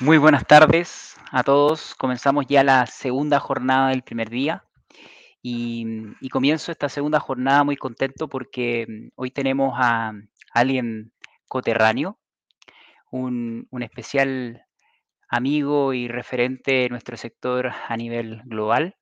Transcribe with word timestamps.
Muy 0.00 0.16
buenas 0.16 0.46
tardes 0.46 1.16
a 1.32 1.42
todos. 1.42 1.96
Comenzamos 1.96 2.46
ya 2.46 2.62
la 2.62 2.86
segunda 2.86 3.40
jornada 3.40 3.88
del 3.88 4.04
primer 4.04 4.30
día 4.30 4.64
y, 5.42 5.84
comienzo 6.30 6.70
esta 6.70 6.88
segunda 6.88 7.18
jornada 7.18 7.64
muy 7.64 7.76
contento 7.76 8.28
porque 8.28 8.86
mm, 8.88 9.08
hoy 9.16 9.32
tenemos 9.32 9.74
a 9.76 10.12
alguien 10.52 11.12
coterráneo, 11.48 12.16
un, 13.10 13.66
un 13.70 13.82
especial 13.82 14.64
amigo 15.28 15.92
y 15.92 16.06
referente 16.06 16.72
de 16.72 16.88
nuestro 16.90 17.16
sector 17.16 17.72
a 17.88 17.96
nivel 17.96 18.42
global. 18.44 18.96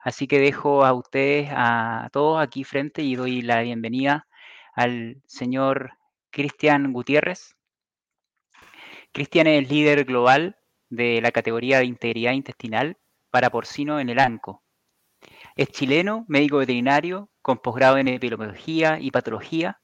Así 0.00 0.26
que 0.26 0.38
dejo 0.40 0.86
a 0.86 0.94
ustedes, 0.94 1.50
a 1.52 2.08
todos 2.10 2.40
aquí 2.40 2.64
frente 2.64 3.02
y 3.02 3.16
doy 3.16 3.42
la 3.42 3.60
bienvenida 3.60 4.26
al 4.74 5.20
señor 5.26 5.90
Cristian 6.30 6.94
Gutiérrez. 6.94 7.55
Cristian 9.16 9.46
es 9.46 9.70
líder 9.70 10.04
global 10.04 10.58
de 10.90 11.22
la 11.22 11.32
categoría 11.32 11.78
de 11.78 11.86
integridad 11.86 12.32
intestinal 12.32 12.98
para 13.30 13.48
porcino 13.48 13.98
en 13.98 14.10
el 14.10 14.18
ANCO. 14.18 14.62
Es 15.54 15.68
chileno, 15.68 16.26
médico 16.28 16.58
veterinario, 16.58 17.30
con 17.40 17.56
posgrado 17.56 17.96
en 17.96 18.08
epidemiología 18.08 18.98
y 19.00 19.10
patología. 19.10 19.80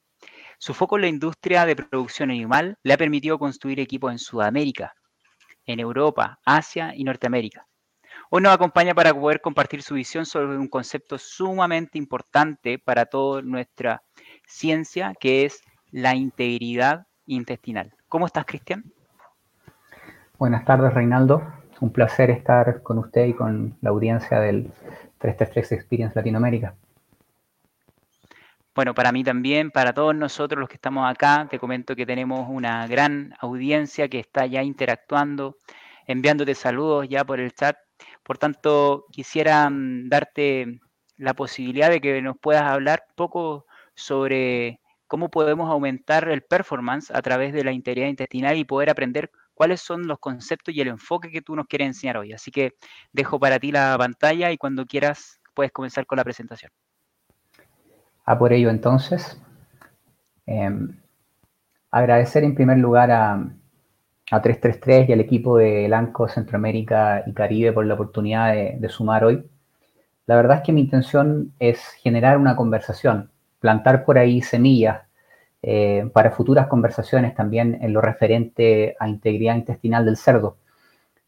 Su 0.59 0.75
foco 0.75 0.97
en 0.97 1.01
la 1.01 1.07
industria 1.07 1.65
de 1.65 1.75
producción 1.75 2.29
animal 2.29 2.77
le 2.83 2.93
ha 2.93 2.97
permitido 2.97 3.39
construir 3.39 3.79
equipos 3.79 4.11
en 4.11 4.19
Sudamérica, 4.19 4.93
en 5.65 5.79
Europa, 5.79 6.39
Asia 6.45 6.93
y 6.95 7.03
Norteamérica. 7.03 7.65
Hoy 8.29 8.43
nos 8.43 8.53
acompaña 8.53 8.93
para 8.93 9.19
poder 9.19 9.41
compartir 9.41 9.81
su 9.81 9.95
visión 9.95 10.27
sobre 10.27 10.59
un 10.59 10.67
concepto 10.67 11.17
sumamente 11.17 11.97
importante 11.97 12.77
para 12.77 13.07
toda 13.07 13.41
nuestra 13.41 14.03
ciencia, 14.45 15.15
que 15.19 15.45
es 15.45 15.63
la 15.89 16.13
integridad 16.13 17.07
intestinal. 17.25 17.95
¿Cómo 18.07 18.27
estás, 18.27 18.45
Cristian? 18.45 18.93
Buenas 20.39 20.65
tardes, 20.65 20.93
Reinaldo. 20.93 21.43
Un 21.79 21.91
placer 21.91 22.31
estar 22.31 22.81
con 22.81 22.97
usted 22.97 23.25
y 23.25 23.33
con 23.33 23.77
la 23.81 23.91
audiencia 23.91 24.39
del 24.39 24.71
333 25.19 25.71
Experience 25.73 26.15
Latinoamérica. 26.15 26.75
Bueno, 28.75 28.95
para 28.95 29.11
mí 29.11 29.23
también, 29.23 29.69
para 29.69 29.93
todos 29.93 30.15
nosotros 30.15 30.59
los 30.59 30.67
que 30.67 30.75
estamos 30.75 31.09
acá, 31.09 31.47
te 31.51 31.59
comento 31.59 31.95
que 31.95 32.07
tenemos 32.07 32.47
una 32.49 32.87
gran 32.87 33.35
audiencia 33.39 34.07
que 34.09 34.19
está 34.19 34.47
ya 34.47 34.63
interactuando, 34.63 35.57
enviándote 36.07 36.55
saludos 36.55 37.07
ya 37.07 37.23
por 37.23 37.39
el 37.39 37.53
chat. 37.53 37.77
Por 38.23 38.39
tanto, 38.39 39.05
quisiera 39.11 39.69
mm, 39.69 40.09
darte 40.09 40.81
la 41.17 41.35
posibilidad 41.35 41.91
de 41.91 42.01
que 42.01 42.19
nos 42.23 42.39
puedas 42.39 42.63
hablar 42.63 43.03
poco 43.15 43.67
sobre 43.93 44.79
cómo 45.05 45.29
podemos 45.29 45.69
aumentar 45.69 46.27
el 46.29 46.41
performance 46.41 47.11
a 47.11 47.21
través 47.21 47.53
de 47.53 47.63
la 47.63 47.71
integridad 47.71 48.07
intestinal 48.07 48.57
y 48.57 48.65
poder 48.65 48.89
aprender 48.89 49.29
cuáles 49.53 49.81
son 49.81 50.07
los 50.07 50.19
conceptos 50.19 50.73
y 50.73 50.81
el 50.81 50.87
enfoque 50.87 51.29
que 51.29 51.41
tú 51.41 51.55
nos 51.55 51.67
quieres 51.67 51.87
enseñar 51.87 52.17
hoy. 52.17 52.33
Así 52.33 52.51
que 52.51 52.73
dejo 53.11 53.39
para 53.39 53.59
ti 53.59 53.71
la 53.71 53.95
pantalla 53.97 54.51
y 54.51 54.57
cuando 54.57 54.85
quieras 54.85 55.39
puedes 55.53 55.71
comenzar 55.71 56.05
con 56.05 56.17
la 56.17 56.23
presentación. 56.23 56.71
A 58.25 58.37
por 58.37 58.53
ello 58.53 58.69
entonces, 58.69 59.39
em, 60.45 60.97
agradecer 61.91 62.43
en 62.43 62.55
primer 62.55 62.77
lugar 62.77 63.11
a, 63.11 63.33
a, 64.31 64.41
333 64.41 65.09
y 65.09 65.13
al 65.13 65.19
equipo 65.19 65.57
de 65.57 65.87
Lanco 65.87 66.27
Centroamérica 66.27 67.23
y 67.27 67.33
Caribe 67.33 67.73
por 67.73 67.85
la 67.85 67.93
oportunidad 67.95 68.53
de 68.53 68.89
sumar 68.89 69.25
hoy. 69.25 69.45
La 70.25 70.35
verdad 70.37 70.57
es 70.57 70.63
que 70.63 70.71
mi 70.71 70.81
intención 70.81 71.53
es 71.59 71.79
generar 72.01 72.37
una 72.37 72.55
conversación, 72.55 73.29
plantar 73.59 74.05
por 74.05 74.17
ahí 74.17 74.41
semillas 74.41 75.01
eh, 75.65 76.09
para 76.11 76.31
futuras 76.31 76.67
conversaciones 76.67 77.33
también 77.35 77.77
en 77.81 77.93
lo 77.93 78.01
referente 78.01 78.97
a 78.99 79.07
integridad 79.07 79.55
intestinal 79.55 80.03
del 80.05 80.17
cerdo. 80.17 80.57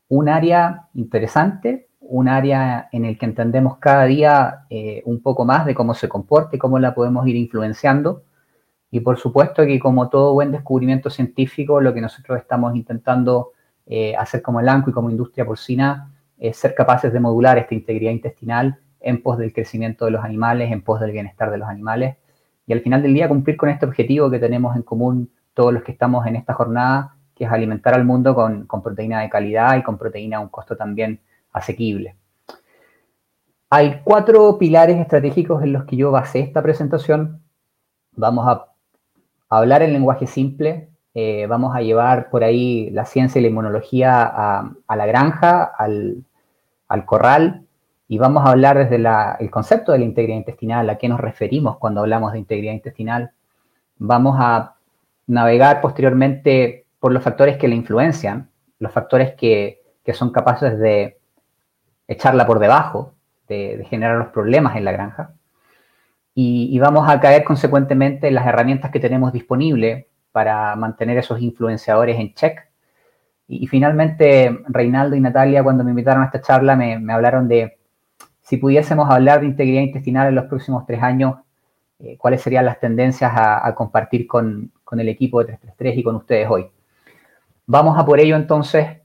Un 0.10 0.28
área 0.28 0.90
interesante, 0.94 1.88
un 2.02 2.28
área 2.28 2.90
en 2.92 3.06
el 3.06 3.18
que 3.18 3.28
entendemos 3.28 3.78
cada 3.78 4.04
día 4.04 4.66
eh, 4.70 5.02
un 5.06 5.22
poco 5.22 5.46
más 5.46 5.66
de 5.66 5.74
cómo 5.74 5.94
se 5.94 6.10
comporta 6.10 6.58
y 6.58 6.60
cómo 6.60 6.80
la 6.80 6.94
podemos 6.94 7.26
ir 7.28 7.38
influenciando. 7.38 8.24
Y 8.92 9.00
por 9.00 9.18
supuesto 9.18 9.66
que 9.66 9.80
como 9.80 10.10
todo 10.10 10.34
buen 10.34 10.52
descubrimiento 10.52 11.10
científico, 11.10 11.80
lo 11.80 11.94
que 11.94 12.02
nosotros 12.02 12.38
estamos 12.38 12.76
intentando 12.76 13.54
eh, 13.86 14.18
hacer 14.18 14.42
como 14.42 14.60
el 14.60 14.68
ANCO 14.68 14.90
y 14.90 14.94
como 14.94 15.10
industria 15.10 15.46
porcina 15.46 16.12
es 16.38 16.58
ser 16.58 16.76
capaces 16.76 17.14
de 17.14 17.22
modular 17.22 17.58
esta 17.58 17.74
integridad 17.74 18.12
intestinal 18.12 18.80
en 19.00 19.24
pos 19.24 19.38
del 19.38 19.54
crecimiento 19.54 20.04
de 20.04 20.12
los 20.12 20.26
animales, 20.26 20.74
en 20.74 20.82
pos 20.82 21.00
del 21.00 21.12
bienestar 21.14 21.52
de 21.52 21.58
los 21.58 21.70
animales 21.70 22.18
y 22.68 22.74
al 22.74 22.82
final 22.82 23.02
del 23.02 23.14
día 23.14 23.28
cumplir 23.28 23.58
con 23.58 23.70
este 23.70 23.86
objetivo 23.86 24.30
que 24.30 24.40
tenemos 24.40 24.76
en 24.76 24.82
común 24.82 25.30
todos 25.54 25.74
los 25.74 25.84
que 25.84 25.92
estamos 25.92 26.26
en 26.26 26.36
esta 26.36 26.54
jornada, 26.54 27.16
que 27.36 27.46
es 27.46 27.52
alimentar 27.52 27.94
al 27.94 28.06
mundo 28.06 28.34
con, 28.34 28.68
proteína 28.84 29.22
de 29.22 29.30
calidad 29.30 29.78
y 29.78 29.84
con 29.84 29.98
proteína 29.98 30.38
a 30.38 30.40
un 30.40 30.50
costo 30.50 30.76
también 30.76 31.20
asequible. 31.52 32.16
Hay 33.70 34.02
cuatro 34.04 34.58
pilares 34.58 34.98
estratégicos 34.98 35.64
en 35.64 35.74
los 35.74 35.86
que 35.86 35.98
yo 35.98 36.12
basé 36.12 36.40
esta 36.40 36.62
presentación. 36.62 37.42
Vamos 38.14 38.48
a 38.48 38.68
hablar 39.50 39.82
en 39.82 39.94
lenguaje 39.94 40.28
simple, 40.28 40.90
eh, 41.14 41.46
vamos 41.48 41.76
a 41.76 41.82
llevar 41.82 42.30
por 42.30 42.44
ahí 42.44 42.90
la 42.92 43.06
ciencia 43.06 43.40
y 43.40 43.42
la 43.42 43.50
inmunología 43.50 44.24
a, 44.24 44.96
la 44.96 45.06
granja, 45.06 45.64
al, 45.64 46.24
al 46.88 47.06
corral, 47.06 47.65
y 48.08 48.18
vamos 48.18 48.46
a 48.46 48.52
hablar 48.52 48.78
desde 48.78 48.98
el 48.98 49.50
concepto 49.50 49.92
de 49.92 50.00
la 50.00 50.06
integridad 50.06 50.38
intestinal, 50.38 50.90
a 50.90 50.98
qué 50.98 51.10
nos 51.10 51.20
referimos 51.20 51.78
cuando 51.78 52.02
hablamos 52.02 52.34
de 52.34 52.40
integridad 52.40 52.74
intestinal. 52.74 53.32
Vamos 53.98 54.38
a 54.40 54.76
navegar 55.28 55.82
posteriormente 55.82 56.86
por 57.00 57.12
los 57.12 57.24
factores 57.24 57.58
que 57.58 57.68
la 57.68 57.76
influencian, 57.76 58.50
los 58.80 58.92
factores 58.92 59.34
que, 59.34 59.82
son 60.14 60.32
capaces 60.32 60.78
de 60.78 61.18
echarla 62.08 62.46
por 62.46 62.60
debajo, 62.60 63.16
de, 63.48 63.84
generar 63.90 64.18
los 64.18 64.28
problemas 64.28 64.76
en 64.76 64.86
la 64.86 64.92
granja. 64.92 65.34
Y, 66.36 66.78
vamos 66.80 67.10
a 67.10 67.20
caer 67.20 67.44
consecuentemente 67.44 68.28
en 68.28 68.36
las 68.36 68.46
herramientas 68.46 68.92
que 68.92 69.00
tenemos 69.00 69.34
disponibles 69.34 70.06
para 70.32 70.76
mantener 70.76 71.18
esos 71.18 71.42
influenciadores 71.42 72.20
en 72.20 72.36
check. 72.36 72.60
Y, 73.48 73.66
finalmente, 73.66 74.60
Reinaldo 74.68 75.16
y 75.16 75.22
Natalia, 75.22 75.64
cuando 75.64 75.84
me 75.84 75.92
invitaron 75.92 76.22
a 76.22 76.26
esta 76.28 76.42
charla, 76.42 76.76
me 76.76 77.14
hablaron 77.14 77.48
de 77.48 77.78
si 78.46 78.58
pudiésemos 78.58 79.10
hablar 79.10 79.42
de 79.42 79.48
integridad 79.48 79.82
intestinal 79.82 80.28
en 80.28 80.36
los 80.36 80.46
próximos 80.46 80.86
tres 80.86 81.02
años, 81.02 81.36
eh, 82.00 82.16
¿cuáles 82.18 82.42
serían 82.42 82.66
las 82.66 82.80
tendencias 82.80 83.32
a, 83.36 83.74
compartir 83.74 84.28
con, 84.28 84.72
el 84.92 85.10
equipo 85.10 85.40
de 85.40 85.46
333 85.46 85.98
y 85.98 86.04
con 86.04 86.16
ustedes 86.16 86.48
hoy? 86.50 86.68
Vamos 87.66 87.98
a 87.98 88.06
por 88.06 88.20
ello 88.20 88.36
entonces 88.36 88.98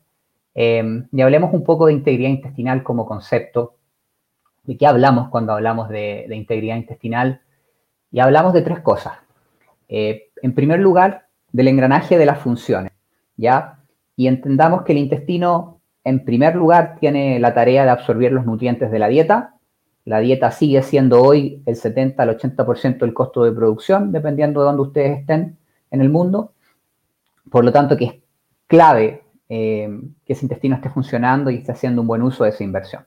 eh, 0.54 1.04
y 1.10 1.20
hablemos 1.22 1.54
un 1.54 1.64
poco 1.64 1.86
de 1.86 1.94
integridad 1.94 2.28
intestinal 2.28 2.82
como 2.82 3.06
concepto. 3.06 3.76
¿De 4.64 4.76
qué 4.76 4.86
hablamos 4.86 5.30
cuando 5.30 5.54
hablamos 5.54 5.88
de, 5.88 6.26
integridad 6.30 6.76
intestinal? 6.76 7.40
Y 8.12 8.20
hablamos 8.20 8.52
de 8.52 8.60
tres 8.60 8.80
cosas. 8.80 9.14
Eh, 9.88 10.28
en 10.42 10.54
primer 10.54 10.80
lugar, 10.80 11.28
del 11.50 11.68
engranaje 11.68 12.18
de 12.18 12.26
las 12.26 12.38
funciones, 12.38 12.92
¿ya? 13.36 13.78
Y 14.16 14.26
entendamos 14.26 14.82
que 14.82 14.92
el 14.92 14.98
intestino 14.98 15.79
en 16.04 16.24
primer 16.24 16.56
lugar, 16.56 16.96
tiene 16.98 17.38
la 17.38 17.54
tarea 17.54 17.84
de 17.84 17.90
absorber 17.90 18.32
los 18.32 18.46
nutrientes 18.46 18.90
de 18.90 18.98
la 18.98 19.08
dieta. 19.08 19.54
La 20.04 20.20
dieta 20.20 20.50
sigue 20.50 20.82
siendo 20.82 21.22
hoy 21.22 21.62
el 21.66 21.76
70 21.76 22.22
al 22.22 22.38
80% 22.38 22.98
del 22.98 23.14
costo 23.14 23.44
de 23.44 23.52
producción, 23.52 24.12
dependiendo 24.12 24.60
de 24.60 24.66
dónde 24.66 24.82
ustedes 24.82 25.20
estén 25.20 25.58
en 25.90 26.00
el 26.00 26.08
mundo. 26.08 26.52
Por 27.50 27.64
lo 27.64 27.72
tanto, 27.72 27.96
que 27.96 28.04
es 28.04 28.14
clave 28.66 29.22
eh, 29.48 29.90
que 30.24 30.32
ese 30.32 30.44
intestino 30.44 30.76
esté 30.76 30.88
funcionando 30.88 31.50
y 31.50 31.56
esté 31.56 31.72
haciendo 31.72 32.00
un 32.00 32.06
buen 32.06 32.22
uso 32.22 32.44
de 32.44 32.50
esa 32.50 32.64
inversión. 32.64 33.04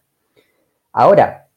Ahora, 0.91 1.47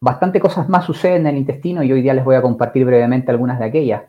bastante 0.00 0.40
cosas 0.40 0.68
más 0.68 0.84
suceden 0.84 1.22
en 1.22 1.26
el 1.28 1.36
intestino 1.36 1.82
y 1.82 1.92
hoy 1.92 2.02
día 2.02 2.14
les 2.14 2.24
voy 2.24 2.34
a 2.34 2.42
compartir 2.42 2.84
brevemente 2.84 3.30
algunas 3.30 3.58
de 3.58 3.66
aquellas 3.66 4.02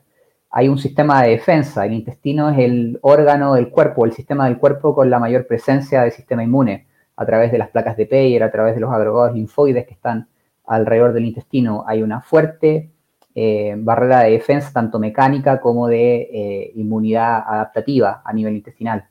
hay 0.51 0.67
un 0.67 0.77
sistema 0.77 1.23
de 1.23 1.31
defensa. 1.31 1.85
El 1.85 1.93
intestino 1.93 2.49
es 2.49 2.59
el 2.59 2.99
órgano 3.01 3.53
del 3.53 3.69
cuerpo, 3.69 4.05
el 4.05 4.11
sistema 4.11 4.45
del 4.45 4.57
cuerpo 4.57 4.93
con 4.93 5.09
la 5.09 5.17
mayor 5.17 5.47
presencia 5.47 6.01
del 6.01 6.11
sistema 6.11 6.43
inmune, 6.43 6.87
a 7.15 7.25
través 7.25 7.51
de 7.51 7.57
las 7.57 7.69
placas 7.69 7.95
de 7.95 8.05
Peyer, 8.05 8.43
a 8.43 8.51
través 8.51 8.75
de 8.75 8.81
los 8.81 8.91
agregados 8.91 9.33
linfoides 9.33 9.87
que 9.87 9.93
están 9.93 10.27
alrededor 10.65 11.13
del 11.13 11.25
intestino. 11.25 11.85
Hay 11.87 12.03
una 12.03 12.21
fuerte 12.21 12.91
eh, 13.33 13.75
barrera 13.77 14.21
de 14.21 14.31
defensa, 14.31 14.71
tanto 14.73 14.99
mecánica 14.99 15.61
como 15.61 15.87
de 15.87 16.29
eh, 16.33 16.71
inmunidad 16.75 17.43
adaptativa 17.47 18.21
a 18.25 18.33
nivel 18.33 18.55
intestinal. 18.55 19.07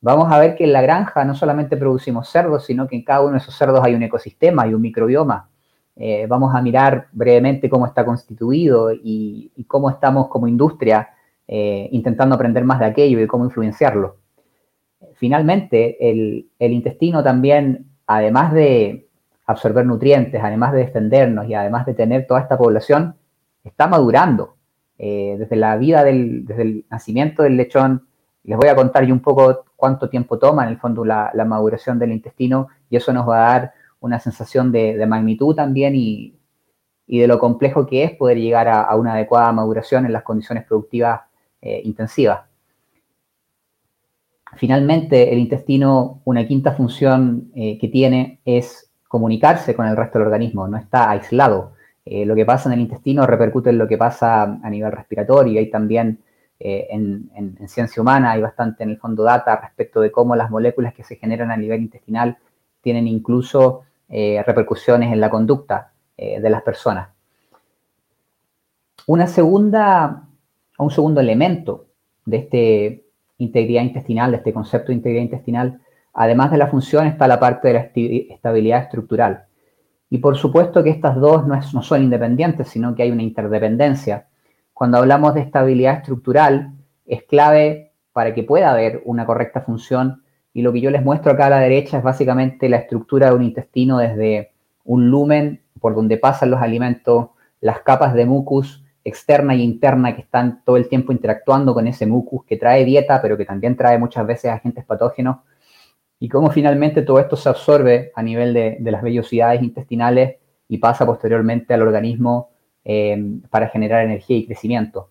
Vamos 0.00 0.32
a 0.32 0.38
ver 0.38 0.56
que 0.56 0.64
en 0.64 0.72
la 0.72 0.80
granja 0.80 1.24
no 1.24 1.34
solamente 1.34 1.76
producimos 1.76 2.28
cerdos, 2.28 2.64
sino 2.64 2.86
que 2.86 2.96
en 2.96 3.04
cada 3.04 3.22
uno 3.22 3.32
de 3.32 3.38
esos 3.38 3.54
cerdos 3.56 3.84
hay 3.84 3.94
un 3.94 4.02
ecosistema, 4.02 4.66
y 4.66 4.72
un 4.72 4.80
microbioma 4.80 5.50
eh, 5.96 6.26
vamos 6.28 6.54
a 6.54 6.60
mirar 6.60 7.08
brevemente 7.12 7.70
cómo 7.70 7.86
está 7.86 8.04
constituido 8.04 8.92
y, 8.92 9.50
cómo 9.66 9.90
estamos 9.90 10.28
como 10.28 10.46
industria 10.46 11.08
eh, 11.48 11.88
intentando 11.90 12.34
aprender 12.34 12.64
más 12.64 12.78
de 12.78 12.86
aquello 12.86 13.20
y 13.20 13.26
cómo 13.26 13.44
influenciarlo. 13.44 14.16
Finalmente, 15.14 15.96
el, 16.10 16.48
intestino 16.58 17.22
también, 17.22 17.86
además 18.06 18.52
de 18.52 19.08
absorber 19.46 19.86
nutrientes, 19.86 20.42
además 20.42 20.72
de 20.72 20.80
defendernos 20.80 21.48
y 21.48 21.54
además 21.54 21.86
de 21.86 21.94
tener 21.94 22.26
toda 22.26 22.40
esta 22.40 22.58
población, 22.58 23.16
está 23.64 23.86
madurando. 23.86 24.56
Eh, 24.98 25.36
desde 25.38 25.56
la 25.56 25.76
vida 25.76 26.04
del, 26.04 26.46
desde 26.46 26.62
el 26.62 26.84
nacimiento 26.90 27.42
del 27.42 27.56
lechón, 27.56 28.06
les 28.46 28.56
voy 28.56 28.68
a 28.68 28.76
contar 28.76 29.04
yo 29.04 29.12
un 29.12 29.20
poco 29.20 29.64
cuánto 29.76 30.08
tiempo 30.08 30.38
toma 30.38 30.64
en 30.64 30.70
el 30.70 30.78
fondo 30.78 31.04
la, 31.04 31.32
maduración 31.46 31.98
del 31.98 32.12
intestino 32.12 32.68
y 32.88 32.96
eso 32.96 33.12
nos 33.12 33.28
va 33.28 33.36
a 33.36 33.50
dar 33.52 33.72
una 34.00 34.20
sensación 34.20 34.72
de, 34.72 35.04
magnitud 35.06 35.54
también 35.54 35.94
y, 35.96 36.38
de 37.06 37.26
lo 37.26 37.38
complejo 37.38 37.86
que 37.86 38.04
es 38.04 38.12
poder 38.12 38.38
llegar 38.38 38.68
a, 38.68 38.94
una 38.96 39.14
adecuada 39.14 39.52
maduración 39.52 40.06
en 40.06 40.12
las 40.12 40.22
condiciones 40.22 40.64
productivas 40.64 41.22
eh, 41.62 41.80
intensivas. 41.84 42.40
Finalmente, 44.56 45.32
el 45.32 45.38
intestino, 45.38 46.22
una 46.24 46.46
quinta 46.46 46.72
función 46.72 47.50
eh, 47.54 47.78
que 47.78 47.88
tiene 47.88 48.40
es 48.44 48.90
comunicarse 49.08 49.74
con 49.74 49.86
el 49.86 49.96
resto 49.96 50.18
del 50.18 50.28
organismo, 50.28 50.66
no 50.66 50.76
está 50.76 51.10
aislado. 51.10 51.72
Eh, 52.04 52.24
lo 52.24 52.34
que 52.34 52.46
pasa 52.46 52.68
en 52.68 52.74
el 52.74 52.80
intestino 52.80 53.26
repercute 53.26 53.70
en 53.70 53.78
lo 53.78 53.88
que 53.88 53.98
pasa 53.98 54.42
a 54.62 54.70
nivel 54.70 54.92
respiratorio 54.92 55.54
y 55.54 55.58
hay 55.58 55.70
también 55.70 56.20
eh, 56.58 56.86
en, 56.90 57.58
ciencia 57.68 58.00
humana 58.00 58.30
hay 58.30 58.40
bastante 58.40 58.84
en 58.84 58.90
el 58.90 58.98
fondo 58.98 59.24
data 59.24 59.56
respecto 59.56 60.00
de 60.00 60.10
cómo 60.10 60.36
las 60.36 60.50
moléculas 60.50 60.94
que 60.94 61.04
se 61.04 61.16
generan 61.16 61.50
a 61.50 61.56
nivel 61.56 61.82
intestinal 61.82 62.38
tienen 62.86 63.08
incluso 63.08 63.82
repercusiones 64.08 65.12
en 65.12 65.20
la 65.20 65.28
conducta 65.28 65.90
de 66.16 66.48
las 66.48 66.62
personas. 66.62 67.08
Una 69.08 69.26
segunda, 69.26 70.22
un 70.78 70.90
segundo 70.92 71.20
elemento 71.20 71.86
de 72.24 72.36
este 72.36 73.04
integridad 73.38 73.82
intestinal, 73.82 74.30
de 74.30 74.36
este 74.36 74.52
concepto 74.52 74.88
de 74.88 74.94
integridad 74.94 75.24
intestinal, 75.24 75.80
además 76.14 76.52
de 76.52 76.58
la 76.58 76.68
función 76.68 77.08
está 77.08 77.26
la 77.26 77.40
parte 77.40 77.66
de 77.66 77.74
la 77.74 77.80
estabilidad 78.34 78.82
estructural. 78.84 79.46
Y 80.08 80.18
por 80.18 80.36
supuesto 80.36 80.84
que 80.84 80.90
estas 80.90 81.16
dos 81.16 81.44
no, 81.44 81.82
son 81.82 82.04
independientes, 82.04 82.68
sino 82.68 82.94
que 82.94 83.02
hay 83.02 83.10
una 83.10 83.24
interdependencia. 83.24 84.28
Cuando 84.72 84.98
hablamos 84.98 85.34
de 85.34 85.40
estabilidad 85.40 85.96
estructural, 85.96 86.70
es 87.04 87.24
clave 87.24 87.90
para 88.12 88.32
que 88.32 88.44
pueda 88.44 88.70
haber 88.70 89.02
una 89.06 89.26
correcta 89.26 89.62
función. 89.62 90.22
Y 90.56 90.62
lo 90.62 90.72
que 90.72 90.80
yo 90.80 90.90
les 90.90 91.04
muestro 91.04 91.32
acá 91.32 91.48
a 91.48 91.50
la 91.50 91.60
derecha 91.60 91.98
es 91.98 92.02
básicamente 92.02 92.70
la 92.70 92.78
estructura 92.78 93.28
de 93.28 93.34
un 93.34 93.42
intestino 93.42 93.98
desde 93.98 94.52
un 94.84 95.10
lumen 95.10 95.60
por 95.78 95.94
donde 95.94 96.16
pasan 96.16 96.50
los 96.50 96.62
alimentos, 96.62 97.28
las 97.60 97.80
capas 97.80 98.14
de 98.14 98.24
mucus, 98.24 98.82
externa 99.04 99.54
y 99.54 99.62
interna 99.62 100.16
que 100.16 100.22
están 100.22 100.64
todo 100.64 100.78
el 100.78 100.88
tiempo 100.88 101.12
interactuando 101.12 101.74
con 101.74 101.86
ese 101.86 102.06
mucus 102.06 102.42
que 102.46 102.56
trae 102.56 102.86
dieta, 102.86 103.20
pero 103.20 103.36
que 103.36 103.44
también 103.44 103.76
trae 103.76 103.98
muchas 103.98 104.26
veces 104.26 104.50
agentes 104.50 104.86
patógenos, 104.86 105.40
y 106.18 106.30
cómo 106.30 106.50
finalmente 106.50 107.02
todo 107.02 107.20
esto 107.20 107.36
se 107.36 107.50
absorbe 107.50 108.10
a 108.14 108.22
nivel 108.22 108.54
de, 108.54 108.78
las 108.80 109.02
vellosidades 109.02 109.62
intestinales 109.62 110.36
y 110.68 110.78
pasa 110.78 111.04
posteriormente 111.04 111.74
al 111.74 111.82
organismo 111.82 112.48
eh, 112.82 113.14
para 113.50 113.68
generar 113.68 114.06
energía 114.06 114.38
y 114.38 114.46
crecimiento. 114.46 115.10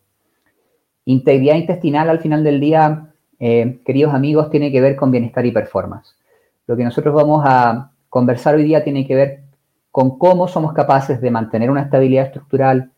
Integridad 1.05 1.53
intestinal 1.53 2.09
al 2.09 2.19
final 2.19 2.43
del 2.43 2.59
día, 2.59 3.11
eh, 3.39 3.79
queridos 3.85 4.13
amigos, 4.13 4.49
tiene 4.49 4.71
que 4.71 4.81
ver 4.81 4.95
con 4.95 5.11
bienestar 5.11 5.45
y 5.45 5.51
performance. 5.51 6.15
Lo 6.67 6.75
que 6.75 6.83
nosotros 6.83 7.13
vamos 7.13 7.43
a 7.45 7.91
conversar 8.09 8.55
hoy 8.55 8.63
día 8.63 8.83
tiene 8.83 9.05
que 9.05 9.15
ver 9.15 9.39
con 9.91 10.17
cómo 10.17 10.47
somos 10.47 10.73
capaces 10.73 11.21
de 11.21 11.31
mantener 11.31 11.71
una 11.71 11.83
estabilidad 11.83 12.25
estructural, 12.25 12.91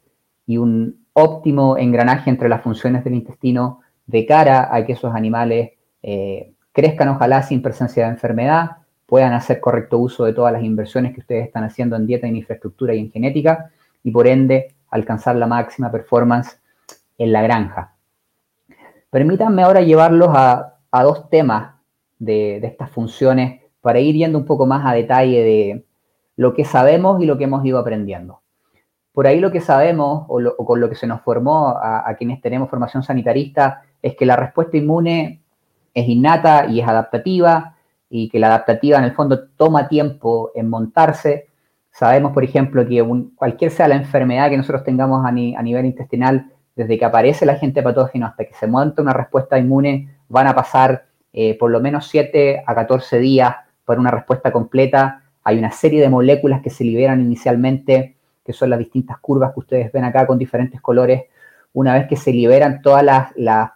y 0.47 0.57
un 0.57 1.05
óptimo 1.13 1.77
engranaje 1.77 2.31
entre 2.31 2.49
las 2.49 2.63
funciones 2.63 3.03
del 3.03 3.13
intestino 3.13 3.81
de 4.07 4.25
cara 4.25 4.73
a 4.73 4.83
que 4.85 4.93
esos 4.93 5.13
animales 5.13 5.71
eh, 6.01 6.53
crezcan 6.71 7.09
ojalá 7.09 7.43
sin 7.43 7.61
presencia 7.61 8.05
de 8.05 8.11
enfermedad, 8.11 8.77
puedan 9.05 9.33
hacer 9.33 9.59
correcto 9.59 9.99
uso 9.99 10.25
de 10.25 10.33
todas 10.33 10.53
las 10.53 10.63
inversiones 10.63 11.13
que 11.13 11.19
ustedes 11.19 11.45
están 11.45 11.65
haciendo 11.65 11.95
en 11.95 12.07
dieta, 12.07 12.27
en 12.27 12.37
infraestructura 12.37 12.95
y 12.95 12.99
en 12.99 13.11
genética, 13.11 13.71
y 14.03 14.11
por 14.11 14.27
ende 14.27 14.73
alcanzar 14.89 15.35
la 15.35 15.47
máxima 15.47 15.91
performance 15.91 16.59
en 17.17 17.33
la 17.33 17.41
granja. 17.41 17.96
Permítanme 19.09 19.63
ahora 19.63 19.81
llevarlos 19.81 20.29
a, 20.31 20.73
dos 21.03 21.29
temas 21.29 21.75
de, 22.17 22.59
de, 22.59 22.67
estas 22.67 22.89
funciones 22.89 23.61
para 23.81 23.99
ir 23.99 24.15
yendo 24.15 24.39
un 24.39 24.45
poco 24.45 24.65
más 24.65 24.85
a 24.85 24.93
detalle 24.93 25.43
de 25.43 25.85
lo 26.35 26.53
que 26.53 26.65
sabemos 26.65 27.21
y 27.21 27.25
lo 27.25 27.37
que 27.37 27.43
hemos 27.43 27.63
ido 27.65 27.77
aprendiendo. 27.77 28.41
Por 29.17 29.25
ahí 29.25 29.39
lo 29.39 29.51
que 29.51 29.61
sabemos 29.61 30.25
o, 30.27 30.63
con 30.63 30.79
lo 30.79 30.87
que 30.89 30.93
se 30.95 31.07
nos 31.07 31.21
formó 31.21 31.69
a, 31.69 32.13
quienes 32.19 32.39
tenemos 32.39 32.69
formación 32.69 33.01
sanitarista 33.01 33.81
es 33.99 34.15
que 34.15 34.27
la 34.27 34.35
respuesta 34.35 34.77
inmune 34.77 35.41
es 35.91 36.07
innata 36.07 36.67
y 36.67 36.81
es 36.81 36.87
adaptativa 36.87 37.75
y 38.11 38.29
que 38.29 38.37
la 38.37 38.45
adaptativa 38.45 38.99
en 38.99 39.05
el 39.05 39.13
fondo 39.13 39.47
toma 39.57 39.87
tiempo 39.87 40.51
en 40.53 40.69
montarse. 40.69 41.47
Sabemos, 41.89 42.31
por 42.31 42.43
ejemplo, 42.43 42.87
que 42.87 43.03
cualquier 43.35 43.71
sea 43.71 43.87
la 43.87 43.95
enfermedad 43.95 44.51
que 44.51 44.57
nosotros 44.57 44.83
tengamos 44.83 45.25
a, 45.25 45.31
nivel 45.31 45.87
intestinal, 45.87 46.51
desde 46.77 46.97
que 46.97 47.05
aparece 47.05 47.43
el 47.43 47.49
agente 47.49 47.83
patógeno 47.83 48.27
hasta 48.27 48.45
que 48.45 48.53
se 48.53 48.67
monta 48.67 49.01
una 49.01 49.11
respuesta 49.11 49.59
inmune, 49.59 50.15
van 50.29 50.47
a 50.47 50.55
pasar 50.55 51.07
eh, 51.33 51.57
por 51.57 51.71
lo 51.71 51.81
menos 51.81 52.07
7 52.07 52.63
a 52.65 52.75
14 52.75 53.19
días 53.19 53.55
para 53.83 53.99
una 53.99 54.11
respuesta 54.11 54.51
completa. 54.51 55.23
Hay 55.43 55.57
una 55.57 55.71
serie 55.71 55.99
de 55.99 56.09
moléculas 56.09 56.61
que 56.61 56.69
se 56.69 56.85
liberan 56.85 57.19
inicialmente 57.19 58.17
que 58.47 58.53
son 58.53 58.69
las 58.69 58.79
distintas 58.79 59.19
curvas 59.19 59.53
que 59.53 59.59
ustedes 59.59 59.91
ven 59.91 60.05
acá 60.05 60.25
con 60.25 60.37
diferentes 60.37 60.79
colores, 60.79 61.23
una 61.73 61.93
vez 61.95 62.07
que 62.07 62.15
se 62.15 62.31
liberan 62.31 62.81
todas 62.81 63.03
las, 63.35 63.71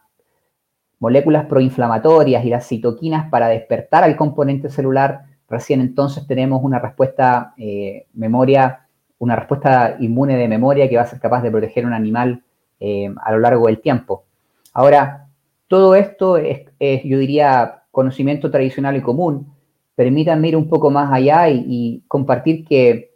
moléculas 1.00 1.47
proinflamatorias 1.47 2.45
y 2.45 2.50
las 2.50 2.68
citoquinas 2.68 3.27
para 3.30 3.47
despertar 3.47 4.04
al 4.04 4.15
componente 4.15 4.69
celular, 4.69 5.24
recién 5.50 5.81
entonces 5.81 6.27
tenemos 6.27 6.63
una 6.63 6.77
respuesta 6.77 7.54
eh, 7.57 8.06
memoria, 8.13 8.86
una 9.18 9.36
respuesta 9.36 9.97
inmune 10.00 10.38
de 10.38 10.47
memoria 10.47 10.88
que 10.88 10.95
va 10.95 11.01
a 11.01 11.07
ser 11.07 11.19
capaz 11.19 11.42
de 11.42 11.50
proteger 11.50 11.88
un 11.88 11.94
animal 11.94 12.44
eh, 12.81 13.13
a 13.24 13.31
lo 13.31 13.39
largo 13.39 13.68
del 13.68 13.80
tiempo. 13.80 14.25
Ahora, 14.74 15.28
todo 15.68 15.95
esto 15.95 16.36
es, 16.36 16.66
yo 17.06 17.18
diría, 17.18 17.83
conocimiento 17.92 18.51
tradicional 18.51 18.98
y 18.98 19.01
común. 19.01 19.54
Permítanme 19.95 20.50
ir 20.50 20.57
un 20.57 20.68
poco 20.68 20.89
más 20.89 21.13
allá 21.13 21.48
y 21.50 22.04
compartir 22.10 22.66
que 22.66 23.12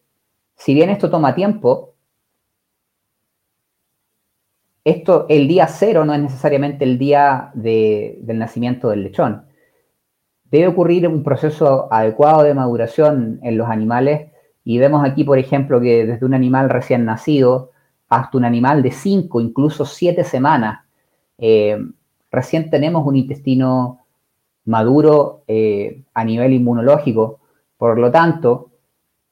si 0.56 0.74
bien 0.74 0.90
esto 0.90 1.10
toma 1.10 1.36
tiempo, 1.36 1.96
esto, 4.86 5.26
el 5.30 5.48
día 5.48 5.68
cero 5.68 6.06
no 6.06 6.14
es 6.14 6.22
necesariamente 6.22 6.86
el 6.86 7.00
día 7.00 7.50
del 7.56 8.38
nacimiento 8.38 8.90
del 8.90 9.04
lechón. 9.04 9.46
Debe 10.52 10.68
ocurrir 10.68 11.08
un 11.08 11.24
proceso 11.24 11.92
adecuado 11.92 12.44
de 12.44 12.54
maduración 12.54 13.40
en 13.42 13.58
los 13.58 13.68
animales 13.68 14.32
y 14.64 14.78
vemos 14.78 15.04
aquí, 15.04 15.24
por 15.24 15.40
ejemplo, 15.40 15.82
que 15.82 16.06
desde 16.06 16.26
un 16.26 16.36
animal 16.36 16.70
recién 16.70 17.04
nacido 17.04 17.72
hasta 18.16 18.38
un 18.38 18.46
animal 18.46 18.82
de 18.82 18.92
5, 18.92 19.42
incluso 19.42 19.86
7 19.86 20.24
semanas, 20.24 20.86
eh, 21.38 21.78
recién 22.32 22.70
tenemos 22.70 23.06
un 23.06 23.16
intestino 23.16 24.00
maduro 24.66 25.44
eh, 25.48 26.04
a 26.14 26.24
nivel 26.24 26.54
inmunológico. 26.54 27.40
Por 27.78 28.00
lo 28.00 28.12
tanto, 28.12 28.72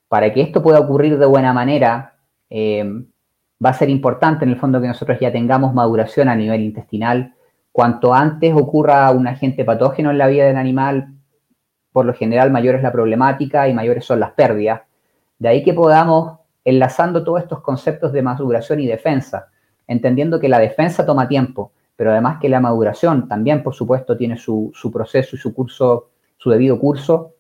para 0.08 0.32
que 0.34 0.42
esto 0.42 0.62
pueda 0.62 0.80
ocurrir 0.80 1.18
de 1.18 1.26
buena 1.26 1.54
manera, 1.54 2.16
eh, 2.50 2.84
va 3.64 3.70
a 3.70 3.74
ser 3.74 3.90
importante 3.90 4.46
en 4.46 4.52
el 4.52 4.60
fondo 4.60 4.82
que 4.82 4.88
nosotros 4.88 5.18
ya 5.20 5.32
tengamos 5.32 5.74
maduración 5.74 6.30
a 6.30 6.36
nivel 6.36 6.62
intestinal. 6.62 7.34
Cuanto 7.72 8.14
antes 8.14 8.54
ocurra 8.54 9.10
un 9.12 9.28
agente 9.28 9.66
patógeno 9.66 10.12
en 10.12 10.18
la 10.18 10.28
vida 10.28 10.46
del 10.46 10.58
animal, 10.58 11.14
por 11.92 12.06
lo 12.06 12.14
general 12.14 12.52
mayor 12.52 12.76
es 12.76 12.84
la 12.84 12.92
problemática 12.92 13.68
y 13.68 13.74
mayores 13.74 14.06
son 14.06 14.20
las 14.20 14.32
pérdidas. 14.34 14.82
De 15.40 15.50
ahí 15.50 15.64
que 15.64 15.74
podamos, 15.74 16.40
enlazando 16.66 17.24
todos 17.24 17.42
estos 17.42 17.62
conceptos 17.62 18.14
de 18.14 18.22
maduración 18.22 18.80
y 18.80 18.88
defensa, 18.88 19.48
entendiendo 19.88 20.40
que 20.40 20.50
la 20.50 20.60
defensa 20.60 21.06
toma 21.06 21.28
tiempo, 21.28 21.72
pero 21.96 22.12
además 22.12 22.40
que 22.40 22.50
la 22.50 22.60
maduración 22.60 23.28
también, 23.28 23.64
por 23.64 23.74
supuesto, 23.74 24.18
tiene 24.18 24.38
su, 24.38 24.72
proceso 24.92 25.36
y 25.36 25.40
su 25.40 25.54
curso, 25.54 26.10
su 26.38 26.50
debido 26.50 26.80
curso, 26.80 27.36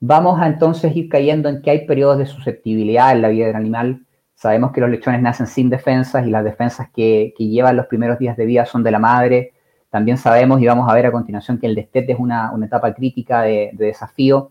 vamos 0.00 0.40
a 0.40 0.46
entonces 0.46 0.94
ir 0.96 1.08
cayendo 1.08 1.48
en 1.48 1.62
que 1.62 1.70
hay 1.70 1.86
periodos 1.86 2.18
de 2.18 2.26
susceptibilidad 2.26 3.12
en 3.12 3.22
la 3.22 3.28
vida 3.28 3.46
del 3.46 3.56
animal. 3.56 4.04
Sabemos 4.34 4.72
que 4.72 4.80
los 4.80 4.90
lechones 4.90 5.22
nacen 5.22 5.46
sin 5.46 5.70
defensas 5.70 6.26
y 6.26 6.30
las 6.30 6.44
defensas 6.44 6.90
que, 6.90 7.32
llevan 7.38 7.76
los 7.76 7.86
primeros 7.86 8.18
días 8.18 8.36
de 8.36 8.46
vida 8.46 8.66
son 8.66 8.82
de 8.82 8.90
la 8.90 8.98
madre. 8.98 9.52
También 9.88 10.16
sabemos 10.16 10.60
y 10.60 10.66
vamos 10.66 10.90
a 10.90 10.94
ver 10.94 11.06
a 11.06 11.12
continuación 11.12 11.58
que 11.58 11.66
el 11.66 11.74
destete 11.74 12.12
es 12.12 12.18
una, 12.18 12.52
etapa 12.64 12.92
crítica 12.92 13.42
de, 13.42 13.70
desafío. 13.74 14.50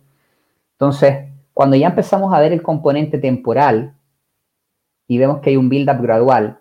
Entonces, 0.74 1.29
cuando 1.53 1.75
ya 1.75 1.88
empezamos 1.88 2.34
a 2.34 2.39
ver 2.39 2.53
el 2.53 2.62
componente 2.62 3.17
temporal 3.17 3.96
y 5.08 5.17
vemos 5.17 5.41
que 5.41 5.51
hay 5.51 5.58
un 5.58 5.70
build-up 5.70 6.01
gradual, 6.01 6.60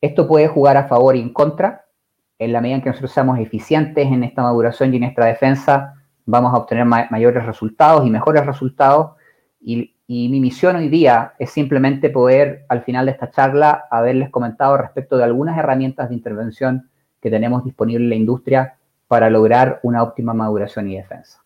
esto 0.00 0.26
puede 0.26 0.48
jugar 0.48 0.76
a 0.76 0.88
favor 0.88 1.16
y 1.16 1.20
en 1.20 1.32
contra. 1.32 1.86
En 2.38 2.52
la 2.52 2.60
medida 2.60 2.76
en 2.76 2.82
que 2.82 2.88
nosotros 2.88 3.12
seamos 3.12 3.38
eficientes 3.38 4.06
en 4.06 4.24
esta 4.24 4.42
maduración 4.42 4.92
y 4.92 4.96
en 4.96 5.02
nuestra 5.02 5.26
defensa, 5.26 5.94
vamos 6.26 6.52
a 6.52 6.56
obtener 6.56 6.84
mayores 6.84 7.44
resultados 7.46 8.06
y 8.06 8.10
mejores 8.10 8.44
resultados. 8.44 9.12
Y, 9.60 9.94
mi 10.08 10.40
misión 10.40 10.76
hoy 10.76 10.90
día 10.90 11.32
es 11.38 11.50
simplemente 11.50 12.10
poder, 12.10 12.66
al 12.68 12.82
final 12.82 13.06
de 13.06 13.12
esta 13.12 13.30
charla, 13.30 13.86
haberles 13.90 14.28
comentado 14.28 14.76
respecto 14.76 15.16
de 15.16 15.24
algunas 15.24 15.56
herramientas 15.56 16.10
de 16.10 16.14
intervención 16.14 16.90
que 17.18 17.30
tenemos 17.30 17.64
disponibles 17.64 18.04
en 18.04 18.10
la 18.10 18.16
industria 18.16 18.76
para 19.08 19.30
lograr 19.30 19.80
una 19.82 20.02
óptima 20.02 20.34
maduración 20.34 20.90
y 20.90 20.96
defensa. 20.96 21.41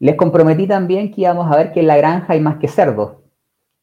Les 0.00 0.16
comprometí 0.16 0.66
también 0.66 1.12
que 1.12 1.20
íbamos 1.20 1.52
a 1.52 1.56
ver 1.56 1.72
que 1.72 1.80
en 1.80 1.86
la 1.86 1.98
granja 1.98 2.32
hay 2.32 2.40
más 2.40 2.56
que 2.56 2.68
cerdos 2.68 3.18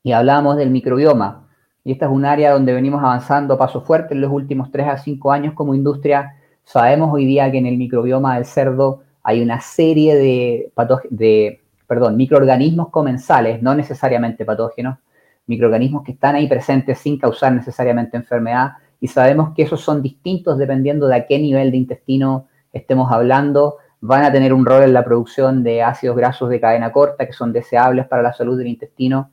y 0.01 0.13
hablábamos 0.13 0.57
del 0.57 0.71
microbioma. 0.71 1.47
y 1.83 1.91
esta 1.91 2.07
es 2.07 2.11
un 2.11 2.25
área 2.25 2.51
donde 2.53 2.73
venimos 2.73 3.03
avanzando 3.03 3.57
paso 3.57 3.81
fuerte 3.81 4.15
en 4.15 4.21
los 4.21 4.31
últimos 4.31 4.71
3 4.71 4.87
a 4.87 4.97
5 4.97 5.31
años 5.31 5.53
como 5.53 5.75
industria. 5.75 6.33
Sabemos 6.63 7.13
hoy 7.13 7.25
día 7.25 7.51
que 7.51 7.59
en 7.59 7.67
el 7.67 7.77
microbioma 7.77 8.35
del 8.35 8.45
cerdo 8.45 9.03
hay 9.21 9.43
una 9.43 9.61
serie 9.61 10.15
de, 10.15 10.71
de 11.11 11.61
perdón, 11.85 12.17
microorganismos 12.17 12.89
comensales, 12.89 13.61
no 13.61 13.75
necesariamente 13.75 14.43
patógenos, 14.43 14.97
microorganismos 15.45 16.03
que 16.03 16.13
están 16.13 16.35
ahí 16.35 16.47
presentes 16.47 16.97
sin 16.97 17.19
causar 17.19 17.53
necesariamente 17.53 18.17
enfermedad 18.17 18.71
y 18.99 19.07
sabemos 19.07 19.53
que 19.55 19.61
esos 19.61 19.81
son 19.81 20.01
distintos 20.01 20.57
dependiendo 20.57 21.07
de 21.07 21.15
a 21.15 21.27
qué 21.27 21.37
nivel 21.37 21.69
de 21.69 21.77
intestino 21.77 22.47
estemos 22.73 23.11
hablando, 23.11 23.77
van 24.01 24.23
a 24.23 24.31
tener 24.31 24.53
un 24.53 24.65
rol 24.65 24.83
en 24.83 24.93
la 24.93 25.03
producción 25.03 25.63
de 25.63 25.81
ácidos 25.81 26.15
grasos 26.15 26.49
de 26.49 26.59
cadena 26.59 26.91
corta 26.91 27.25
que 27.25 27.33
son 27.33 27.51
deseables 27.51 28.07
para 28.07 28.21
la 28.21 28.33
salud 28.33 28.57
del 28.57 28.67
intestino. 28.67 29.31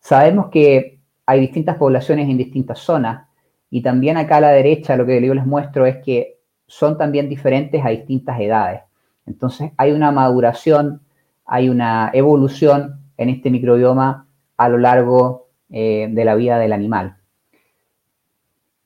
Sabemos 0.00 0.48
que 0.50 0.98
hay 1.24 1.40
distintas 1.40 1.76
poblaciones 1.76 2.28
en 2.28 2.36
distintas 2.36 2.78
zonas 2.78 3.26
y 3.70 3.82
también 3.82 4.16
acá 4.16 4.36
a 4.36 4.40
la 4.40 4.50
derecha 4.50 4.96
lo 4.96 5.06
que 5.06 5.24
yo 5.24 5.34
les 5.34 5.46
muestro 5.46 5.86
es 5.86 5.96
que 6.04 6.38
son 6.66 6.98
también 6.98 7.28
diferentes 7.28 7.84
a 7.84 7.90
distintas 7.90 8.40
edades. 8.40 8.82
Entonces 9.26 9.72
hay 9.76 9.92
una 9.92 10.12
maduración, 10.12 11.02
hay 11.44 11.68
una 11.68 12.10
evolución 12.12 13.00
en 13.16 13.28
este 13.28 13.50
microbioma 13.50 14.26
a 14.56 14.68
lo 14.68 14.78
largo 14.78 15.48
eh, 15.70 16.08
de 16.10 16.24
la 16.24 16.34
vida 16.34 16.58
del 16.58 16.72
animal. 16.72 17.16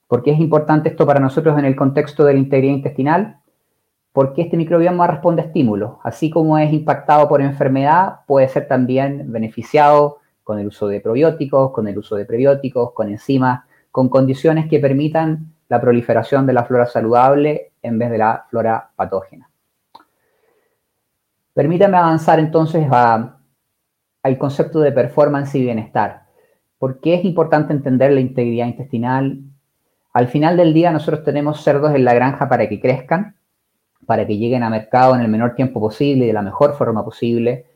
¿Por 0.08 0.22
qué 0.22 0.32
es 0.32 0.40
importante 0.40 0.88
esto 0.88 1.06
para 1.06 1.20
nosotros 1.20 1.58
en 1.58 1.64
el 1.64 1.76
contexto 1.76 2.24
de 2.24 2.32
la 2.32 2.38
integridad 2.40 2.74
intestinal? 2.74 3.39
Porque 4.12 4.42
este 4.42 4.56
microbioma 4.56 5.06
responde 5.06 5.42
a 5.42 5.44
estímulos. 5.46 5.98
Así 6.02 6.30
como 6.30 6.58
es 6.58 6.72
impactado 6.72 7.28
por 7.28 7.40
enfermedad, 7.40 8.20
puede 8.26 8.48
ser 8.48 8.66
también 8.66 9.30
beneficiado 9.32 10.18
con 10.42 10.58
el 10.58 10.66
uso 10.66 10.88
de 10.88 11.00
probióticos, 11.00 11.70
con 11.70 11.86
el 11.86 11.96
uso 11.96 12.16
de 12.16 12.24
prebióticos, 12.24 12.92
con 12.92 13.08
enzimas, 13.08 13.64
con 13.90 14.08
condiciones 14.08 14.68
que 14.68 14.80
permitan 14.80 15.52
la 15.68 15.80
proliferación 15.80 16.46
de 16.46 16.52
la 16.52 16.64
flora 16.64 16.86
saludable 16.86 17.72
en 17.82 17.98
vez 17.98 18.10
de 18.10 18.18
la 18.18 18.46
flora 18.50 18.90
patógena. 18.96 19.48
Permítame 21.54 21.96
avanzar 21.96 22.40
entonces 22.40 22.86
al 22.90 24.38
concepto 24.38 24.80
de 24.80 24.92
performance 24.92 25.54
y 25.54 25.62
bienestar. 25.62 26.24
¿Por 26.78 27.00
qué 27.00 27.14
es 27.14 27.24
importante 27.24 27.72
entender 27.72 28.12
la 28.12 28.20
integridad 28.20 28.66
intestinal 28.66 29.40
al 30.12 30.28
final 30.28 30.56
del 30.56 30.74
día 30.74 30.90
nosotros 30.90 31.24
tenemos 31.24 31.62
cerdos 31.62 31.94
en 31.94 32.04
la 32.04 32.14
granja 32.14 32.48
para 32.48 32.68
que 32.68 32.80
crezcan, 32.80 33.36
para 34.06 34.26
que 34.26 34.36
lleguen 34.36 34.62
a 34.62 34.70
mercado 34.70 35.14
en 35.14 35.20
el 35.20 35.28
menor 35.28 35.54
tiempo 35.54 35.80
posible 35.80 36.24
y 36.24 36.28
de 36.28 36.32
la 36.32 36.42
mejor 36.42 36.74
forma 36.74 37.04
posible. 37.04 37.66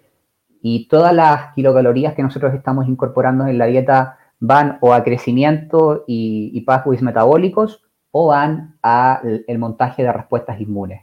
Y 0.63 0.89
todas 0.89 1.13
las 1.13 1.53
kilocalorías 1.55 2.15
que 2.15 2.23
nosotros 2.23 2.55
estamos 2.55 2.89
incorporando 2.89 3.47
en 3.47 3.59
la 3.59 3.67
dieta 3.67 4.19
van 4.41 4.79
o 4.81 4.93
a 4.93 5.05
crecimiento 5.05 6.05
y, 6.07 6.51
y 6.53 6.61
pathways 6.63 7.03
metabólicos 7.03 7.83
o 8.11 8.29
van 8.29 8.77
al 8.83 9.45
montaje 9.59 10.03
de 10.03 10.13
respuestas 10.13 10.61
inmunes. 10.61 11.03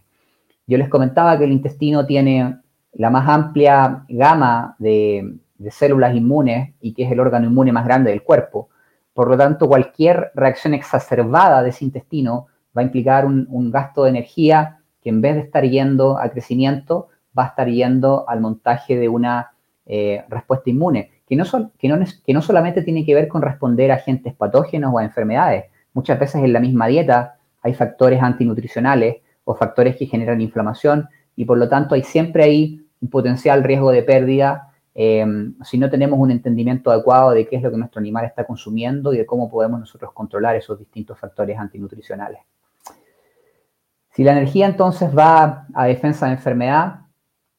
Yo 0.68 0.78
les 0.78 0.90
comentaba 0.90 1.38
que 1.38 1.44
el 1.44 1.52
intestino 1.52 2.06
tiene 2.06 2.60
la 2.94 3.10
más 3.10 3.28
amplia 3.28 4.06
gama 4.08 4.76
de 4.80 5.40
células 5.70 6.16
inmunes 6.16 6.74
y 6.82 6.94
que 6.94 7.04
es 7.04 7.12
el 7.12 7.20
órgano 7.20 7.48
inmune 7.48 7.72
más 7.72 7.86
grande 7.86 8.12
del 8.12 8.24
cuerpo. 8.24 8.70
Por 9.14 9.30
lo 9.30 9.38
tanto, 9.38 9.68
cualquier 9.68 10.32
reacción 10.36 10.74
exacerbada 10.74 11.62
de 11.62 11.70
ese 11.70 11.86
intestino 11.86 12.48
va 12.76 12.82
a 12.82 12.86
implicar 12.86 13.26
un, 13.26 13.72
gasto 13.72 14.04
de 14.04 14.10
energía 14.10 14.80
que 15.02 15.10
en 15.10 15.22
vez 15.22 15.36
de 15.36 15.42
estar 15.42 15.64
yendo 15.64 16.18
al 16.18 16.32
crecimiento, 16.32 17.10
va 17.38 17.46
a 17.46 17.48
estar 17.48 17.68
yendo 17.68 18.28
al 18.28 18.42
montaje 18.42 18.98
de 18.98 19.10
una 19.10 19.52
eh, 19.86 20.24
respuesta 20.30 20.70
inmune, 20.70 21.12
que 21.28 21.36
no, 21.36 21.46
que, 21.78 21.88
no, 21.88 21.98
que 22.26 22.34
no 22.34 22.42
solamente 22.42 22.82
tiene 22.82 23.06
que 23.06 23.16
ver 23.16 23.28
con 23.28 23.42
responder 23.42 23.92
a 23.92 23.96
agentes 23.96 24.34
patógenos 24.34 24.94
o 24.94 25.00
a 25.00 25.04
enfermedades. 25.04 25.66
Muchas 25.94 26.20
veces 26.20 26.44
en 26.44 26.54
la 26.54 26.60
misma 26.60 26.88
dieta 26.88 27.36
hay 27.62 27.74
factores 27.74 28.22
antinutricionales 28.22 29.18
o 29.44 29.56
factores 29.56 29.96
que 29.96 30.06
generan 30.06 30.42
inflamación 30.42 31.08
y 31.36 31.46
por 31.46 31.58
lo 31.58 31.68
tanto 31.70 31.96
hay 31.96 32.04
siempre 32.04 32.44
ahí 32.44 32.86
un 33.02 33.10
potencial 33.10 33.64
riesgo 33.64 33.92
de 33.92 34.04
pérdida 34.04 34.72
Em, 34.94 35.56
si 35.64 35.78
no 35.78 35.90
tenemos 35.90 36.20
un 36.20 36.32
entendimiento 36.32 36.92
adecuado 36.92 37.32
de 37.32 37.48
qué 37.48 37.56
es 37.56 37.62
lo 37.62 37.72
que 37.72 37.78
nuestro 37.78 38.00
animal 38.00 38.26
está 38.26 38.46
consumiendo 38.46 39.14
y 39.14 39.18
de 39.18 39.26
cómo 39.26 39.50
podemos 39.50 39.80
nosotros 39.80 40.12
controlar 40.12 40.56
esos 40.56 40.78
distintos 40.78 41.18
factores 41.18 41.58
antinutricionales. 41.58 42.40
Si 44.12 44.24
la 44.24 44.34
energía 44.34 44.66
entonces 44.66 45.16
va 45.18 45.68
a 45.74 45.86
defensa 45.86 46.26
de 46.26 46.34
enfermedad, 46.34 47.02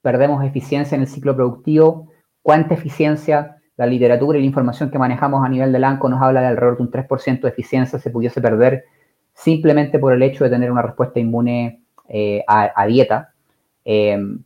perdemos 0.03 0.45
eficiencia 0.45 0.95
en 0.97 1.03
el 1.03 1.09
ciclo 1.09 1.35
productivo. 1.35 2.11
¿Cuánta 2.43 2.75
eficiencia? 2.75 3.57
La 3.77 3.87
literatura 3.87 4.39
y 4.39 4.43
la 4.43 4.47
información 4.47 4.91
que 4.91 4.99
manejamos 4.99 5.45
a 5.45 5.49
nivel 5.49 5.73
del 5.73 5.85
ANCO 5.85 6.09
nos 6.09 6.21
habla 6.21 6.43
de 6.43 6.49
alrededor 6.49 6.77
de 6.77 6.83
un 6.83 6.91
3% 6.91 7.41
de 7.41 7.49
eficiencia 7.49 7.99
se 7.99 8.11
pudiese 8.11 8.41
perder 8.41 8.85
simplemente 9.33 9.99
por 9.99 10.13
el 10.13 10.23
hecho 10.23 10.45
de 10.45 10.51
tener 10.51 10.71
una 10.71 10.83
respuesta 10.83 11.19
inmune 11.19 11.83
eh, 12.09 12.45
a, 12.47 12.87
dieta. 12.87 13.33
Em, 13.85 14.43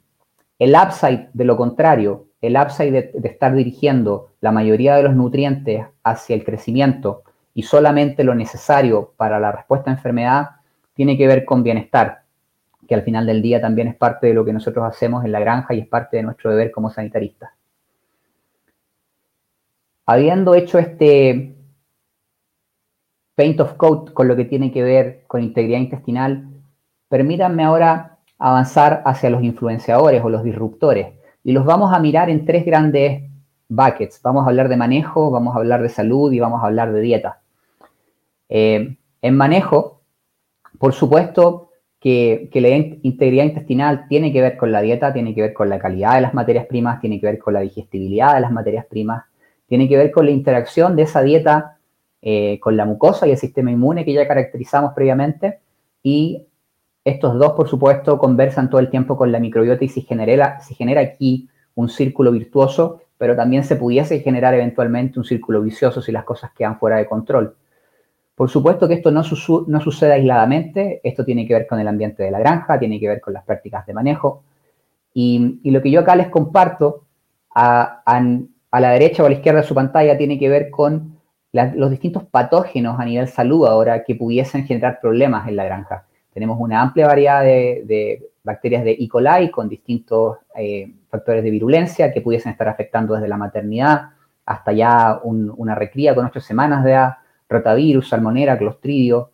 el 0.59 0.75
upside, 0.75 1.29
de 1.33 1.45
lo 1.45 1.57
contrario, 1.57 2.29
el 2.41 2.57
upside 2.57 2.93
de, 2.93 3.29
estar 3.29 3.53
dirigiendo 3.55 4.31
la 4.41 4.53
mayoría 4.53 4.95
de 4.95 5.03
los 5.03 5.15
nutrientes 5.17 5.85
hacia 6.05 6.37
el 6.37 6.45
crecimiento 6.45 7.23
y 7.53 7.63
solamente 7.63 8.23
lo 8.23 8.35
necesario 8.35 9.13
para 9.17 9.41
la 9.41 9.51
respuesta 9.51 9.91
a 9.91 9.95
enfermedad 9.95 10.51
tiene 10.97 11.17
que 11.17 11.27
ver 11.29 11.45
con 11.45 11.63
bienestar, 11.63 12.23
que 12.89 12.95
al 12.95 13.03
final 13.03 13.27
del 13.27 13.43
día 13.43 13.61
también 13.61 13.89
es 13.89 13.95
parte 13.95 14.29
de 14.29 14.35
lo 14.35 14.45
que 14.45 14.53
nosotros 14.53 14.85
hacemos 14.85 15.25
en 15.25 15.31
la 15.31 15.41
granja 15.41 15.75
y 15.75 15.81
es 15.81 15.87
parte 15.87 16.17
de 16.17 16.23
nuestro 16.23 16.51
deber 16.51 16.73
como 16.73 16.91
sanitaristas. 16.91 17.51
Habiendo 20.07 20.55
hecho 20.55 20.79
este 20.79 21.55
paint 23.35 23.61
of 23.61 23.75
coat 23.75 24.13
con 24.13 24.27
lo 24.27 24.37
que 24.37 24.47
tiene 24.47 24.73
que 24.73 24.83
ver 24.83 25.25
con 25.27 25.43
integridad 25.43 25.79
intestinal, 25.79 26.49
permítanme 27.09 27.63
ahora 27.65 28.19
avanzar 28.39 29.03
hacia 29.05 29.31
los 29.31 29.43
influenciadores 29.43 30.25
o 30.25 30.31
los 30.31 30.43
disruptores 30.43 31.09
y 31.45 31.53
los 31.53 31.65
vamos 31.65 31.93
a 31.93 31.99
mirar 31.99 32.31
en 32.31 32.47
tres 32.47 32.65
grandes 32.65 33.23
buckets. 33.69 34.23
Vamos 34.23 34.47
a 34.47 34.49
hablar 34.49 34.69
de 34.69 34.77
manejo, 34.77 35.31
vamos 35.31 35.55
a 35.55 35.59
hablar 35.59 35.83
de 35.83 35.89
salud 35.89 36.33
y 36.33 36.41
vamos 36.41 36.63
a 36.63 36.67
hablar 36.67 36.93
de 36.93 37.01
dieta. 37.01 37.41
Eh, 38.49 38.97
en 39.23 39.37
manejo, 39.37 39.96
por 40.79 40.93
supuesto 40.93 41.71
que, 42.01 42.51
la 42.55 42.69
integridad 42.69 43.45
intestinal 43.45 44.07
tiene 44.09 44.33
que 44.33 44.41
ver 44.41 44.57
con 44.57 44.73
la 44.73 44.81
dieta, 44.81 45.13
tiene 45.13 45.35
que 45.35 45.43
ver 45.43 45.53
con 45.53 45.69
la 45.69 45.79
calidad 45.79 46.15
de 46.15 46.21
las 46.21 46.35
materias 46.35 46.67
primas, 46.67 47.01
tiene 47.01 47.21
que 47.21 47.27
ver 47.27 47.39
con 47.39 47.55
la 47.55 47.61
digestibilidad 47.61 48.35
de 48.35 48.41
las 48.41 48.53
materias 48.53 48.87
primas, 48.87 49.25
tiene 49.67 49.89
que 49.89 49.97
ver 49.97 50.11
con 50.11 50.27
la 50.27 50.31
interacción 50.31 50.95
de 50.95 51.03
esa 51.03 51.23
dieta 51.23 51.79
eh, 52.23 52.59
con 52.61 52.77
la 52.77 52.85
mucosa 52.85 53.27
y 53.27 53.33
el 53.33 53.39
sistema 53.39 53.71
inmune 53.71 54.05
que 54.05 54.13
ya 54.13 54.27
caracterizamos 54.27 54.93
previamente 54.95 55.59
y 56.03 56.47
estos 57.05 57.39
dos, 57.39 57.53
por 57.53 57.69
supuesto, 57.69 58.19
conversan 58.19 58.69
todo 58.69 58.81
el 58.81 58.91
tiempo 58.91 59.17
con 59.17 59.31
la 59.31 59.39
microbiota 59.39 59.85
y 59.85 59.89
se 59.89 60.01
genera, 60.01 60.61
se 60.61 60.75
genera 60.75 61.01
aquí 61.01 61.49
un 61.77 61.89
círculo 61.89 62.33
virtuoso, 62.33 63.03
pero 63.17 63.37
también 63.37 63.63
se 63.63 63.77
pudiese 63.77 64.21
generar 64.21 64.55
eventualmente 64.55 65.19
un 65.19 65.25
círculo 65.25 65.63
vicioso 65.63 66.03
si 66.03 66.11
las 66.11 66.25
cosas 66.25 66.51
quedan 66.53 66.79
fuera 66.79 66.97
de 66.97 67.07
control. 67.07 67.55
Por 68.37 68.51
supuesto 68.51 68.87
que 68.87 68.95
esto 68.95 69.11
no, 69.11 69.25
sucede 69.25 70.13
aisladamente, 70.13 71.01
esto 71.03 71.25
tiene 71.25 71.47
que 71.47 71.55
ver 71.55 71.67
con 71.67 71.81
el 71.81 71.89
ambiente 71.89 72.23
de 72.23 72.31
la 72.31 72.39
granja, 72.39 72.79
tiene 72.79 73.01
que 73.01 73.09
ver 73.09 73.19
con 73.19 73.33
las 73.33 73.43
prácticas 73.45 73.87
de 73.87 73.95
manejo. 73.95 74.45
Y, 75.15 75.59
lo 75.65 75.81
que 75.81 75.91
yo 75.91 76.01
acá 76.01 76.15
les 76.15 76.29
comparto 76.29 77.07
a, 77.55 78.03
la 78.73 78.91
derecha 78.91 79.23
o 79.23 79.27
a 79.27 79.31
la 79.31 79.37
izquierda 79.37 79.63
de 79.63 79.67
su 79.67 79.75
pantalla 79.75 80.19
tiene 80.19 80.39
que 80.39 80.51
ver 80.51 80.69
con 80.69 81.17
los 81.53 81.91
distintos 81.91 82.25
patógenos 82.25 83.01
a 83.01 83.07
nivel 83.07 83.27
salud 83.27 83.67
ahora 83.67 84.05
que 84.05 84.15
pudiesen 84.15 84.67
generar 84.67 85.01
problemas 85.01 85.49
en 85.49 85.57
la 85.57 85.65
granja. 85.65 86.05
Tenemos 86.35 86.59
una 86.61 86.83
amplia 86.83 87.07
variedad 87.07 87.43
de, 87.43 88.29
bacterias 88.45 88.85
de 88.85 88.99
E. 89.01 89.09
coli 89.09 89.51
con 89.51 89.67
distintos 89.67 90.37
eh, 90.55 90.93
factores 91.09 91.43
de 91.43 91.51
virulencia 91.51 92.13
que 92.13 92.21
pudiesen 92.21 92.53
estar 92.53 92.69
afectando 92.69 93.15
desde 93.15 93.29
la 93.29 93.39
maternidad 93.39 94.11
hasta 94.45 94.73
ya 94.73 95.21
una 95.25 95.75
recría 95.75 96.15
con 96.15 96.27
ocho 96.27 96.41
semanas 96.41 96.85
de 96.85 96.93
edad, 96.93 97.15
rotavirus, 97.49 98.09
salmonera, 98.09 98.59
clostridio, 98.59 99.31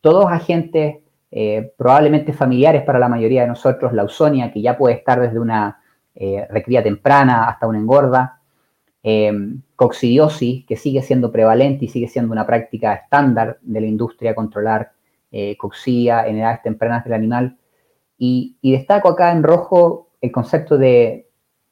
todos 0.00 0.26
agentes 0.30 0.98
eh, 1.30 1.72
probablemente 1.76 2.32
familiares 2.32 2.82
para 2.82 2.98
la 2.98 3.08
mayoría 3.08 3.42
de 3.42 3.48
nosotros, 3.48 3.92
la 3.92 4.02
ausonia, 4.02 4.52
que 4.52 4.60
ya 4.60 4.76
puede 4.76 4.96
estar 4.96 5.20
desde 5.20 5.38
una 5.38 5.80
eh, 6.14 6.46
recría 6.50 6.82
temprana 6.82 7.48
hasta 7.48 7.66
una 7.66 7.78
engorda, 7.78 8.38
coccidiosis, 9.74 10.64
que 10.64 10.76
sigue 10.76 11.02
siendo 11.02 11.32
prevalente 11.32 11.86
y 11.86 11.88
sigue 11.88 12.06
siendo 12.06 12.30
una 12.30 12.46
práctica 12.46 12.94
estándar 12.94 13.58
de 13.62 13.80
la 13.80 13.88
industria 13.88 14.32
controlar 14.32 14.92
eh, 15.34 15.56
coxía 15.56 16.26
en 16.26 16.36
edades 16.38 16.60
tempranas 16.62 17.04
del 17.04 17.14
animal. 17.14 17.56
Y, 18.18 18.58
destaco 18.62 19.08
acá 19.08 19.32
en 19.32 19.42
rojo 19.42 20.10
el 20.20 20.30
concepto 20.30 20.76
de 20.76 21.26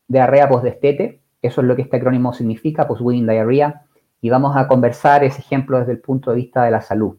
diarrea 0.08 0.48
postdestete, 0.48 1.20
eso 1.42 1.60
es 1.60 1.66
lo 1.66 1.76
que 1.76 1.82
este 1.82 1.98
acrónimo 1.98 2.32
significa, 2.32 2.88
post-weaning 2.88 3.26
diarrhea, 3.26 3.82
y 4.20 4.30
vamos 4.30 4.56
a 4.56 4.68
conversar 4.68 5.24
ese 5.24 5.40
ejemplo 5.40 5.78
desde 5.78 5.92
el 5.92 6.00
punto 6.00 6.30
de 6.30 6.36
vista 6.36 6.64
de 6.64 6.70
la 6.70 6.80
salud. 6.80 7.16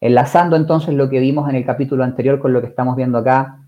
Enlazando 0.00 0.56
entonces 0.56 0.94
lo 0.94 1.08
que 1.08 1.20
vimos 1.20 1.48
en 1.48 1.56
el 1.56 1.64
capítulo 1.64 2.02
anterior 2.02 2.40
con 2.40 2.52
lo 2.52 2.60
que 2.60 2.66
estamos 2.66 2.96
viendo 2.96 3.18
acá, 3.18 3.64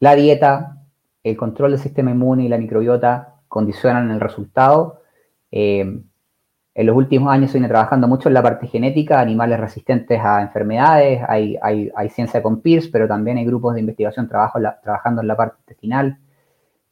la 0.00 0.14
dieta, 0.16 0.78
el 1.22 1.36
control 1.36 1.70
del 1.70 1.80
sistema 1.80 2.10
inmune 2.10 2.44
y 2.44 2.48
la 2.48 2.58
microbiota 2.58 3.36
condicionan 3.48 4.10
el 4.10 4.20
resultado. 4.20 5.02
Eh, 5.50 6.02
En 6.76 6.86
los 6.86 6.96
últimos 6.96 7.32
años 7.32 7.52
se 7.52 7.58
viene 7.58 7.68
trabajando 7.68 8.08
mucho 8.08 8.28
en 8.28 8.34
la 8.34 8.42
parte 8.42 8.66
genética, 8.66 9.20
animales 9.20 9.60
resistentes 9.60 10.20
a 10.20 10.42
enfermedades, 10.42 11.22
hay, 11.28 11.56
ciencia 12.10 12.42
con 12.42 12.60
PIRS, 12.60 12.88
pero 12.88 13.06
también 13.06 13.36
hay 13.38 13.44
grupos 13.44 13.74
de 13.74 13.80
investigación 13.80 14.28
trabajando 14.28 15.20
en 15.20 15.28
la 15.28 15.36
parte 15.36 15.56
intestinal. 15.60 16.18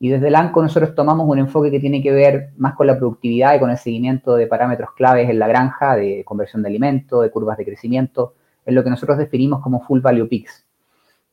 Y 0.02 0.08
desde 0.08 0.28
el 0.28 0.34
ANCO 0.34 0.60
nosotros 0.60 0.94
tomamos 0.94 1.28
un 1.28 1.38
enfoque 1.38 1.70
que 1.70 1.78
tiene 1.78 2.02
que 2.02 2.10
ver 2.10 2.50
más 2.56 2.74
con 2.74 2.88
la 2.88 2.98
productividad 2.98 3.54
y 3.54 3.60
con 3.60 3.70
el 3.70 3.78
seguimiento 3.78 4.34
de 4.34 4.48
parámetros 4.48 4.90
claves 4.96 5.30
en 5.30 5.38
la 5.38 5.46
granja, 5.46 5.94
de 5.94 6.24
conversión 6.24 6.62
de 6.62 6.68
alimento, 6.68 7.20
de 7.20 7.30
curvas 7.30 7.56
de 7.56 7.64
crecimiento, 7.64 8.34
en 8.66 8.74
lo 8.74 8.82
que 8.82 8.90
nosotros 8.90 9.16
definimos 9.16 9.62
como 9.62 9.80
Full 9.80 10.00
Value 10.00 10.28
Peaks. 10.28 10.66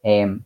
Eh, 0.03 0.39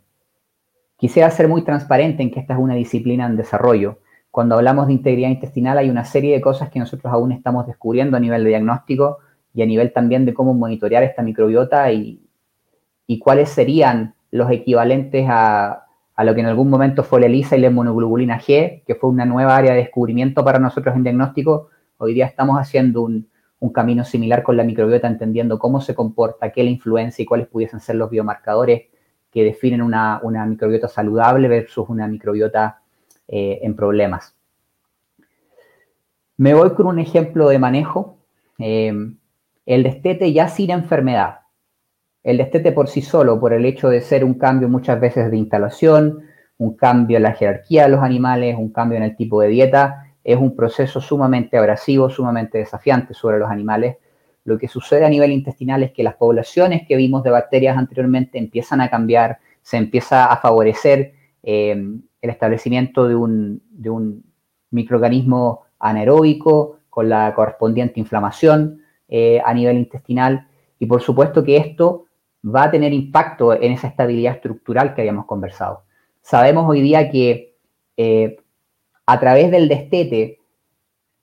quisiera 0.95 1.29
ser 1.31 1.49
muy 1.49 1.63
transparente 1.63 2.23
en 2.23 2.31
que 2.31 2.39
esta 2.39 2.53
es 2.53 2.59
una 2.59 2.75
disciplina 2.75 3.25
en 3.25 3.35
desarrollo 3.35 3.99
cuando 4.33 4.55
hablamos 4.55 4.87
de 4.87 4.93
integridad 4.93 5.29
intestinal 5.29 5.77
hay 5.77 5.91
una 5.91 6.05
serie 6.05 6.33
de 6.33 6.41
cosas 6.41 6.71
que 6.71 6.79
nosotros 6.79 7.13
aún 7.13 7.31
estamos 7.33 7.67
descubriendo 7.67 8.17
a 8.17 8.19
nivel 8.19 8.43
de 8.43 8.49
diagnóstico 8.49 9.19
y 9.53 9.61
a 9.61 9.67
nivel 9.67 9.93
también 9.93 10.25
de 10.25 10.33
cómo 10.33 10.55
monitorear 10.55 11.03
esta 11.03 11.21
microbiota 11.21 11.91
y, 11.91 12.19
cuáles 13.21 13.49
serían 13.49 14.15
los 14.31 14.49
equivalentes 14.49 15.27
a, 15.29 15.85
lo 16.17 16.35
que 16.35 16.41
en 16.41 16.47
algún 16.47 16.69
momento 16.69 17.03
fue 17.03 17.19
la 17.19 17.25
ELISA 17.25 17.57
y 17.57 17.61
la 17.61 17.71
monoglobulina 17.71 18.39
G, 18.39 18.83
que 18.85 18.95
fue 18.95 19.09
una 19.09 19.25
nueva 19.25 19.55
área 19.55 19.71
de 19.71 19.79
descubrimiento 19.79 20.43
para 20.43 20.59
nosotros 20.59 20.95
en 20.95 21.03
diagnóstico. 21.03 21.69
Hoy 21.97 22.13
día 22.13 22.27
estamos 22.27 22.59
haciendo 22.59 23.01
un, 23.01 23.27
camino 23.73 24.03
similar 24.03 24.43
con 24.43 24.57
la 24.57 24.63
microbiota, 24.65 25.07
entendiendo 25.07 25.57
cómo 25.57 25.79
se 25.79 25.95
comporta, 25.95 26.51
qué 26.51 26.63
la 26.63 26.69
influencia 26.69 27.23
y 27.23 27.25
cuáles 27.25 27.47
pudiesen 27.47 27.79
ser 27.79 27.95
los 27.95 28.09
biomarcadores 28.09 28.89
que 29.31 29.43
definen 29.43 29.81
una, 29.81 30.19
una 30.21 30.45
microbiota 30.45 30.89
saludable 30.89 31.47
versus 31.47 31.87
una 31.87 32.05
microbiota 32.07 32.81
eh, 33.29 33.59
en 33.63 33.73
problemas. 33.73 34.35
Me 36.35 36.53
voy 36.53 36.73
con 36.73 36.87
un 36.87 36.99
ejemplo 36.99 37.47
de 37.47 37.57
manejo. 37.57 38.17
Eh, 38.59 38.93
el 39.65 39.83
destete 39.83 40.33
ya 40.33 40.49
sin 40.49 40.71
enfermedad. 40.71 41.42
El 42.23 42.37
destete 42.37 42.71
por 42.71 42.87
sí 42.87 43.01
solo, 43.01 43.39
por 43.39 43.53
el 43.53 43.65
hecho 43.65 43.89
de 43.89 44.01
ser 44.01 44.23
un 44.23 44.35
cambio 44.35 44.69
muchas 44.69 44.99
veces 44.99 45.29
de 45.29 45.37
instalación, 45.37 46.23
un 46.57 46.75
cambio 46.75 47.17
en 47.17 47.23
la 47.23 47.33
jerarquía 47.33 47.83
de 47.83 47.89
los 47.89 48.01
animales, 48.01 48.55
un 48.57 48.71
cambio 48.71 48.97
en 48.97 49.03
el 49.03 49.15
tipo 49.17 49.41
de 49.41 49.49
dieta, 49.49 50.13
es 50.23 50.37
un 50.37 50.55
proceso 50.55 51.01
sumamente 51.01 51.57
abrasivo, 51.57 52.09
sumamente 52.09 52.59
desafiante 52.59 53.13
sobre 53.13 53.39
los 53.39 53.49
animales. 53.49 53.97
Lo 54.45 54.57
que 54.57 54.69
sucede 54.69 55.05
a 55.05 55.09
nivel 55.09 55.31
intestinal 55.31 55.83
es 55.83 55.91
que 55.91 56.03
las 56.03 56.15
poblaciones 56.15 56.87
que 56.87 56.95
vimos 56.95 57.23
de 57.23 57.31
bacterias 57.31 57.77
anteriormente 57.77 58.37
empiezan 58.37 58.79
a 58.79 58.89
cambiar, 58.89 59.39
se 59.61 59.75
empieza 59.75 60.25
a 60.25 60.37
favorecer 60.37 61.13
eh, 61.43 61.71
el 61.71 62.29
establecimiento 62.29 63.07
de 63.07 63.15
un, 63.15 64.23
microorganismo 64.71 65.65
anaeróbico 65.77 66.79
con 66.89 67.07
la 67.07 67.35
correspondiente 67.35 67.99
inflamación 67.99 68.81
eh, 69.07 69.39
a 69.45 69.53
nivel 69.53 69.77
intestinal 69.77 70.47
y 70.79 70.87
por 70.87 71.01
supuesto 71.03 71.43
que 71.43 71.57
esto 71.57 72.05
va 72.43 72.63
a 72.63 72.71
tener 72.71 72.93
impacto 72.93 73.53
en 73.53 73.71
esa 73.71 73.87
estabilidad 73.87 74.35
estructural 74.35 74.93
que 74.93 75.01
habíamos 75.01 75.25
conversado. 75.25 75.83
Sabemos 76.21 76.69
hoy 76.69 76.81
día 76.81 77.09
que 77.09 77.55
eh, 77.97 78.37
a 79.05 79.19
través 79.19 79.51
del 79.51 79.67
destete 79.67 80.39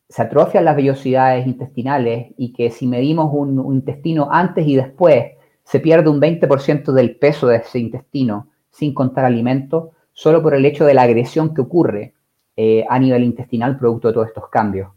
se 0.09 0.23
atrofian 0.23 0.65
las 0.65 0.77
vellosidades 0.77 1.47
intestinales 1.47 2.33
y 2.37 2.53
que 2.53 2.71
si 2.71 2.87
medimos 2.87 3.31
un, 3.33 3.75
intestino 3.75 4.29
antes 4.31 4.67
y 4.67 4.77
después, 4.77 5.33
se 5.63 5.79
pierde 5.79 6.11
un 6.11 6.21
20% 6.21 6.93
del 6.93 7.17
peso 7.17 7.47
de 7.47 7.57
ese 7.57 7.79
intestino 7.79 8.49
sin 8.71 8.93
contar 8.93 9.25
alimentos, 9.25 9.91
solo 10.13 10.43
por 10.43 10.55
el 10.55 10.65
hecho 10.65 10.85
de 10.85 10.95
la 10.95 11.03
agresión 11.03 11.55
que 11.55 11.61
ocurre 11.61 12.15
eh, 12.57 12.85
a 12.89 12.99
nivel 12.99 13.23
intestinal 13.23 13.79
producto 13.79 14.09
de 14.09 14.15
todos 14.15 14.29
estos 14.29 14.49
cambios. 14.49 14.91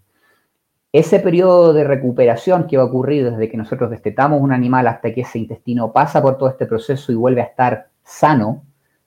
Ese 0.93 1.19
periodo 1.19 1.73
de 1.73 1.85
recuperación 1.85 2.67
que 2.67 2.77
va 2.77 2.84
a 2.84 2.86
ocurrir 2.86 3.27
desde 3.27 3.49
que 3.49 3.58
nosotros 3.58 3.89
destetamos 3.89 4.39
un 4.39 4.51
animal 4.51 4.86
hasta 4.86 5.12
que 5.12 5.21
ese 5.21 5.39
intestino 5.39 5.91
pasa 5.91 6.21
por 6.21 6.38
todo 6.38 6.49
este 6.49 6.67
proceso 6.67 7.12
y 7.12 7.15
vuelve 7.15 7.41
a 7.41 7.45
estar 7.45 7.88
sano, 8.03 8.63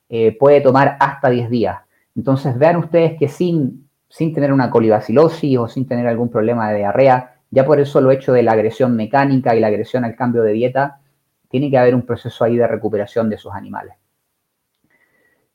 eh, 0.08 0.36
puede 0.36 0.60
tomar 0.60 0.96
hasta 0.98 1.30
10 1.30 1.48
días. 1.48 1.78
Entonces 2.16 2.58
vean 2.58 2.78
ustedes 2.78 3.16
que 3.16 3.28
sin, 3.28 3.88
sin 4.08 4.34
tener 4.34 4.52
una 4.52 4.68
colibacilosis 4.68 5.58
o 5.58 5.68
sin 5.68 5.86
tener 5.86 6.08
algún 6.08 6.28
problema 6.28 6.72
de 6.72 6.78
diarrea, 6.78 7.36
ya 7.52 7.64
por 7.64 7.78
eso 7.78 8.00
lo 8.00 8.10
hecho 8.10 8.32
de 8.32 8.42
la 8.42 8.52
agresión 8.52 8.96
mecánica 8.96 9.54
y 9.54 9.60
la 9.60 9.68
agresión 9.68 10.04
al 10.04 10.16
cambio 10.16 10.42
de 10.42 10.54
dieta, 10.54 10.98
tiene 11.48 11.70
que 11.70 11.78
haber 11.78 11.94
un 11.94 12.02
proceso 12.02 12.42
ahí 12.42 12.56
de 12.56 12.66
recuperación 12.66 13.30
de 13.30 13.36
esos 13.36 13.54
animales. 13.54 13.94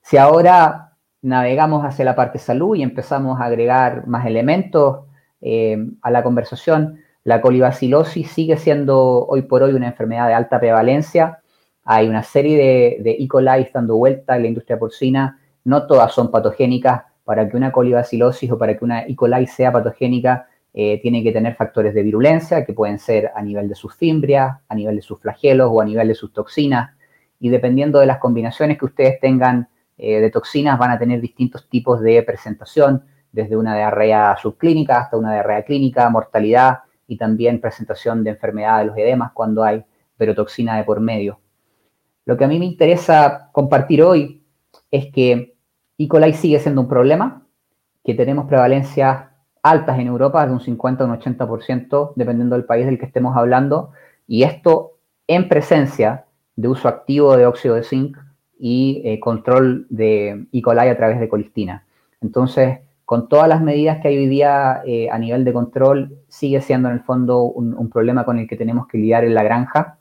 Si 0.01 0.15
ahora 0.15 0.93
navegamos 1.23 1.83
hacia 1.83 2.05
la 2.05 2.15
parte 2.15 2.39
salud 2.39 2.77
y 2.77 2.83
empezamos 2.83 3.41
a 3.41 3.45
agregar 3.45 4.07
más 4.07 4.25
elementos 4.25 5.10
eh, 5.41 5.77
a 6.01 6.11
la 6.11 6.23
conversación, 6.23 6.99
la 7.23 7.41
colibacilosis 7.41 8.31
sigue 8.31 8.57
siendo 8.57 9.25
hoy 9.27 9.43
por 9.43 9.61
hoy 9.63 9.73
una 9.73 9.87
enfermedad 9.87 10.27
de 10.27 10.33
alta 10.33 10.59
prevalencia. 10.59 11.41
Hay 11.83 12.07
una 12.07 12.23
serie 12.23 12.57
de, 12.57 13.03
de 13.03 13.11
E. 13.19 13.27
coli 13.27 13.67
dando 13.73 13.95
vuelta 13.95 14.35
en 14.35 14.43
la 14.43 14.47
industria 14.47 14.79
porcina. 14.79 15.39
No 15.63 15.85
todas 15.85 16.13
son 16.13 16.31
patogénicas. 16.31 17.03
Para 17.23 17.47
que 17.47 17.55
una 17.55 17.71
colibacilosis 17.71 18.51
o 18.51 18.57
para 18.57 18.75
que 18.77 18.83
una 18.83 19.03
E. 19.03 19.15
coli 19.15 19.45
sea 19.45 19.71
patogénica, 19.71 20.47
eh, 20.73 20.99
tiene 21.01 21.21
que 21.21 21.31
tener 21.31 21.55
factores 21.55 21.93
de 21.93 22.01
virulencia 22.01 22.65
que 22.65 22.73
pueden 22.73 22.97
ser 22.97 23.31
a 23.35 23.41
nivel 23.41 23.67
de 23.67 23.75
sus 23.75 23.93
fimbrias, 23.93 24.57
a 24.69 24.75
nivel 24.75 24.95
de 24.95 25.01
sus 25.01 25.19
flagelos 25.19 25.69
o 25.71 25.81
a 25.81 25.85
nivel 25.85 26.07
de 26.07 26.15
sus 26.15 26.31
toxinas. 26.31 26.91
Y 27.39 27.49
dependiendo 27.49 27.99
de 27.99 28.05
las 28.05 28.19
combinaciones 28.19 28.77
que 28.77 28.85
ustedes 28.85 29.19
tengan 29.19 29.67
eh, 29.97 30.21
de 30.21 30.31
toxinas 30.31 30.79
van 30.79 30.91
a 30.91 30.97
tener 30.97 31.19
distintos 31.19 31.67
tipos 31.69 32.01
de 32.01 32.23
presentación, 32.23 33.03
desde 33.31 33.57
una 33.57 33.75
diarrea 33.75 34.35
subclínica 34.37 34.99
hasta 34.99 35.17
una 35.17 35.33
diarrea 35.33 35.63
clínica, 35.63 36.09
mortalidad 36.09 36.79
y 37.07 37.17
también 37.17 37.61
presentación 37.61 38.23
de 38.23 38.31
enfermedad 38.31 38.79
de 38.79 38.85
los 38.85 38.97
edemas 38.97 39.31
cuando 39.33 39.63
hay 39.63 39.83
perotoxina 40.17 40.77
de 40.77 40.83
por 40.83 40.99
medio. 40.99 41.39
Lo 42.25 42.37
que 42.37 42.45
a 42.45 42.47
mí 42.47 42.59
me 42.59 42.65
interesa 42.65 43.49
compartir 43.51 44.03
hoy 44.03 44.43
es 44.91 45.11
que 45.11 45.55
E. 45.97 46.07
coli 46.07 46.33
sigue 46.33 46.59
siendo 46.59 46.81
un 46.81 46.87
problema, 46.87 47.45
que 48.03 48.13
tenemos 48.13 48.45
prevalencias 48.47 49.25
altas 49.63 49.99
en 49.99 50.07
Europa, 50.07 50.45
de 50.45 50.53
un 50.53 50.59
50 50.59 51.03
a 51.03 51.07
un 51.07 51.19
80%, 51.19 52.13
dependiendo 52.15 52.55
del 52.55 52.65
país 52.65 52.85
del 52.85 52.97
que 52.97 53.05
estemos 53.05 53.35
hablando, 53.37 53.91
y 54.27 54.43
esto 54.43 54.97
en 55.27 55.47
presencia 55.49 56.25
de 56.55 56.67
uso 56.67 56.87
activo 56.87 57.37
de 57.37 57.45
óxido 57.45 57.75
de 57.75 57.83
zinc 57.83 58.17
y 58.59 59.01
eh, 59.05 59.19
control 59.19 59.87
de 59.89 60.47
E. 60.51 60.61
coli 60.61 60.87
a 60.87 60.97
través 60.97 61.19
de 61.19 61.29
colistina. 61.29 61.85
Entonces, 62.21 62.79
con 63.11 63.27
todas 63.27 63.49
las 63.49 63.61
medidas 63.61 63.99
que 63.99 64.07
hay 64.07 64.17
hoy 64.19 64.27
día 64.27 64.83
eh, 64.85 65.09
a 65.11 65.19
nivel 65.19 65.43
de 65.43 65.51
control, 65.51 66.17
sigue 66.29 66.61
siendo 66.61 66.87
en 66.87 66.93
el 66.93 67.01
fondo 67.01 67.43
un, 67.43 67.89
problema 67.89 68.23
con 68.23 68.39
el 68.39 68.47
que 68.47 68.55
tenemos 68.55 68.87
que 68.87 68.97
lidiar 68.97 69.25
en 69.25 69.33
la 69.33 69.43
granja. 69.43 69.97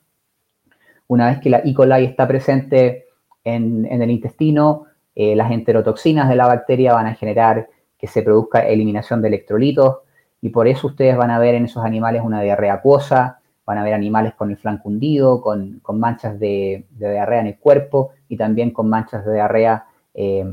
Una 1.08 1.26
vez 1.26 1.40
que 1.40 1.50
la 1.50 1.58
E. 1.58 1.74
coli 1.74 2.04
está 2.04 2.28
presente 2.28 3.06
en, 3.42 3.84
el 3.84 4.12
intestino, 4.12 4.84
eh, 5.16 5.34
las 5.34 5.50
enterotoxinas 5.50 6.28
de 6.28 6.36
la 6.36 6.46
bacteria 6.46 6.92
van 6.92 7.08
a 7.08 7.16
generar 7.16 7.68
que 7.98 8.06
se 8.06 8.22
produzca 8.22 8.60
eliminación 8.60 9.20
de 9.22 9.26
electrolitos 9.26 10.02
y 10.40 10.50
por 10.50 10.68
eso 10.68 10.86
ustedes 10.86 11.16
van 11.16 11.32
a 11.32 11.40
ver 11.40 11.56
en 11.56 11.64
esos 11.64 11.84
animales 11.84 12.22
una 12.24 12.42
diarrea 12.42 12.74
acuosa, 12.74 13.40
van 13.66 13.78
a 13.78 13.82
ver 13.82 13.94
animales 13.94 14.34
con 14.34 14.52
el 14.52 14.56
flanco 14.56 14.88
hundido, 14.88 15.40
con, 15.40 15.82
manchas 15.94 16.38
de, 16.38 16.86
diarrea 16.90 17.40
en 17.40 17.48
el 17.48 17.58
cuerpo 17.58 18.12
y 18.28 18.36
también 18.36 18.70
con 18.70 18.88
manchas 18.88 19.26
de 19.26 19.32
diarrea 19.32 19.84
eh, 20.14 20.44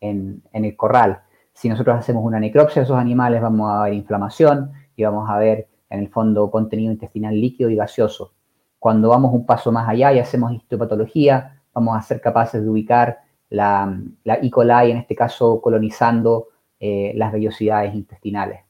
en, 0.00 0.42
el 0.50 0.76
corral. 0.76 1.20
Si 1.56 1.70
nosotros 1.70 1.96
hacemos 1.96 2.22
una 2.22 2.38
necropsia 2.38 2.82
de 2.82 2.84
esos 2.84 2.98
animales, 2.98 3.40
vamos 3.40 3.72
a 3.72 3.84
ver 3.84 3.94
inflamación 3.94 4.72
y 4.94 5.04
vamos 5.04 5.30
a 5.30 5.38
ver 5.38 5.68
en 5.88 6.00
el 6.00 6.10
fondo 6.10 6.50
contenido 6.50 6.92
intestinal 6.92 7.40
líquido 7.40 7.70
y 7.70 7.76
gaseoso. 7.76 8.34
Cuando 8.78 9.08
vamos 9.08 9.32
un 9.32 9.46
paso 9.46 9.72
más 9.72 9.88
allá 9.88 10.12
y 10.12 10.18
hacemos 10.18 10.52
histopatología, 10.52 11.62
vamos 11.72 11.96
a 11.96 12.02
ser 12.02 12.20
capaces 12.20 12.62
de 12.62 12.68
ubicar 12.68 13.20
la, 13.48 13.98
la 14.24 14.34
E. 14.34 14.50
coli, 14.50 14.90
en 14.90 14.98
este 14.98 15.16
caso 15.16 15.62
colonizando 15.62 16.48
eh, 16.78 17.12
las 17.16 17.32
vellosidades 17.32 17.94
intestinales. 17.94 18.60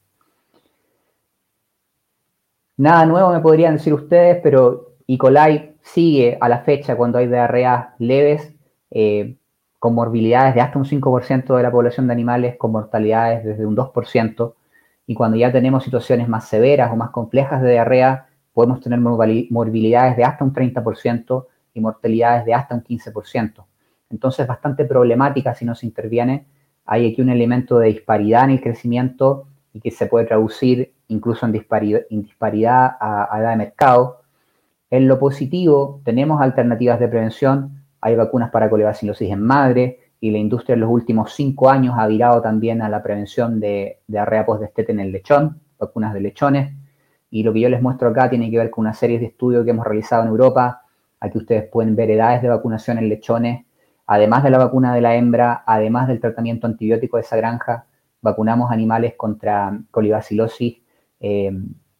Nada 2.77 3.05
nuevo 3.05 3.33
me 3.33 3.41
podrían 3.41 3.73
decir 3.73 3.93
ustedes, 3.93 4.39
pero 4.41 4.93
E. 5.05 5.17
coli 5.17 5.73
sigue 5.81 6.37
a 6.39 6.47
la 6.47 6.59
fecha 6.59 6.95
cuando 6.95 7.17
hay 7.17 7.27
diarreas 7.27 7.89
leves, 7.99 8.53
eh, 8.91 9.35
con 9.79 9.95
morbilidades 9.95 10.55
de 10.55 10.61
hasta 10.61 10.79
un 10.79 10.85
5% 10.85 11.55
de 11.55 11.63
la 11.63 11.71
población 11.71 12.07
de 12.07 12.13
animales, 12.13 12.55
con 12.57 12.71
mortalidades 12.71 13.43
desde 13.43 13.65
un 13.65 13.75
2%, 13.75 14.53
y 15.05 15.15
cuando 15.15 15.37
ya 15.37 15.51
tenemos 15.51 15.83
situaciones 15.83 16.27
más 16.27 16.47
severas 16.47 16.91
o 16.91 16.95
más 16.95 17.11
complejas 17.11 17.61
de 17.61 17.71
diarrea, 17.71 18.27
podemos 18.53 18.81
tener 18.81 18.99
morbilidades 18.99 20.17
de 20.17 20.23
hasta 20.23 20.43
un 20.43 20.53
30% 20.53 21.45
y 21.73 21.79
mortalidades 21.79 22.45
de 22.45 22.53
hasta 22.53 22.75
un 22.75 22.83
15%. 22.83 23.65
Entonces, 24.09 24.47
bastante 24.47 24.85
problemática 24.85 25.53
si 25.53 25.63
no 25.63 25.75
se 25.75 25.85
interviene. 25.85 26.45
Hay 26.85 27.11
aquí 27.11 27.21
un 27.21 27.29
elemento 27.29 27.79
de 27.79 27.89
disparidad 27.89 28.45
en 28.45 28.51
el 28.51 28.61
crecimiento 28.61 29.47
y 29.73 29.79
que 29.79 29.91
se 29.91 30.07
puede 30.07 30.25
traducir 30.25 30.93
incluso 31.07 31.45
en 31.45 31.51
disparidad, 31.51 32.97
a, 32.99 33.39
edad 33.39 33.51
de 33.51 33.57
mercado. 33.57 34.21
En 34.89 35.07
lo 35.07 35.19
positivo, 35.19 36.01
tenemos 36.03 36.41
alternativas 36.41 36.99
de 36.99 37.07
prevención. 37.07 37.76
Hay 38.01 38.15
vacunas 38.15 38.51
para 38.51 38.69
colebacilosis 38.69 39.29
en 39.31 39.41
madre 39.41 39.99
y 40.19 40.31
la 40.31 40.37
industria 40.37 40.73
en 40.73 40.81
los 40.81 40.89
últimos 40.89 41.33
cinco 41.33 41.69
años 41.69 41.95
ha 41.97 42.07
virado 42.07 42.41
también 42.41 42.81
a 42.81 42.89
la 42.89 43.03
prevención 43.03 43.59
de, 43.59 43.67
de 43.67 43.99
diarrea 44.07 44.45
postdestete 44.45 44.91
en 44.91 44.99
el 44.99 45.11
lechón, 45.11 45.61
vacunas 45.79 46.13
de 46.13 46.21
lechones. 46.21 46.73
y 47.29 47.43
lo 47.43 47.53
que 47.53 47.59
yo 47.59 47.69
les 47.69 47.81
muestro 47.81 48.09
acá 48.09 48.29
tiene 48.29 48.49
que 48.49 48.57
ver 48.57 48.69
con 48.69 48.83
una 48.83 48.93
serie 48.93 49.19
de 49.19 49.25
estudios 49.25 49.65
que 49.65 49.71
hemos 49.71 49.85
realizado 49.85 50.23
en 50.23 50.29
Europa. 50.29 50.83
Aquí 51.19 51.37
ustedes 51.37 51.69
pueden 51.69 51.95
ver 51.95 52.09
edades 52.11 52.41
de 52.41 52.47
vacunación 52.47 52.97
en 52.97 53.09
lechones, 53.09 53.65
además 54.05 54.43
de 54.43 54.49
la 54.49 54.57
vacuna 54.59 54.93
de 54.93 55.01
la 55.01 55.15
hembra, 55.15 55.63
además 55.65 56.07
del 56.07 56.19
tratamiento 56.19 56.67
antibiótico 56.67 57.17
de 57.17 57.23
esa 57.23 57.35
granja, 57.35 57.85
vacunamos 58.21 58.71
animales 58.71 59.15
contra 59.15 59.77
colibacilosis 59.91 60.81
eh, 61.19 61.51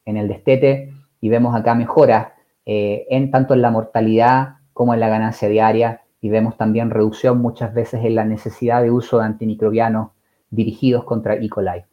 en 0.06 0.18
el 0.18 0.28
destete 0.28 0.94
y 1.20 1.30
vemos 1.30 1.56
acá 1.56 1.76
mejoras 1.76 2.30
eh, 2.66 3.06
en 3.10 3.32
tanto 3.32 3.54
en 3.54 3.62
la 3.62 3.72
mortalidad 3.72 4.57
como 4.78 4.94
en 4.94 5.00
la 5.00 5.10
ganancia 5.10 5.50
diaria 5.50 6.02
y 6.22 6.30
vemos 6.30 6.56
también 6.56 6.92
reducción 6.92 7.40
muchas 7.40 7.74
veces 7.74 8.06
en 8.06 8.14
la 8.14 8.26
necesidad 8.26 8.84
de 8.84 8.92
uso 8.92 9.18
de 9.18 9.26
antimicrobianos 9.26 10.12
dirigidos 10.52 11.04
contra 11.04 11.34
E. 11.34 11.50
coli. 11.50 11.84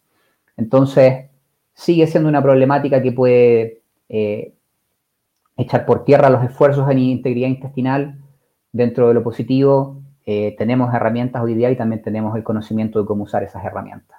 Entonces, 0.58 1.30
sigue 1.72 2.06
siendo 2.06 2.28
una 2.28 2.42
problemática 2.42 3.00
que 3.00 3.10
puede 3.10 3.80
eh, 4.10 4.52
echar 5.56 5.86
por 5.86 6.04
tierra 6.04 6.28
los 6.28 6.44
esfuerzos 6.44 6.90
en 6.90 6.98
integridad 6.98 7.48
intestinal. 7.48 8.18
Dentro 8.70 9.08
de 9.08 9.14
lo 9.14 9.22
positivo, 9.22 10.02
eh, 10.26 10.54
tenemos 10.58 10.92
herramientas 10.92 11.42
hoy 11.42 11.54
día 11.54 11.70
y 11.70 11.76
también 11.76 12.02
tenemos 12.02 12.36
el 12.36 12.44
conocimiento 12.44 13.00
de 13.00 13.06
cómo 13.06 13.22
usar 13.22 13.44
esas 13.44 13.64
herramientas. 13.64 14.18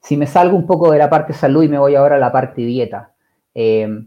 Si 0.00 0.16
me 0.16 0.26
salgo 0.26 0.56
un 0.56 0.66
poco 0.66 0.90
de 0.90 0.98
la 0.98 1.08
parte 1.08 1.32
salud 1.32 1.62
y 1.62 1.68
me 1.68 1.78
voy 1.78 1.94
ahora 1.94 2.16
a 2.16 2.18
la 2.18 2.32
parte 2.32 2.62
dieta. 2.62 3.12
Eh, 3.54 4.04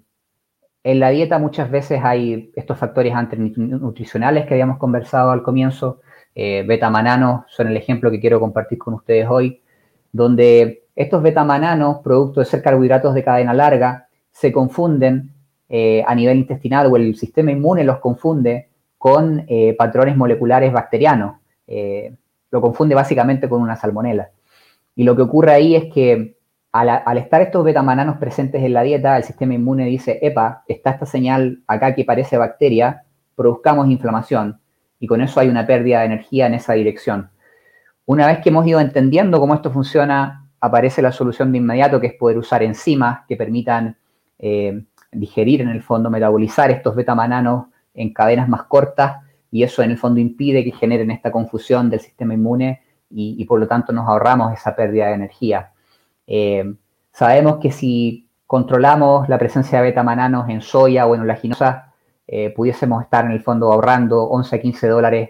en 0.84 1.00
la 1.00 1.10
dieta 1.10 1.40
muchas 1.40 1.70
veces 1.70 2.02
hay 2.04 2.52
estos 2.56 2.78
factores 2.78 3.14
antinutricionales 3.14 4.46
que 4.46 4.54
habíamos 4.54 4.78
conversado 4.78 5.32
al 5.32 5.44
comienzo. 5.44 6.02
beta-mananos 6.36 7.46
son 7.50 7.68
el 7.68 7.78
ejemplo 7.78 8.12
que 8.12 8.20
quiero 8.20 8.40
compartir 8.40 8.78
con 8.78 8.94
ustedes 8.94 9.28
hoy, 9.30 9.62
donde 10.12 10.88
estos 10.98 11.22
betamananos, 11.22 12.00
producto 12.04 12.40
de 12.40 12.48
ser 12.48 12.64
carbohidratos 12.64 13.14
de 13.14 13.24
cadena 13.24 13.54
larga, 13.54 14.08
se 14.32 14.52
confunden 14.52 15.32
eh, 15.70 16.04
a 16.08 16.16
nivel 16.16 16.38
intestinal 16.38 16.88
o 16.88 16.96
el 16.96 17.16
sistema 17.16 17.52
inmune 17.52 17.84
los 17.84 18.00
confunde 18.00 18.70
con 18.98 19.46
eh, 19.48 19.76
patrones 19.78 20.18
moleculares 20.18 20.74
bacterianos. 20.74 21.38
Eh, 21.68 22.16
lo 22.50 22.62
confunde 22.62 22.96
básicamente 22.96 23.48
con 23.48 23.62
una 23.62 23.76
salmonela. 23.76 24.32
Y 24.96 25.04
lo 25.04 25.16
que 25.16 25.22
ocurre 25.22 25.52
ahí 25.52 25.76
es 25.76 25.94
que 25.94 26.37
al, 26.72 27.18
estar 27.18 27.42
estos 27.42 27.64
betamananos 27.64 28.18
presentes 28.18 28.64
en 28.64 28.74
la 28.74 28.84
dieta, 28.84 29.18
el 29.18 29.24
sistema 29.24 29.54
inmune 29.54 29.86
dice, 29.86 30.20
epa, 30.22 30.64
está 30.68 30.92
esta 30.92 31.06
señal 31.06 31.64
acá 31.68 31.96
que 31.96 32.06
parece 32.06 32.38
bacteria, 32.38 33.04
produzcamos 33.36 33.88
inflamación. 33.90 34.60
Y 35.00 35.08
con 35.08 35.22
eso 35.22 35.40
hay 35.40 35.50
una 35.50 35.66
pérdida 35.66 36.00
de 36.00 36.06
energía 36.06 36.48
en 36.48 36.56
esa 36.56 36.74
dirección. 36.74 37.30
Una 38.06 38.28
vez 38.28 38.40
que 38.40 38.50
hemos 38.50 38.66
ido 38.66 38.80
entendiendo 38.80 39.40
cómo 39.40 39.54
esto 39.56 39.72
funciona 39.72 40.48
aparece 40.60 41.02
la 41.02 41.12
solución 41.12 41.52
de 41.52 41.60
inmediato, 41.60 42.00
que 42.00 42.08
es 42.08 42.14
poder 42.14 42.38
usar 42.38 42.64
enzimas 42.64 43.20
que 43.28 43.36
permitan 43.36 43.98
eh, 44.40 44.84
digerir 45.12 45.62
en 45.62 45.70
el 45.70 45.82
fondo, 45.82 46.10
metabolizar 46.10 46.72
estos 46.72 46.96
betamananos 46.96 47.68
en 47.94 48.14
cadenas 48.14 48.48
más 48.48 48.64
cortas 48.64 49.24
y 49.52 49.64
eso 49.64 49.82
en 49.82 49.92
el 49.92 49.98
fondo 49.98 50.20
impide 50.20 50.64
que 50.64 50.72
generen 50.72 51.12
esta 51.12 51.32
confusión 51.32 51.90
del 51.90 52.00
sistema 52.00 52.34
inmune 52.34 52.82
y, 53.10 53.44
por 53.46 53.60
lo 53.60 53.68
tanto 53.68 53.94
nos 53.94 54.08
ahorramos 54.08 54.54
esa 54.54 54.76
pérdida 54.76 55.08
de 55.08 55.14
energía. 55.14 55.72
Eh, 56.28 56.76
sabemos 57.12 57.58
que 57.58 57.72
si 57.72 58.30
controlamos 58.46 59.28
la 59.30 59.38
presencia 59.40 59.80
de 59.80 59.86
betamananos 59.86 60.50
en 60.50 60.62
soya 60.62 61.08
o 61.08 61.16
en 61.16 61.22
olaginosa, 61.22 61.94
eh, 62.28 62.52
pudiésemos 62.52 63.04
estar 63.04 63.26
en 63.26 63.32
el 63.32 63.42
fondo 63.42 63.72
ahorrando 63.72 64.24
11 64.24 64.56
a 64.56 64.62
15 64.62 64.88
dólares 64.88 65.30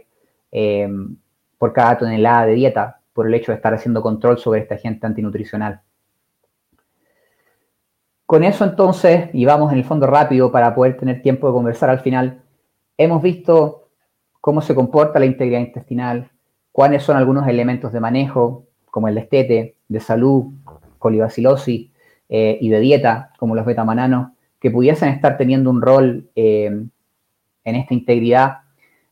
por 1.58 1.72
cada 1.74 1.98
tonelada 1.98 2.48
de 2.48 2.54
dieta 2.54 3.00
por 3.14 3.28
el 3.28 3.34
hecho 3.34 3.52
de 3.52 3.56
estar 3.56 3.74
haciendo 3.74 4.02
control 4.02 4.38
sobre 4.38 4.62
este 4.62 4.76
agente 4.76 5.08
antinutricional. 5.08 5.82
Con 8.28 8.44
eso 8.44 8.66
entonces, 8.66 9.30
y 9.34 9.46
vamos 9.46 9.72
en 9.72 9.80
el 9.80 9.86
fondo 9.86 10.06
rápido 10.06 10.52
para 10.52 10.76
poder 10.76 10.98
tener 10.98 11.22
tiempo 11.22 11.48
de 11.48 11.54
conversar 11.54 11.90
al 11.90 12.02
final, 12.02 12.42
hemos 12.98 13.22
visto 13.22 13.88
cómo 14.42 14.62
se 14.62 14.76
comporta 14.76 15.18
la 15.18 15.26
integridad 15.26 15.62
intestinal, 15.62 16.30
cuáles 16.72 17.04
son 17.04 17.18
algunos 17.18 17.48
elementos 17.48 17.92
de 17.92 18.00
manejo, 18.00 18.66
como 18.92 19.08
el 19.08 19.16
destete, 19.16 19.78
de 19.88 20.00
salud, 20.00 20.54
colibacilosis 21.08 21.90
eh, 22.30 22.58
y 22.60 22.70
de 22.70 22.80
dieta, 22.82 23.32
como 23.40 23.56
los 23.56 23.66
betamananos, 23.66 24.32
que 24.60 24.70
pudiesen 24.72 25.10
estar 25.10 25.38
teniendo 25.38 25.70
un 25.70 25.82
rol 25.82 26.30
eh, 26.36 26.66
en 27.64 27.76
esta 27.76 27.94
integridad. 27.94 28.58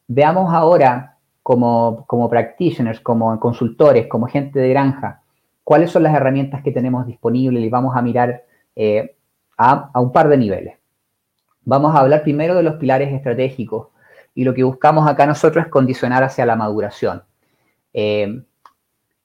Veamos 0.08 0.54
ahora 0.54 1.18
como, 1.42 2.04
como 2.08 2.30
practitioners, 2.30 3.00
como 3.00 3.40
consultores, 3.40 4.08
como 4.08 4.28
gente 4.28 4.60
de 4.60 4.70
granja, 4.70 5.22
cuáles 5.64 5.92
son 5.92 6.04
las 6.04 6.14
herramientas 6.14 6.62
que 6.62 6.72
tenemos 6.72 7.08
disponibles 7.08 7.64
y 7.64 7.70
vamos 7.70 7.96
a 7.96 8.02
mirar 8.02 8.44
eh, 8.76 9.16
a, 9.58 9.92
un 9.96 10.12
par 10.12 10.28
de 10.28 10.38
niveles. 10.38 10.76
Vamos 11.64 11.96
a 11.96 12.00
hablar 12.00 12.24
primero 12.24 12.56
de 12.56 12.64
los 12.64 12.76
pilares 12.76 13.14
estratégicos 13.14 13.88
y 14.34 14.44
lo 14.44 14.54
que 14.54 14.64
buscamos 14.64 15.08
acá 15.08 15.26
nosotros 15.26 15.66
es 15.66 15.72
condicionar 15.72 16.24
hacia 16.24 16.46
la 16.46 16.58
maduración. 16.58 17.24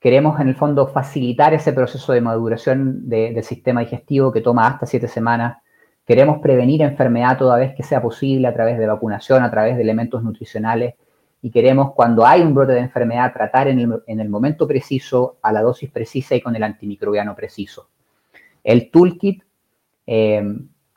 Queremos 0.00 0.40
en 0.40 0.48
el 0.48 0.56
fondo 0.56 0.88
facilitar 0.88 1.54
ese 1.54 1.72
proceso 1.72 2.12
de 2.12 2.22
maduración 2.22 3.08
del 3.08 3.44
sistema 3.44 3.80
digestivo 3.80 4.32
que 4.32 4.40
toma 4.40 4.66
hasta 4.66 4.86
siete 4.86 5.06
semanas. 5.06 5.58
Queremos 6.06 6.40
prevenir 6.40 6.82
enfermedad 6.82 7.38
toda 7.38 7.58
vez 7.58 7.74
que 7.76 7.82
sea 7.82 8.02
posible 8.02 8.48
a 8.48 8.54
través 8.54 8.78
de 8.78 8.86
vacunación, 8.86 9.42
a 9.42 9.50
través 9.50 9.76
de 9.76 9.82
elementos 9.82 10.22
nutricionales 10.24 10.94
y 11.42 11.50
queremos 11.50 11.92
cuando 11.92 12.26
hay 12.26 12.40
un 12.42 12.54
brote 12.54 12.72
de 12.72 12.80
enfermedad 12.80 13.32
tratar 13.32 13.68
en 13.68 13.78
el, 14.06 14.28
momento 14.28 14.66
preciso, 14.66 15.38
a 15.42 15.52
la 15.52 15.62
dosis 15.62 15.90
precisa 15.90 16.34
y 16.34 16.40
con 16.40 16.54
el 16.56 16.62
antimicrobiano 16.62 17.34
preciso. 17.34 17.88
El 18.62 18.90
toolkit, 18.90 19.42
eh, 20.06 20.42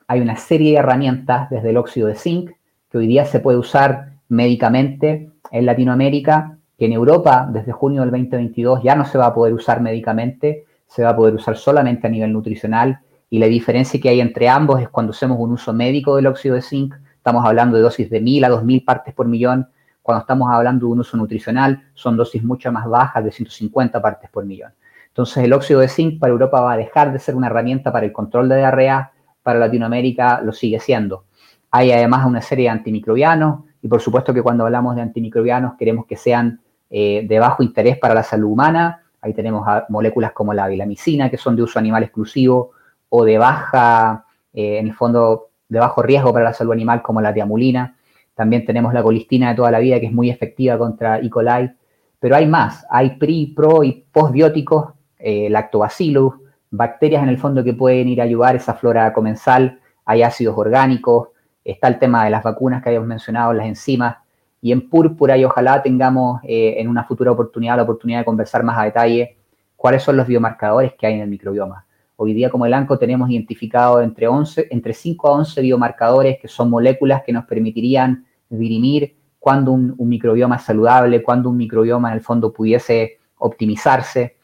hay 0.07 0.19
una 0.19 0.35
serie 0.35 0.71
de 0.71 0.77
herramientas 0.79 1.49
desde 1.49 1.69
el 1.69 1.77
óxido 1.77 2.07
de 2.07 2.15
zinc 2.15 2.51
que 2.89 2.97
hoy 2.97 3.07
día 3.07 3.25
se 3.25 3.39
puede 3.39 3.57
usar 3.57 4.13
médicamente 4.27 5.31
en 5.51 5.65
Latinoamérica, 5.65 6.57
que 6.83 6.87
en 6.87 6.91
Europa 6.91 7.47
desde 7.49 7.71
junio 7.71 8.01
del 8.01 8.11
2022 8.11 8.83
ya 8.83 8.93
no 8.93 9.05
se 9.05 9.17
va 9.17 9.27
a 9.27 9.33
poder 9.33 9.53
usar 9.53 9.79
médicamente, 9.79 10.65
se 10.85 11.01
va 11.01 11.11
a 11.11 11.15
poder 11.15 11.33
usar 11.33 11.55
solamente 11.55 12.07
a 12.07 12.09
nivel 12.09 12.33
nutricional 12.33 12.99
y 13.29 13.39
la 13.39 13.45
diferencia 13.45 14.01
que 14.01 14.09
hay 14.09 14.19
entre 14.19 14.49
ambos 14.49 14.81
es 14.81 14.89
cuando 14.89 15.11
hacemos 15.11 15.37
un 15.39 15.53
uso 15.53 15.71
médico 15.71 16.17
del 16.17 16.27
óxido 16.27 16.55
de 16.55 16.61
zinc, 16.61 16.93
estamos 17.15 17.45
hablando 17.45 17.77
de 17.77 17.83
dosis 17.83 18.09
de 18.09 18.19
1000 18.19 18.43
a 18.43 18.49
2000 18.49 18.83
partes 18.83 19.13
por 19.13 19.29
millón, 19.29 19.69
cuando 20.01 20.23
estamos 20.23 20.49
hablando 20.51 20.85
de 20.85 20.91
un 20.91 20.99
uso 20.99 21.15
nutricional, 21.15 21.81
son 21.93 22.17
dosis 22.17 22.43
mucho 22.43 22.69
más 22.69 22.85
bajas, 22.85 23.23
de 23.23 23.31
150 23.31 24.01
partes 24.01 24.29
por 24.29 24.43
millón. 24.43 24.73
Entonces, 25.07 25.41
el 25.41 25.53
óxido 25.53 25.79
de 25.79 25.87
zinc 25.87 26.19
para 26.19 26.31
Europa 26.31 26.59
va 26.59 26.73
a 26.73 26.77
dejar 26.77 27.13
de 27.13 27.19
ser 27.19 27.35
una 27.35 27.47
herramienta 27.47 27.93
para 27.93 28.05
el 28.05 28.11
control 28.11 28.49
de 28.49 28.57
diarrea, 28.57 29.13
para 29.41 29.57
Latinoamérica 29.57 30.41
lo 30.41 30.51
sigue 30.51 30.81
siendo. 30.81 31.23
Hay 31.71 31.93
además 31.93 32.25
una 32.25 32.41
serie 32.41 32.65
de 32.65 32.71
antimicrobianos 32.71 33.61
y 33.81 33.87
por 33.87 34.01
supuesto 34.01 34.33
que 34.33 34.41
cuando 34.41 34.65
hablamos 34.65 34.97
de 34.97 35.01
antimicrobianos 35.01 35.75
queremos 35.79 36.05
que 36.07 36.17
sean 36.17 36.59
eh, 36.95 37.25
de 37.27 37.39
bajo 37.39 37.63
interés 37.63 37.97
para 37.97 38.13
la 38.13 38.21
salud 38.21 38.51
humana. 38.51 39.01
Ahí 39.19 39.33
tenemos 39.33 39.65
moléculas 39.89 40.31
como 40.31 40.53
la 40.53 40.67
vilamicina, 40.67 41.27
que 41.27 41.37
son 41.37 41.55
de 41.55 41.63
uso 41.63 41.79
animal 41.79 42.03
exclusivo, 42.03 42.69
o 43.09 43.25
de 43.25 43.39
baja, 43.39 44.25
eh, 44.53 44.77
en 44.77 44.85
el 44.85 44.93
fondo, 44.93 45.49
de 45.67 45.79
bajo 45.79 46.03
riesgo 46.03 46.31
para 46.31 46.45
la 46.45 46.53
salud 46.53 46.71
animal, 46.71 47.01
como 47.01 47.19
la 47.19 47.33
tiamulina. 47.33 47.97
También 48.35 48.63
tenemos 48.63 48.93
la 48.93 49.01
colistina 49.01 49.49
de 49.49 49.55
toda 49.55 49.71
la 49.71 49.79
vida, 49.79 49.99
que 49.99 50.05
es 50.05 50.13
muy 50.13 50.29
efectiva 50.29 50.77
contra 50.77 51.17
E. 51.17 51.31
coli. 51.31 51.71
Pero 52.19 52.35
hay 52.35 52.45
más, 52.45 52.85
hay 52.91 53.17
pri, 53.17 53.47
pro 53.55 53.83
y 53.83 54.05
postbióticos, 54.11 54.93
eh, 55.17 55.49
lactobacillus, 55.49 56.35
bacterias 56.69 57.23
en 57.23 57.29
el 57.29 57.39
fondo 57.39 57.63
que 57.63 57.73
pueden 57.73 58.07
ir 58.07 58.21
a 58.21 58.25
ayudar 58.25 58.55
esa 58.55 58.75
flora 58.75 59.11
comensal, 59.13 59.79
hay 60.05 60.21
ácidos 60.21 60.55
orgánicos, 60.55 61.29
está 61.63 61.87
el 61.87 61.97
tema 61.97 62.23
de 62.25 62.29
las 62.29 62.43
vacunas 62.43 62.83
que 62.83 62.89
habíamos 62.89 63.07
mencionado, 63.07 63.51
las 63.53 63.65
enzimas, 63.65 64.17
y 64.63 64.71
en 64.71 64.89
púrpura 64.89 65.37
y 65.37 65.43
ojalá 65.43 65.83
tengamos 65.83 66.39
eh, 66.45 66.75
en 66.77 66.87
una 66.87 67.03
futura 67.03 67.33
oportunidad 67.33 67.75
la 67.75 67.83
oportunidad 67.83 68.19
de 68.19 68.25
conversar 68.25 68.63
más 68.63 68.77
a 68.79 68.85
detalle 68.85 69.35
cuáles 69.75 70.01
son 70.01 70.15
los 70.15 70.25
biomarcadores 70.25 70.93
que 70.97 71.05
hay 71.05 71.15
en 71.15 71.19
el 71.19 71.27
microbioma. 71.27 71.85
Hoy 72.15 72.33
día 72.33 72.49
como 72.49 72.65
el 72.65 72.73
ANCO 72.73 72.97
tenemos 72.97 73.29
identificado 73.29 74.01
entre, 74.01 74.25
11, 74.25 74.69
entre 74.71 74.93
5 74.93 75.27
a 75.27 75.31
11 75.33 75.61
biomarcadores 75.61 76.39
que 76.39 76.47
son 76.47 76.69
moléculas 76.69 77.23
que 77.25 77.33
nos 77.33 77.43
permitirían 77.43 78.25
dirimir 78.47 79.17
cuándo 79.37 79.73
un, 79.73 79.97
microbioma 79.99 80.55
es 80.55 80.61
saludable, 80.61 81.21
cuándo 81.21 81.49
un 81.49 81.57
microbioma 81.57 82.07
en 82.11 82.13
el 82.13 82.21
fondo 82.21 82.53
pudiese 82.53 83.19
optimizarse. 83.39 84.37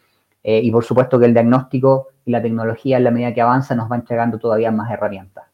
Eh, 0.43 0.60
y 0.62 0.69
por 0.69 0.84
supuesto 0.84 1.17
que 1.17 1.27
el 1.27 1.34
diagnóstico 1.34 2.10
y 2.25 2.32
la 2.32 2.41
tecnología 2.41 2.97
en 2.97 3.05
la 3.05 3.12
medida 3.12 3.34
que 3.34 3.39
avanza 3.39 3.73
nos 3.73 3.88
van 3.88 4.03
llegando 4.03 4.38
todavía 4.38 4.69
más 4.69 4.91
herramientas. 4.91 5.45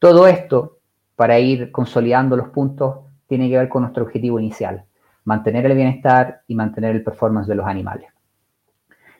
Todo 0.00 0.26
esto, 0.26 0.78
para 1.14 1.38
ir 1.38 1.70
consolidando 1.70 2.36
los 2.36 2.48
puntos, 2.48 3.11
tiene 3.32 3.48
que 3.48 3.56
ver 3.56 3.70
con 3.70 3.80
nuestro 3.80 4.04
objetivo 4.04 4.38
inicial, 4.38 4.84
mantener 5.24 5.64
el 5.64 5.74
bienestar 5.74 6.42
y 6.48 6.54
mantener 6.54 6.94
el 6.94 7.02
performance 7.02 7.48
de 7.48 7.54
los 7.54 7.66
animales. 7.66 8.10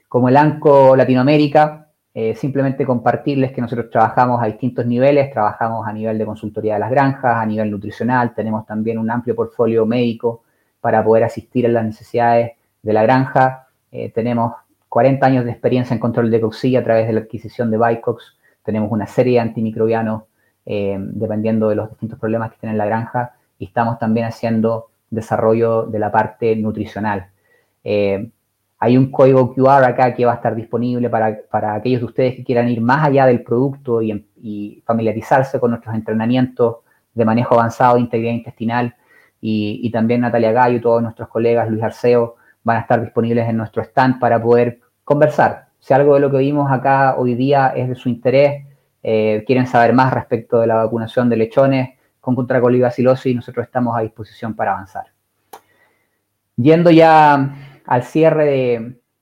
Como 0.06 0.28
el 0.28 0.36
ANCO 0.36 0.94
Latinoamérica, 0.94 1.88
eh, 2.12 2.34
simplemente 2.34 2.84
compartirles 2.84 3.52
que 3.52 3.62
nosotros 3.62 3.88
trabajamos 3.88 4.42
a 4.42 4.44
distintos 4.44 4.84
niveles, 4.84 5.32
trabajamos 5.32 5.88
a 5.88 5.94
nivel 5.94 6.18
de 6.18 6.26
consultoría 6.26 6.74
de 6.74 6.80
las 6.80 6.90
granjas, 6.90 7.38
a 7.38 7.46
nivel 7.46 7.70
nutricional, 7.70 8.34
tenemos 8.34 8.66
también 8.66 8.98
un 8.98 9.10
amplio 9.10 9.34
portfolio 9.34 9.86
médico 9.86 10.42
para 10.78 11.02
poder 11.02 11.24
asistir 11.24 11.64
a 11.64 11.70
las 11.70 11.86
necesidades 11.86 12.52
de 12.82 12.92
la 12.92 13.04
granja. 13.04 13.68
Eh, 13.90 14.12
tenemos 14.14 14.52
40 14.90 15.24
años 15.24 15.46
de 15.46 15.52
experiencia 15.52 15.94
en 15.94 16.00
control 16.00 16.30
de 16.30 16.38
coxilla 16.38 16.80
a 16.80 16.84
través 16.84 17.06
de 17.06 17.14
la 17.14 17.20
adquisición 17.20 17.70
de 17.70 17.78
Bicox. 17.78 18.36
tenemos 18.62 18.92
una 18.92 19.06
serie 19.06 19.36
de 19.36 19.40
antimicrobianos 19.40 20.24
eh, 20.66 20.98
dependiendo 21.00 21.70
de 21.70 21.76
los 21.76 21.88
distintos 21.88 22.18
problemas 22.18 22.52
que 22.52 22.58
tiene 22.58 22.76
la 22.76 22.84
granja 22.84 23.36
y 23.62 23.66
estamos 23.66 23.96
también 24.00 24.26
haciendo 24.26 24.88
desarrollo 25.08 25.84
de 25.84 26.00
la 26.00 26.10
parte 26.10 26.56
nutricional. 26.56 27.28
Eh, 27.84 28.28
hay 28.80 28.96
un 28.96 29.12
código 29.12 29.54
QR 29.54 29.84
acá 29.84 30.12
que 30.14 30.24
va 30.24 30.32
a 30.32 30.34
estar 30.34 30.56
disponible 30.56 31.08
para, 31.08 31.38
aquellos 31.76 32.00
de 32.00 32.06
ustedes 32.06 32.34
que 32.34 32.42
quieran 32.42 32.68
ir 32.68 32.80
más 32.80 33.06
allá 33.06 33.24
del 33.26 33.44
producto 33.44 34.02
y, 34.02 34.26
y 34.42 34.82
familiarizarse 34.84 35.60
con 35.60 35.70
nuestros 35.70 35.94
entrenamientos 35.94 36.78
de 37.14 37.24
manejo 37.24 37.54
avanzado 37.54 37.94
de 37.94 38.00
integridad 38.00 38.32
intestinal 38.32 38.96
y, 39.40 39.88
también 39.92 40.22
Natalia 40.22 40.50
Gallo 40.50 40.78
y 40.78 40.80
todos 40.80 41.00
nuestros 41.00 41.28
colegas, 41.28 41.70
Luis 41.70 41.84
Arceo, 41.84 42.34
van 42.64 42.78
a 42.78 42.80
estar 42.80 43.00
disponibles 43.00 43.48
en 43.48 43.58
nuestro 43.58 43.80
stand 43.84 44.18
para 44.18 44.42
poder 44.42 44.80
conversar. 45.04 45.66
Si 45.78 45.94
algo 45.94 46.14
de 46.14 46.20
lo 46.20 46.32
que 46.32 46.38
vimos 46.38 46.68
acá 46.68 47.14
hoy 47.16 47.36
día 47.36 47.72
es 47.76 47.88
de 47.88 47.94
su 47.94 48.08
interés, 48.08 48.66
eh, 49.04 49.44
quieren 49.46 49.68
saber 49.68 49.92
más 49.92 50.12
respecto 50.12 50.58
de 50.58 50.66
la 50.66 50.74
vacunación 50.74 51.28
de 51.28 51.36
lechones 51.36 52.01
con 52.22 52.34
contra 52.34 52.58
colibacilosis, 52.58 53.36
nosotros 53.36 53.66
estamos 53.66 53.94
a 53.94 54.00
disposición 54.00 54.54
para 54.54 54.72
avanzar. 54.72 55.12
Yendo 56.56 56.90
ya 56.90 57.82
al 57.84 58.02
cierre 58.04 58.46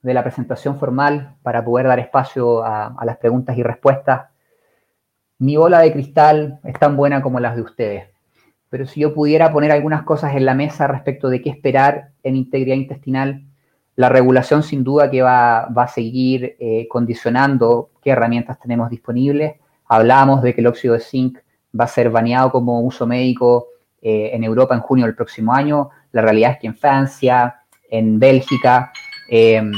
de, 0.02 0.14
la 0.14 0.22
presentación 0.22 0.78
formal 0.78 1.34
para 1.42 1.64
poder 1.64 1.88
dar 1.88 1.98
espacio 1.98 2.62
a 2.64 3.04
las 3.04 3.16
preguntas 3.16 3.58
y 3.58 3.64
respuestas, 3.64 4.28
mi 5.38 5.56
bola 5.56 5.80
de 5.80 5.92
cristal 5.92 6.60
es 6.62 6.78
tan 6.78 6.96
buena 6.96 7.20
como 7.20 7.40
las 7.40 7.56
de 7.56 7.62
ustedes 7.62 8.10
pero 8.70 8.86
si 8.86 9.00
yo 9.00 9.12
pudiera 9.12 9.52
poner 9.52 9.72
algunas 9.72 10.04
cosas 10.04 10.34
en 10.36 10.46
la 10.46 10.54
mesa 10.54 10.86
respecto 10.86 11.28
de 11.28 11.42
qué 11.42 11.50
esperar 11.50 12.12
en 12.22 12.36
integridad 12.36 12.76
intestinal, 12.76 13.44
la 13.96 14.08
regulación 14.08 14.62
sin 14.62 14.84
duda 14.84 15.10
que 15.10 15.20
va, 15.22 15.64
a 15.64 15.88
seguir 15.88 16.56
eh, 16.60 16.86
condicionando 16.88 17.90
qué 18.00 18.10
herramientas 18.10 18.58
tenemos 18.60 18.88
disponibles. 18.88 19.56
Hablábamos 19.86 20.40
de 20.42 20.54
que 20.54 20.60
el 20.60 20.68
óxido 20.68 20.94
de 20.94 21.00
zinc 21.00 21.38
va 21.78 21.85
a 21.85 21.88
ser 21.88 22.11
baneado 22.11 22.50
como 22.50 22.80
uso 22.80 23.06
médico 23.06 23.68
eh, 24.02 24.30
en 24.33 24.44
Europa 24.44 24.74
en 24.74 24.80
junio 24.80 25.06
del 25.06 25.14
próximo 25.14 25.52
año. 25.52 25.90
La 26.12 26.22
realidad 26.22 26.52
es 26.52 26.59
que 26.59 26.66
en 26.66 26.76
Francia, 26.76 27.61
en 27.90 28.18
Bélgica, 28.18 28.92
em, 29.28 29.72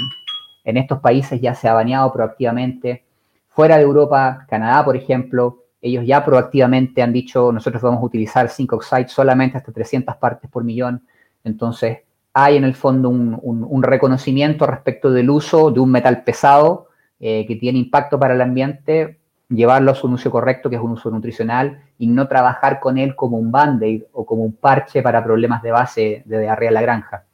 en 0.64 0.76
estos 0.76 1.00
países 1.00 1.40
ya 1.40 1.54
se 1.54 1.68
ha 1.68 1.74
baneado 1.74 2.12
proactivamente. 2.12 3.04
Fuera 3.48 3.76
de 3.76 3.82
Europa, 3.82 4.46
Canadá, 4.48 4.84
por 4.84 4.96
ejemplo, 4.96 5.64
ellos 5.80 6.06
ya 6.06 6.24
proactivamente 6.24 7.02
han 7.02 7.12
dicho, 7.12 7.50
nosotros 7.52 7.82
vamos 7.82 8.00
a 8.00 8.06
utilizar 8.06 8.48
zinc 8.48 8.72
oxide 8.72 9.08
solamente 9.08 9.58
hasta 9.58 9.72
300 9.72 10.16
partes 10.16 10.48
por 10.48 10.62
millón. 10.62 11.04
Entonces, 11.42 11.98
hay 12.32 12.56
en 12.56 12.64
el 12.64 12.74
fondo 12.74 13.08
un, 13.10 13.82
reconocimiento 13.82 14.66
respecto 14.66 15.10
del 15.10 15.28
uso 15.28 15.70
de 15.70 15.80
un 15.80 15.90
metal 15.90 16.22
pesado 16.24 16.88
eh, 17.20 17.44
que 17.46 17.56
tiene 17.56 17.78
impacto 17.78 18.18
para 18.18 18.34
el 18.34 18.40
ambiente, 18.40 19.18
llevarlo 19.54 19.92
a 19.92 19.94
su 19.94 20.06
uso 20.06 20.30
correcto, 20.30 20.70
que 20.70 20.76
es 20.76 20.82
un 20.82 20.92
uso 20.92 21.10
nutricional, 21.10 21.82
y 21.98 22.06
no 22.06 22.26
trabajar 22.28 22.80
con 22.80 22.98
él 22.98 23.14
como 23.14 23.38
un 23.38 23.52
band-aid 23.52 24.04
o 24.12 24.26
como 24.26 24.42
un 24.42 24.52
parche 24.52 25.02
para 25.02 25.22
problemas 25.22 25.62
de 25.62 25.70
base 25.70 26.22
de 26.24 26.40
diarrea 26.40 26.70
de 26.70 26.74
la 26.74 26.82
granja. 26.82 27.24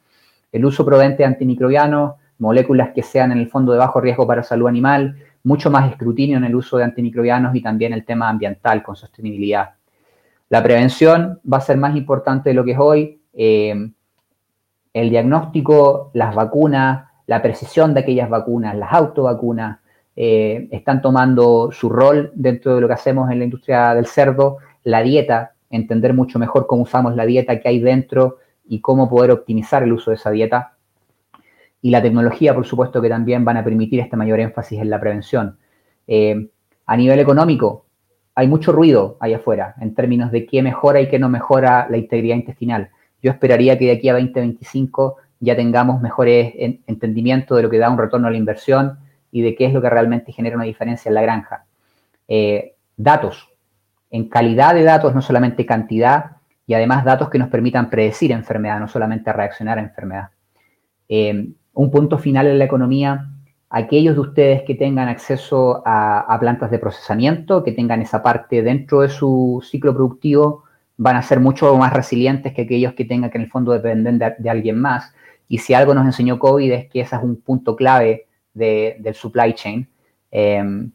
El 0.51 0.65
uso 0.65 0.85
prudente 0.85 1.17
de 1.17 1.25
antimicrobianos, 1.25 2.15
moléculas 2.39 2.89
que 2.93 3.03
sean 3.03 3.31
en 3.31 3.37
el 3.37 3.49
fondo 3.49 3.71
de 3.71 3.77
bajo 3.77 4.01
riesgo 4.01 4.25
para 4.25 4.43
salud 4.43 4.67
animal, 4.67 5.17
mucho 5.43 5.69
más 5.69 5.89
escrutinio 5.91 6.37
en 6.37 6.43
el 6.43 6.55
uso 6.55 6.77
de 6.77 6.83
antimicrobianos 6.83 7.55
y 7.55 7.61
también 7.61 7.93
el 7.93 8.05
tema 8.05 8.29
ambiental 8.29 8.83
con 8.83 8.95
sostenibilidad. 8.95 9.71
La 10.49 10.63
prevención 10.63 11.39
va 11.51 11.57
a 11.57 11.61
ser 11.61 11.77
más 11.77 11.95
importante 11.95 12.49
de 12.49 12.55
lo 12.55 12.63
que 12.65 12.71
es 12.71 12.79
hoy. 12.79 13.21
Eh, 13.33 13.91
el 14.93 15.09
diagnóstico, 15.09 16.09
las 16.13 16.33
vacunas, 16.33 17.07
la 17.27 17.41
precisión 17.41 17.93
de 17.93 17.99
aquellas 17.99 18.29
vacunas, 18.29 18.75
las 18.75 18.91
autovacunas, 18.91 19.79
eh, 20.21 20.67
están 20.71 21.01
tomando 21.01 21.71
su 21.71 21.87
rol 21.87 22.33
dentro 22.35 22.75
de 22.75 22.81
lo 22.81 22.87
que 22.89 22.93
hacemos 22.93 23.31
en 23.31 23.39
la 23.39 23.45
industria 23.45 23.95
del 23.95 24.05
cerdo. 24.05 24.57
La 24.83 25.01
dieta, 25.01 25.53
entender 25.69 26.13
mucho 26.13 26.39
mejor 26.39 26.67
cómo 26.67 26.81
usamos 26.81 27.15
la 27.15 27.25
dieta 27.25 27.61
que 27.61 27.69
hay 27.69 27.79
dentro 27.79 28.39
y 28.67 28.81
cómo 28.81 29.09
poder 29.09 29.31
optimizar 29.31 29.81
el 29.81 29.93
uso 29.93 30.11
de 30.11 30.17
esa 30.17 30.29
dieta 30.29 30.73
y 31.81 31.91
la 31.91 32.01
tecnología, 32.01 32.53
por 32.53 32.65
supuesto, 32.65 33.01
que 33.01 33.07
también 33.07 33.45
van 33.45 33.55
a 33.55 33.63
permitir 33.63 34.01
este 34.01 34.17
mayor 34.17 34.41
énfasis 34.41 34.81
en 34.81 34.89
la 34.89 34.99
prevención. 34.99 35.57
Eh, 36.05 36.49
a 36.85 36.97
nivel 36.97 37.19
económico, 37.19 37.85
hay 38.35 38.49
mucho 38.49 38.73
ruido 38.73 39.15
ahí 39.21 39.33
afuera 39.33 39.75
en 39.79 39.95
términos 39.95 40.33
de 40.33 40.45
qué 40.45 40.61
mejora 40.61 40.99
y 40.99 41.07
qué 41.07 41.17
no 41.17 41.29
mejora 41.29 41.87
la 41.89 41.95
integridad 41.95 42.35
intestinal. 42.35 42.89
Yo 43.23 43.31
esperaría 43.31 43.79
que 43.79 43.85
de 43.85 43.91
aquí 43.91 44.09
a 44.09 44.13
2025 44.15 45.15
ya 45.39 45.55
tengamos 45.55 46.01
mejores 46.01 46.51
entendimiento 46.87 47.55
de 47.55 47.63
lo 47.63 47.69
que 47.69 47.77
da 47.77 47.89
un 47.89 47.97
retorno 47.97 48.27
a 48.27 48.31
la 48.31 48.37
inversión 48.37 48.97
y 49.31 49.41
de 49.41 49.55
qué 49.55 49.65
es 49.65 49.73
lo 49.73 49.81
que 49.81 49.89
realmente 49.89 50.31
genera 50.31 50.55
una 50.55 50.65
diferencia 50.65 51.09
en 51.09 51.15
la 51.15 51.21
granja. 51.21 51.65
Eh, 52.27 52.75
datos, 52.97 53.49
en 54.09 54.29
calidad 54.29 54.73
de 54.73 54.83
datos, 54.83 55.13
no 55.13 55.21
solamente 55.21 55.65
cantidad, 55.65 56.37
y 56.65 56.73
además 56.73 57.03
datos 57.03 57.29
que 57.29 57.39
nos 57.39 57.49
permitan 57.49 57.89
predecir 57.89 58.31
enfermedad, 58.31 58.79
no 58.79 58.87
solamente 58.87 59.33
reaccionar 59.33 59.77
a 59.79 59.81
enfermedad. 59.81 60.29
Eh, 61.07 61.49
un 61.73 61.91
punto 61.91 62.17
final 62.17 62.47
en 62.47 62.59
la 62.59 62.65
economía, 62.65 63.29
aquellos 63.69 64.15
de 64.15 64.21
ustedes 64.21 64.63
que 64.63 64.75
tengan 64.75 65.07
acceso 65.07 65.81
a, 65.85 66.37
plantas 66.39 66.71
de 66.71 66.79
procesamiento, 66.79 67.63
que 67.63 67.71
tengan 67.71 68.01
esa 68.01 68.21
parte 68.21 68.61
dentro 68.61 69.01
de 69.01 69.09
su 69.09 69.63
ciclo 69.63 69.93
productivo, 69.93 70.63
van 70.97 71.15
a 71.15 71.21
ser 71.21 71.39
mucho 71.39 71.75
más 71.77 71.93
resilientes 71.93 72.53
que 72.53 72.63
aquellos 72.63 72.93
que 72.93 73.05
tengan 73.05 73.29
que 73.29 73.37
en 73.37 73.45
el 73.45 73.49
fondo 73.49 73.71
dependen 73.71 74.19
de, 74.19 74.49
alguien 74.49 74.79
más. 74.79 75.13
Y 75.47 75.59
si 75.59 75.73
algo 75.73 75.93
nos 75.93 76.05
enseñó 76.05 76.39
COVID 76.39 76.71
es 76.71 76.89
que 76.89 77.01
ese 77.01 77.15
es 77.15 77.23
un 77.23 77.37
punto 77.37 77.75
clave 77.75 78.27
del 78.53 79.13
supply 79.13 79.53
chain. 79.53 79.87
Em, 80.31 80.91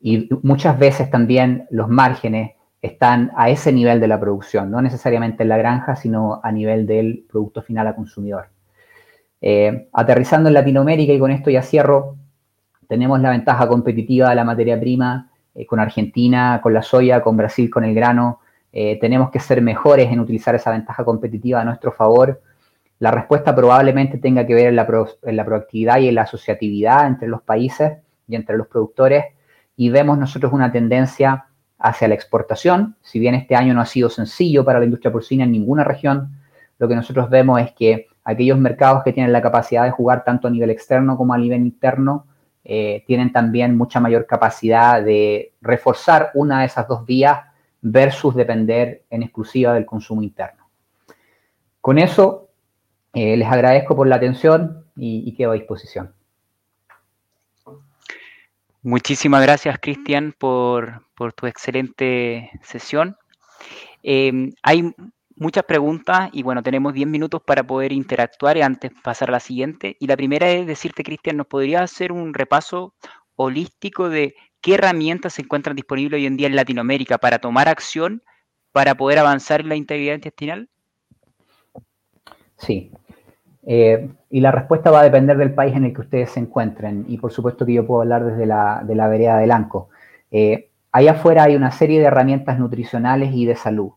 y 0.00 0.28
muchas 0.42 0.78
veces 0.78 1.10
también 1.10 1.66
los 1.70 1.88
márgenes 1.88 2.52
están 2.82 3.30
a 3.36 3.48
ese 3.48 3.72
nivel 3.72 4.00
de 4.00 4.08
la 4.08 4.18
producción, 4.18 4.70
no 4.70 4.82
necesariamente 4.82 5.44
en 5.44 5.48
la 5.48 5.56
granja, 5.56 5.94
sino 5.94 6.40
a 6.42 6.50
nivel 6.50 6.86
del 6.86 7.24
producto 7.30 7.62
final 7.62 7.86
a 7.86 7.94
consumidor. 7.94 8.46
Eh, 9.40 9.88
aterrizando 9.92 10.48
en 10.48 10.54
Latinoamérica, 10.54 11.12
y 11.12 11.18
con 11.18 11.30
esto 11.30 11.50
ya 11.50 11.62
cierro, 11.62 12.16
tenemos 12.88 13.20
la 13.20 13.30
ventaja 13.30 13.68
competitiva 13.68 14.28
de 14.30 14.34
la 14.34 14.44
materia 14.44 14.78
prima 14.78 15.30
eh, 15.54 15.66
con 15.66 15.80
Argentina, 15.80 16.60
con 16.62 16.74
la 16.74 16.82
soya, 16.82 17.22
con 17.22 17.36
Brasil, 17.36 17.70
con 17.70 17.84
el 17.84 17.94
grano. 17.94 18.40
Eh, 18.72 18.98
tenemos 19.00 19.30
que 19.30 19.40
ser 19.40 19.62
mejores 19.62 20.10
en 20.10 20.20
utilizar 20.20 20.54
esa 20.54 20.70
ventaja 20.70 21.04
competitiva 21.04 21.60
a 21.60 21.64
nuestro 21.64 21.92
favor. 21.92 22.40
La 23.02 23.10
respuesta 23.10 23.52
probablemente 23.52 24.18
tenga 24.18 24.46
que 24.46 24.54
ver 24.54 24.68
en 24.68 24.76
la, 24.76 24.86
la 25.22 25.44
proactividad 25.44 25.98
y 25.98 26.06
en 26.06 26.14
la 26.14 26.22
asociatividad 26.22 27.08
entre 27.08 27.26
los 27.26 27.42
países 27.42 27.94
y 28.28 28.36
entre 28.36 28.56
los 28.56 28.68
productores. 28.68 29.24
Y 29.74 29.90
vemos 29.90 30.18
nosotros 30.18 30.52
una 30.52 30.70
tendencia 30.70 31.46
hacia 31.80 32.06
la 32.06 32.14
exportación. 32.14 32.94
Si 33.02 33.18
bien 33.18 33.34
este 33.34 33.56
año 33.56 33.74
no 33.74 33.80
ha 33.80 33.86
sido 33.86 34.08
sencillo 34.08 34.64
para 34.64 34.78
la 34.78 34.84
industria 34.84 35.10
porcina 35.10 35.42
en 35.42 35.50
ninguna 35.50 35.82
región, 35.82 36.30
lo 36.78 36.86
que 36.86 36.94
nosotros 36.94 37.28
vemos 37.28 37.60
es 37.60 37.72
que 37.72 38.06
aquellos 38.22 38.56
mercados 38.56 39.02
que 39.02 39.12
tienen 39.12 39.32
la 39.32 39.42
capacidad 39.42 39.82
de 39.82 39.90
jugar 39.90 40.22
tanto 40.22 40.46
a 40.46 40.52
nivel 40.52 40.70
externo 40.70 41.16
como 41.16 41.34
a 41.34 41.38
nivel 41.38 41.62
interno, 41.62 42.28
eh, 42.62 43.02
tienen 43.08 43.32
también 43.32 43.76
mucha 43.76 43.98
mayor 43.98 44.26
capacidad 44.26 45.02
de 45.02 45.54
reforzar 45.60 46.30
una 46.34 46.60
de 46.60 46.66
esas 46.66 46.86
dos 46.86 47.04
vías 47.04 47.40
versus 47.80 48.36
depender 48.36 49.02
en 49.10 49.24
exclusiva 49.24 49.74
del 49.74 49.86
consumo 49.86 50.22
interno. 50.22 50.68
Con 51.80 51.98
eso, 51.98 52.50
eh, 53.14 53.36
les 53.36 53.48
agradezco 53.48 53.94
por 53.94 54.06
la 54.06 54.16
atención 54.16 54.86
y, 54.96 55.34
quedo 55.34 55.52
a 55.52 55.54
disposición. 55.54 56.14
Muchísimas 58.82 59.42
gracias, 59.42 59.78
Cristian, 59.80 60.34
por, 60.36 61.04
tu 61.36 61.46
excelente 61.46 62.50
sesión. 62.62 63.16
Eh, 64.02 64.50
hay 64.62 64.92
muchas 65.36 65.64
preguntas 65.64 66.30
y 66.32 66.42
bueno, 66.42 66.62
tenemos 66.62 66.94
10 66.94 67.06
minutos 67.06 67.42
para 67.44 67.62
poder 67.62 67.92
interactuar 67.92 68.56
y 68.56 68.62
antes 68.62 68.90
pasar 69.02 69.28
a 69.28 69.32
la 69.32 69.40
siguiente. 69.40 69.96
Y 70.00 70.06
la 70.06 70.16
primera 70.16 70.50
es 70.50 70.66
decirte, 70.66 71.02
Cristian, 71.02 71.36
¿nos 71.36 71.46
podrías 71.46 71.82
hacer 71.82 72.12
un 72.12 72.34
repaso 72.34 72.94
holístico 73.36 74.08
de 74.08 74.34
qué 74.60 74.74
herramientas 74.74 75.34
se 75.34 75.42
encuentran 75.42 75.76
disponibles 75.76 76.18
hoy 76.18 76.26
en 76.26 76.36
día 76.36 76.46
en 76.46 76.56
Latinoamérica 76.56 77.18
para 77.18 77.38
tomar 77.38 77.68
acción 77.68 78.22
para 78.72 78.94
poder 78.94 79.18
avanzar 79.18 79.60
en 79.60 79.68
la 79.68 79.76
integridad 79.76 80.14
intestinal? 80.14 80.68
Sí. 82.56 82.90
Eh, 83.64 84.08
y 84.30 84.40
la 84.40 84.50
respuesta 84.50 84.90
va 84.90 85.00
a 85.00 85.04
depender 85.04 85.36
del 85.36 85.54
país 85.54 85.74
en 85.76 85.84
el 85.84 85.94
que 85.94 86.00
ustedes 86.00 86.30
se 86.30 86.40
encuentren. 86.40 87.04
Y 87.08 87.18
por 87.18 87.32
supuesto 87.32 87.64
que 87.64 87.74
yo 87.74 87.86
puedo 87.86 88.02
hablar 88.02 88.24
desde 88.24 88.46
la, 88.46 88.82
de 88.84 88.94
la 88.94 89.08
vereda 89.08 89.38
del 89.38 89.50
ANCO. 89.50 89.88
Eh, 90.30 90.68
allá 90.90 91.12
afuera 91.12 91.44
hay 91.44 91.56
una 91.56 91.70
serie 91.70 92.00
de 92.00 92.06
herramientas 92.06 92.58
nutricionales 92.58 93.32
y 93.34 93.46
de 93.46 93.56
salud 93.56 93.92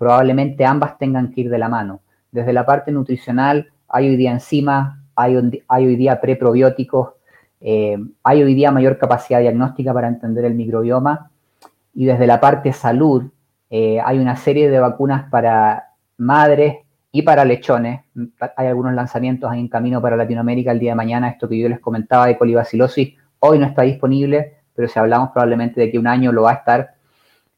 probablemente 0.00 0.64
ambas 0.64 0.96
tengan 0.96 1.30
que 1.30 1.42
ir 1.42 1.50
de 1.50 1.58
la 1.58 1.68
mano. 1.68 2.00
Desde 2.32 2.54
la 2.54 2.64
parte 2.64 2.90
nutricional 2.90 3.68
hay 3.86 4.08
hoy 4.08 4.16
día 4.16 4.32
enzimas, 4.32 4.96
hay, 5.14 5.36
hoy 5.36 5.96
día 5.96 6.22
preprobióticos, 6.22 7.10
eh, 7.60 7.98
hay 8.24 8.42
hoy 8.42 8.54
día 8.54 8.70
mayor 8.70 8.96
capacidad 8.96 9.40
diagnóstica 9.40 9.92
para 9.92 10.08
entender 10.08 10.46
el 10.46 10.54
microbioma 10.54 11.30
y 11.92 12.06
desde 12.06 12.26
la 12.26 12.40
parte 12.40 12.72
salud 12.72 13.24
eh, 13.68 14.00
hay 14.02 14.18
una 14.18 14.36
serie 14.36 14.70
de 14.70 14.80
vacunas 14.80 15.28
para 15.28 15.90
madres 16.16 16.78
y 17.12 17.22
para 17.22 17.44
lechones. 17.44 18.00
Hay 18.56 18.66
algunos 18.66 18.94
lanzamientos 18.94 19.52
en 19.52 19.68
camino 19.68 20.00
para 20.00 20.16
Latinoamérica 20.16 20.72
el 20.72 20.78
día 20.78 20.92
de 20.92 20.96
mañana. 20.96 21.28
Esto 21.28 21.48
que 21.48 21.58
yo 21.58 21.68
les 21.68 21.80
comentaba 21.80 22.26
de 22.26 22.38
colibacilosis 22.38 23.14
hoy 23.40 23.58
no 23.58 23.66
está 23.66 23.82
disponible, 23.82 24.58
pero 24.74 24.86
si 24.86 24.98
hablamos 24.98 25.30
probablemente 25.30 25.80
de 25.80 25.90
que 25.90 25.98
un 25.98 26.06
año 26.06 26.30
lo 26.30 26.42
va 26.42 26.52
a 26.52 26.54
estar, 26.54 26.94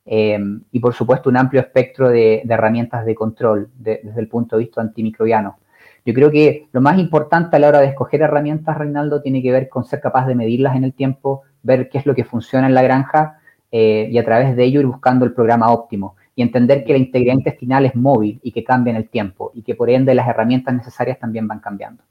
em, 0.04 0.62
y 0.72 0.80
por 0.80 0.94
supuesto 0.94 1.28
un 1.28 1.36
amplio 1.36 1.60
espectro 1.60 2.08
de, 2.08 2.42
herramientas 2.48 3.04
de 3.04 3.14
control 3.14 3.68
desde 3.76 4.18
el 4.18 4.28
punto 4.28 4.56
de 4.56 4.64
vista 4.64 4.80
antimicrobiano. 4.80 5.58
Yo 6.04 6.14
creo 6.14 6.30
que 6.30 6.68
lo 6.72 6.80
más 6.80 6.98
importante 6.98 7.56
a 7.56 7.58
la 7.58 7.68
hora 7.68 7.80
de 7.80 7.86
escoger 7.86 8.22
herramientas, 8.22 8.76
Reinaldo, 8.76 9.22
tiene 9.22 9.42
que 9.42 9.52
ver 9.52 9.68
con 9.68 9.84
ser 9.84 10.00
capaz 10.00 10.26
de 10.26 10.34
medirlas 10.34 10.74
en 10.74 10.84
el 10.84 10.94
tiempo, 10.94 11.42
ver 11.62 11.88
qué 11.88 11.98
es 11.98 12.06
lo 12.06 12.14
que 12.14 12.24
funciona 12.24 12.66
en 12.66 12.74
la 12.74 12.82
granja 12.82 13.38
eh, 13.70 14.08
y 14.10 14.18
a 14.18 14.24
través 14.24 14.56
de 14.56 14.64
ello 14.64 14.80
ir 14.80 14.86
buscando 14.86 15.24
el 15.24 15.32
programa 15.32 15.70
óptimo 15.70 16.16
y 16.34 16.42
entender 16.42 16.84
que 16.84 16.92
la 16.92 16.98
integridad 16.98 17.34
intestinal 17.34 17.86
es 17.86 17.94
móvil 17.94 18.40
y 18.42 18.52
que 18.52 18.64
cambia 18.64 18.92
en 18.92 18.96
el 18.96 19.08
tiempo 19.08 19.50
y 19.54 19.62
que 19.62 19.74
por 19.74 19.90
ende 19.90 20.14
las 20.14 20.28
herramientas 20.28 20.74
necesarias 20.74 21.18
también 21.18 21.46
van 21.46 21.60
cambiando. 21.60 22.02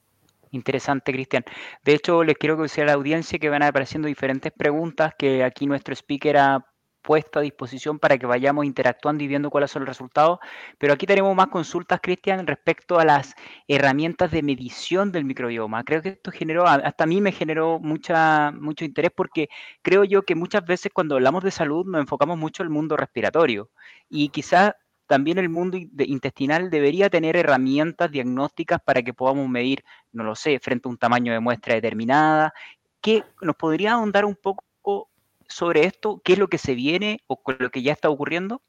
Interesante, 0.51 1.13
Cristian. 1.13 1.45
De 1.83 1.93
hecho, 1.93 2.23
les 2.23 2.35
quiero 2.37 2.57
decir 2.57 2.83
a 2.83 2.87
la 2.87 2.93
audiencia 2.93 3.39
que 3.39 3.49
van 3.49 3.63
apareciendo 3.63 4.07
diferentes 4.07 4.51
preguntas 4.51 5.13
que 5.17 5.43
aquí 5.43 5.65
nuestro 5.65 5.93
speaker 5.93 6.37
ha 6.37 6.65
puesto 7.01 7.39
a 7.39 7.41
disposición 7.41 7.99
para 7.99 8.17
que 8.17 8.25
vayamos 8.25 8.65
interactuando 8.65 9.23
y 9.23 9.27
viendo 9.27 9.49
cuáles 9.49 9.71
son 9.71 9.81
los 9.81 9.89
resultados. 9.89 10.39
Pero 10.77 10.93
aquí 10.93 11.05
tenemos 11.05 11.35
más 11.35 11.47
consultas, 11.47 11.99
Cristian, 12.01 12.47
respecto 12.47 12.99
a 12.99 13.05
las 13.05 13.35
herramientas 13.67 14.31
de 14.31 14.43
medición 14.43 15.11
del 15.11 15.25
microbioma. 15.25 15.83
Creo 15.83 16.01
que 16.01 16.09
esto 16.09 16.31
generó, 16.31 16.67
hasta 16.67 17.03
a 17.03 17.07
mí 17.07 17.21
me 17.21 17.31
generó 17.31 17.79
mucha, 17.79 18.51
mucho 18.51 18.85
interés 18.85 19.11
porque 19.15 19.49
creo 19.81 20.03
yo 20.03 20.23
que 20.23 20.35
muchas 20.35 20.65
veces 20.65 20.91
cuando 20.93 21.15
hablamos 21.15 21.43
de 21.43 21.51
salud 21.51 21.85
nos 21.85 22.01
enfocamos 22.01 22.37
mucho 22.37 22.63
en 22.63 22.67
el 22.67 22.73
mundo 22.73 22.97
respiratorio 22.97 23.69
y 24.09 24.29
quizás 24.29 24.73
también 25.11 25.37
el 25.39 25.49
mundo 25.49 25.77
intestinal 25.77 26.69
debería 26.69 27.09
tener 27.09 27.35
herramientas 27.35 28.09
diagnósticas 28.11 28.79
para 28.81 29.01
que 29.01 29.13
podamos 29.13 29.49
medir, 29.49 29.83
no 30.13 30.23
lo 30.23 30.35
sé, 30.35 30.57
frente 30.59 30.87
a 30.87 30.91
un 30.91 30.97
tamaño 30.97 31.33
de 31.33 31.41
muestra 31.41 31.73
determinada. 31.75 32.53
¿Qué 33.01 33.25
nos 33.41 33.57
podría 33.57 33.91
ahondar 33.93 34.23
un 34.23 34.37
poco 34.37 35.10
sobre 35.51 35.85
esto? 35.85 36.21
¿Qué 36.23 36.33
es 36.33 36.39
lo 36.39 36.47
que 36.47 36.57
se 36.57 36.75
viene 36.75 37.19
o 37.27 37.37
con 37.37 37.57
lo 37.59 37.69
que 37.69 37.81
ya 37.81 37.93
está 37.93 38.09
ocurriendo? 38.09 38.61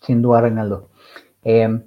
Sin 0.00 0.22
duda, 0.22 0.40
Reinaldo. 0.40 0.90
Em, 1.42 1.84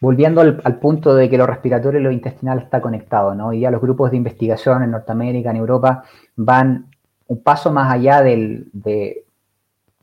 volviendo 0.00 0.40
al, 0.40 0.78
punto 0.78 1.14
de 1.14 1.30
que 1.30 1.38
lo 1.38 1.46
respiratorio 1.46 2.00
y 2.00 2.02
lo 2.02 2.10
intestinal 2.10 2.58
está 2.58 2.80
conectado, 2.80 3.34
¿no? 3.34 3.52
Y 3.52 3.60
ya 3.60 3.70
los 3.70 3.80
grupos 3.80 4.10
de 4.10 4.16
investigación 4.16 4.82
en 4.82 4.90
Norteamérica, 4.90 5.50
en 5.50 5.56
Europa, 5.56 6.04
van 6.36 6.90
un 7.28 7.42
paso 7.42 7.72
más 7.72 7.92
allá 7.92 8.22
del, 8.22 8.70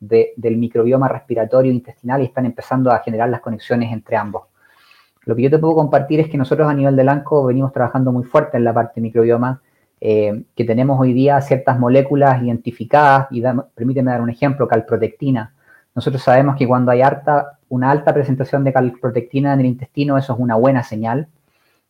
del 0.00 0.56
microbioma 0.56 1.08
respiratorio 1.08 1.70
e 1.72 1.74
intestinal 1.74 2.22
y 2.22 2.26
están 2.26 2.46
empezando 2.46 2.90
a 2.90 3.00
generar 3.00 3.28
las 3.28 3.40
conexiones 3.40 3.92
entre 3.92 4.16
ambos. 4.16 4.44
Lo 5.24 5.34
que 5.34 5.42
yo 5.42 5.50
te 5.50 5.58
puedo 5.58 5.74
compartir 5.74 6.20
es 6.20 6.28
que 6.28 6.36
nosotros 6.36 6.68
a 6.68 6.74
nivel 6.74 6.96
de 6.96 7.04
LANCO 7.04 7.46
venimos 7.46 7.72
trabajando 7.72 8.12
muy 8.12 8.24
fuerte 8.24 8.58
en 8.58 8.64
la 8.64 8.74
parte 8.74 9.00
microbioma 9.00 9.62
eh, 10.06 10.44
que 10.54 10.64
tenemos 10.64 11.00
hoy 11.00 11.14
día 11.14 11.40
ciertas 11.40 11.78
moléculas 11.78 12.42
identificadas, 12.42 13.26
y 13.30 13.42
permíteme 13.74 14.10
dar 14.10 14.20
un 14.20 14.28
ejemplo, 14.28 14.68
calprotectina. 14.68 15.54
Nosotros 15.94 16.22
sabemos 16.22 16.56
que 16.56 16.66
cuando 16.66 16.90
hay 16.90 17.00
una 17.70 17.90
alta 17.90 18.12
presentación 18.12 18.64
de 18.64 18.74
calprotectina 18.74 19.54
en 19.54 19.60
el 19.60 19.66
intestino, 19.66 20.18
eso 20.18 20.34
es 20.34 20.38
una 20.38 20.56
buena 20.56 20.82
señal. 20.82 21.28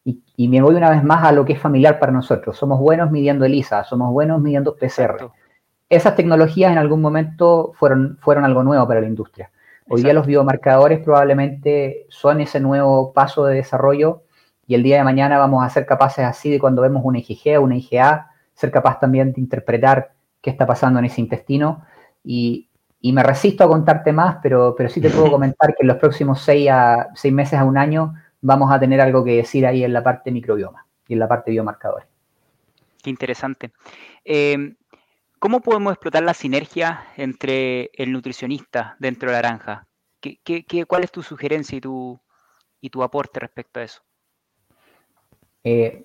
Y, 0.05 0.46
me 0.46 0.62
voy 0.62 0.77
una 0.77 0.90
vez 0.90 1.03
más 1.03 1.24
a 1.24 1.33
lo 1.33 1.44
que 1.44 1.55
es 1.55 1.59
familiar 1.59 1.98
para 1.98 2.12
nosotros. 2.12 2.57
Somos 2.57 2.79
buenos 2.79 3.11
midiendo 3.11 3.46
ELISA, 3.46 3.83
somos 3.83 4.12
buenos 4.12 4.40
midiendo 4.40 4.77
PCR. 4.77 5.33
Esas 5.88 6.14
tecnologías 6.14 6.70
en 6.70 6.79
algún 6.79 7.00
momento 7.00 7.72
fueron, 7.74 8.16
fueron 8.20 8.44
algo 8.44 8.62
nuevo 8.62 8.87
para 8.87 9.00
la 9.00 9.09
industria. 9.09 9.50
Hoy 9.88 10.05
día 10.05 10.14
los 10.14 10.27
biomarcadores 10.27 11.00
probablemente 11.00 12.07
son 12.11 12.40
ese 12.40 12.61
nuevo 12.61 13.12
paso 13.12 13.44
de 13.44 13.57
desarrollo 13.57 14.22
y 14.66 14.74
el 14.74 14.83
día 14.83 14.98
de 14.98 15.05
mañana 15.05 15.38
vamos 15.38 15.64
a 15.64 15.70
ser 15.70 15.87
capaces 15.87 16.24
así 16.24 16.50
de 16.50 16.59
cuando 16.59 16.83
vemos 16.83 17.03
una 17.05 17.18
IgG 17.18 17.59
o 17.59 17.62
una 17.62 17.77
IgA, 17.77 18.31
ser 18.55 18.70
capaz 18.70 18.98
también 18.98 19.33
de 19.33 19.40
interpretar 19.40 20.12
qué 20.40 20.50
está 20.50 20.66
pasando 20.66 20.98
en 20.98 21.07
ese 21.07 21.20
intestino. 21.20 21.85
Y, 22.22 22.68
me 23.03 23.22
resisto 23.22 23.64
a 23.64 23.68
contarte 23.68 24.14
más, 24.14 24.38
pero, 24.42 24.74
pero 24.74 24.88
sí 24.88 24.98
te 24.98 25.11
puedo 25.11 25.31
comentar 25.31 25.74
que 25.74 25.83
en 25.83 25.88
los 25.88 25.98
próximos 25.98 26.40
seis, 26.40 26.70
a, 26.70 27.09
seis 27.14 27.35
meses 27.35 27.59
a 27.59 27.64
un 27.64 27.77
año 27.77 28.14
vamos 28.40 28.72
a 28.72 28.81
tener 28.81 29.00
algo 29.00 29.22
que 29.22 29.37
decir 29.37 29.66
ahí 29.66 29.85
en 29.85 29.92
la 29.92 30.03
parte 30.03 30.31
microbioma 30.31 30.87
y 31.07 31.12
en 31.12 31.18
la 31.18 31.29
parte 31.29 31.50
biomarcadores. 31.50 32.09
Qué 33.03 33.11
interesante. 33.11 33.72
Eh, 34.24 34.74
¿Cómo 35.38 35.61
podemos 35.61 35.92
explotar 35.92 36.22
la 36.22 36.33
sinergia 36.33 37.05
entre 37.18 37.90
el 37.92 38.11
nutricionista 38.12 38.96
dentro 38.98 39.29
de 39.29 39.35
la 39.35 39.40
granja? 39.40 39.87
¿Qué, 40.18 40.38
qué, 40.42 40.87
cuál 40.87 41.05
es 41.05 41.12
tu 41.12 41.22
sugerencia 41.22 41.77
y 41.77 41.83
tu, 41.83 42.18
y 42.81 42.88
tu 42.88 43.03
aporte 43.03 43.40
respecto 43.40 43.81
a 43.81 43.83
eso? 43.83 44.03
Eh, 45.64 46.05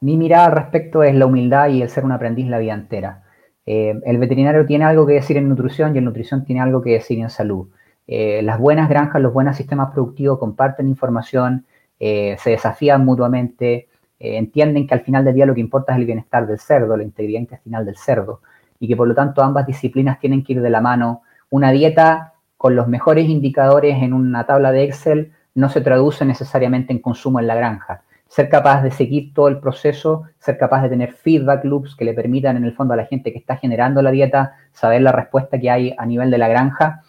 mi 0.00 0.16
mirada 0.18 0.46
al 0.46 0.52
respecto 0.52 1.02
es 1.02 1.14
la 1.14 1.26
humildad 1.26 1.70
y 1.70 1.82
el 1.82 1.88
ser 1.88 2.04
un 2.04 2.12
aprendiz 2.12 2.46
la 2.46 2.58
vida 2.58 2.74
entera. 2.74 3.24
Eh, 3.66 3.98
el 4.04 4.18
veterinario 4.18 4.66
tiene 4.66 4.84
algo 4.84 5.06
que 5.06 5.14
decir 5.14 5.36
en 5.38 5.48
nutrición 5.48 5.94
y 5.94 5.98
el 5.98 6.04
nutrición 6.04 6.44
tiene 6.44 6.60
algo 6.60 6.82
que 6.82 6.90
decir 6.90 7.18
en 7.18 7.30
salud. 7.30 7.68
Eh, 8.06 8.42
las 8.42 8.58
buenas 8.58 8.88
granjas, 8.88 9.20
los 9.20 9.32
buenos 9.32 9.56
sistemas 9.56 9.90
productivos 9.92 10.38
comparten 10.38 10.88
información, 10.88 11.66
se 12.00 12.50
desafían 12.50 13.04
mutuamente, 13.04 13.88
entienden 14.20 14.86
que 14.86 14.94
al 14.94 15.00
final 15.00 15.24
del 15.24 15.34
día 15.34 15.46
lo 15.46 15.54
que 15.54 15.60
importa 15.60 15.92
es 15.92 15.98
el 15.98 16.06
bienestar 16.06 16.46
del 16.46 16.60
cerdo, 16.60 16.96
la 16.96 17.02
integridad 17.02 17.40
intestinal 17.40 17.84
del 17.84 17.96
cerdo, 17.96 18.40
y 18.78 18.86
que 18.86 18.94
por 18.94 19.08
lo 19.08 19.16
tanto 19.16 19.42
ambas 19.42 19.66
disciplinas 19.66 20.20
tienen 20.20 20.44
que 20.44 20.52
ir 20.52 20.62
de 20.62 20.70
la 20.70 20.80
mano. 20.80 21.22
Una 21.50 21.72
dieta 21.72 22.34
con 22.56 22.76
los 22.76 22.86
mejores 22.86 23.28
indicadores 23.28 24.00
en 24.00 24.12
una 24.12 24.46
tabla 24.46 24.70
de 24.70 24.84
Excel 24.84 25.32
no 25.56 25.68
se 25.70 25.80
traduce 25.80 26.24
necesariamente 26.24 26.92
en 26.92 27.00
consumo 27.00 27.40
en 27.40 27.48
la 27.48 27.56
granja 27.56 28.04
ser 28.28 28.50
capaz 28.50 28.82
de 28.82 28.90
seguir 28.90 29.32
todo 29.32 29.48
el 29.48 29.58
proceso, 29.58 30.24
ser 30.38 30.58
capaz 30.58 30.82
de 30.82 30.90
tener 30.90 31.12
feedback 31.12 31.64
loops 31.64 31.96
que 31.96 32.04
le 32.04 32.12
permitan 32.12 32.56
en 32.56 32.64
el 32.64 32.74
fondo 32.74 32.92
a 32.92 32.96
la 32.96 33.06
gente 33.06 33.32
que 33.32 33.38
está 33.38 33.56
generando 33.56 34.02
la 34.02 34.10
dieta 34.10 34.54
saber 34.72 35.00
la 35.00 35.12
respuesta 35.12 35.58
que 35.58 35.70
hay 35.70 35.94
a 35.96 36.04
nivel 36.04 36.30
de 36.30 36.38
la 36.38 36.48
granja. 36.48 37.02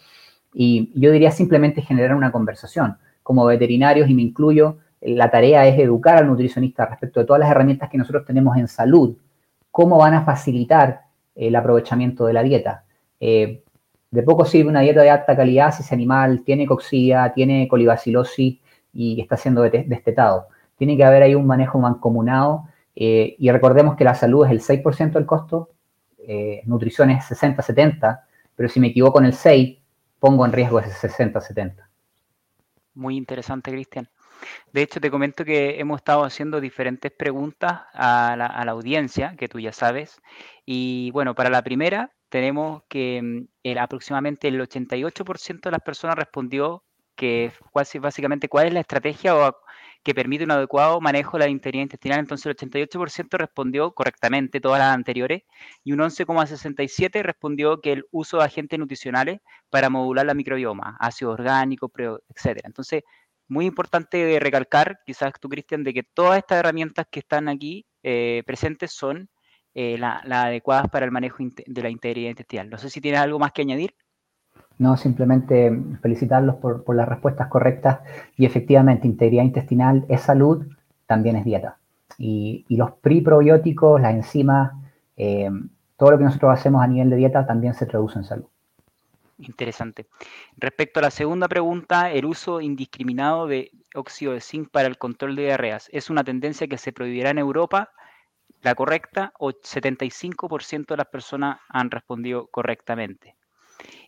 Y 0.53 0.91
yo 0.95 1.11
diría 1.11 1.31
simplemente 1.31 1.81
generar 1.81 2.15
una 2.15 2.31
conversación. 2.31 2.97
Como 3.21 3.45
veterinarios, 3.45 4.09
y 4.09 4.15
me 4.15 4.21
incluyo, 4.21 4.77
la 5.01 5.29
tarea 5.29 5.67
es 5.67 5.77
educar 5.77 6.17
al 6.17 6.27
nutricionista 6.27 6.85
respecto 6.85 7.19
de 7.19 7.25
todas 7.25 7.41
las 7.41 7.51
herramientas 7.51 7.89
que 7.89 7.97
nosotros 7.97 8.25
tenemos 8.25 8.57
en 8.57 8.67
salud, 8.67 9.15
cómo 9.71 9.97
van 9.97 10.13
a 10.13 10.23
facilitar 10.23 11.01
el 11.35 11.55
aprovechamiento 11.55 12.25
de 12.25 12.33
la 12.33 12.43
dieta. 12.43 12.85
Eh, 13.19 13.63
de 14.09 14.23
poco 14.23 14.45
sirve 14.45 14.69
una 14.69 14.81
dieta 14.81 15.01
de 15.01 15.09
alta 15.09 15.35
calidad 15.35 15.73
si 15.73 15.83
ese 15.83 15.93
animal 15.93 16.43
tiene 16.43 16.65
coxía, 16.65 17.31
tiene 17.35 17.67
colibacilosis 17.67 18.59
y 18.93 19.21
está 19.21 19.37
siendo 19.37 19.61
destetado 19.61 20.47
tiene 20.79 20.97
que 20.97 21.03
haber 21.03 21.21
ahí 21.21 21.35
un 21.35 21.45
manejo 21.45 21.77
mancomunado 21.77 22.63
eh, 22.95 23.35
y 23.37 23.51
recordemos 23.51 23.95
que 23.95 24.05
la 24.05 24.15
salud 24.15 24.45
es 24.45 24.51
el 24.51 24.61
6% 24.61 25.11
del 25.11 25.25
costo, 25.25 25.69
eh, 26.25 26.61
nutrición 26.65 27.09
es 27.11 27.25
60-70, 27.25 28.21
pero 28.55 28.69
si 28.69 28.79
me 28.79 28.87
equivoco 28.87 29.19
en 29.19 29.25
el 29.25 29.33
6, 29.33 29.77
pongo 30.19 30.45
en 30.45 30.53
riesgo 30.53 30.79
ese 30.79 31.07
60-70. 31.07 31.75
Muy 32.95 33.17
interesante, 33.17 33.71
Cristian. 33.71 34.09
De 34.71 34.81
hecho, 34.81 35.01
te 35.01 35.11
comento 35.11 35.43
que 35.43 35.79
hemos 35.79 35.99
estado 35.99 36.23
haciendo 36.23 36.61
diferentes 36.61 37.11
preguntas 37.11 37.81
a 37.93 38.35
la, 38.37 38.71
audiencia, 38.71 39.35
que 39.37 39.49
tú 39.49 39.59
ya 39.59 39.73
sabes. 39.73 40.21
Y 40.65 41.11
bueno, 41.11 41.35
para 41.35 41.49
la 41.49 41.61
primera, 41.61 42.11
tenemos 42.29 42.83
que 42.87 43.21
mm, 43.21 43.47
el, 43.63 43.77
aproximadamente 43.77 44.47
el 44.47 44.61
88% 44.61 45.61
de 45.61 45.71
las 45.71 45.81
personas 45.81 46.15
respondió 46.15 46.83
que 47.15 47.51
básicamente 47.73 48.47
cuál 48.47 48.67
es 48.67 48.73
la 48.73 48.79
estrategia 48.79 49.35
o 49.35 49.57
que 50.09 50.15
permite 50.15 50.43
un 50.43 50.49
adecuado 50.49 50.99
manejo 50.99 51.37
de 51.37 51.45
la 51.45 51.51
integridad 51.51 51.83
intestinal. 51.83 52.17
Entonces 52.17 52.47
el 52.47 52.55
88% 52.55 53.37
respondió 53.37 53.91
correctamente 53.91 54.59
todas 54.59 54.79
las 54.79 54.95
anteriores 54.95 55.43
y 55.83 55.91
un 55.91 55.99
11,67% 55.99 57.21
respondió 57.21 57.79
que 57.79 57.91
el 57.91 58.05
uso 58.09 58.39
de 58.39 58.45
agentes 58.45 58.79
nutricionales 58.79 59.39
para 59.69 59.91
modular 59.91 60.25
la 60.25 60.33
microbioma, 60.33 60.97
ácido 60.99 61.29
orgánico, 61.29 61.91
etc. 61.95 62.61
Entonces, 62.63 63.03
muy 63.47 63.67
importante 63.67 64.39
recalcar, 64.39 64.99
quizás 65.05 65.31
tú, 65.39 65.47
Cristian, 65.47 65.83
de 65.83 65.93
que 65.93 66.01
todas 66.01 66.39
estas 66.39 66.57
herramientas 66.57 67.05
que 67.11 67.19
están 67.19 67.47
aquí 67.47 67.85
eh, 68.01 68.41
presentes 68.47 68.91
son 68.91 69.29
eh, 69.75 69.95
las 69.99 70.23
adecuadas 70.25 70.89
para 70.89 71.05
el 71.05 71.11
manejo 71.11 71.37
de 71.67 71.83
la 71.83 71.91
integridad 71.91 72.31
intestinal. 72.31 72.67
No 72.71 72.79
sé 72.79 72.89
si 72.89 72.99
tienes 72.99 73.21
algo 73.21 73.37
más 73.37 73.51
que 73.51 73.61
añadir. 73.61 73.93
No, 74.77 74.95
simplemente 74.95 75.77
felicitarlos 76.01 76.55
por, 76.55 76.95
las 76.95 77.07
respuestas 77.07 77.47
correctas 77.49 77.99
y 78.37 78.45
efectivamente 78.45 79.07
integridad 79.07 79.43
intestinal 79.43 80.05
es 80.07 80.21
salud, 80.21 80.65
también 81.05 81.35
es 81.35 81.43
dieta. 81.43 81.77
Y, 82.17 82.65
los 82.69 82.91
preprobióticos, 82.91 83.99
las 83.99 84.13
enzimas, 84.13 84.71
eh, 85.17 85.49
todo 85.97 86.11
lo 86.11 86.17
que 86.17 86.23
nosotros 86.23 86.53
hacemos 86.53 86.81
a 86.81 86.87
nivel 86.87 87.09
de 87.09 87.17
dieta 87.17 87.45
también 87.45 87.73
se 87.73 87.85
traduce 87.85 88.19
en 88.19 88.23
salud. 88.23 88.45
Interesante. 89.39 90.07
Respecto 90.57 90.99
a 90.99 91.03
la 91.03 91.11
segunda 91.11 91.47
pregunta, 91.47 92.11
el 92.11 92.25
uso 92.25 92.59
indiscriminado 92.59 93.47
de 93.47 93.71
óxido 93.95 94.33
de 94.33 94.41
zinc 94.41 94.69
para 94.69 94.87
el 94.87 94.97
control 94.97 95.35
de 95.35 95.43
diarreas, 95.43 95.89
¿es 95.91 96.09
una 96.09 96.23
tendencia 96.23 96.67
que 96.67 96.77
se 96.77 96.91
prohibirá 96.91 97.29
en 97.29 97.37
Europa? 97.37 97.91
La 98.61 98.75
correcta, 98.75 99.31
o 99.39 99.51
75% 99.51 100.87
de 100.87 100.97
las 100.97 101.07
personas 101.07 101.59
han 101.69 101.89
respondido 101.89 102.47
correctamente. 102.47 103.38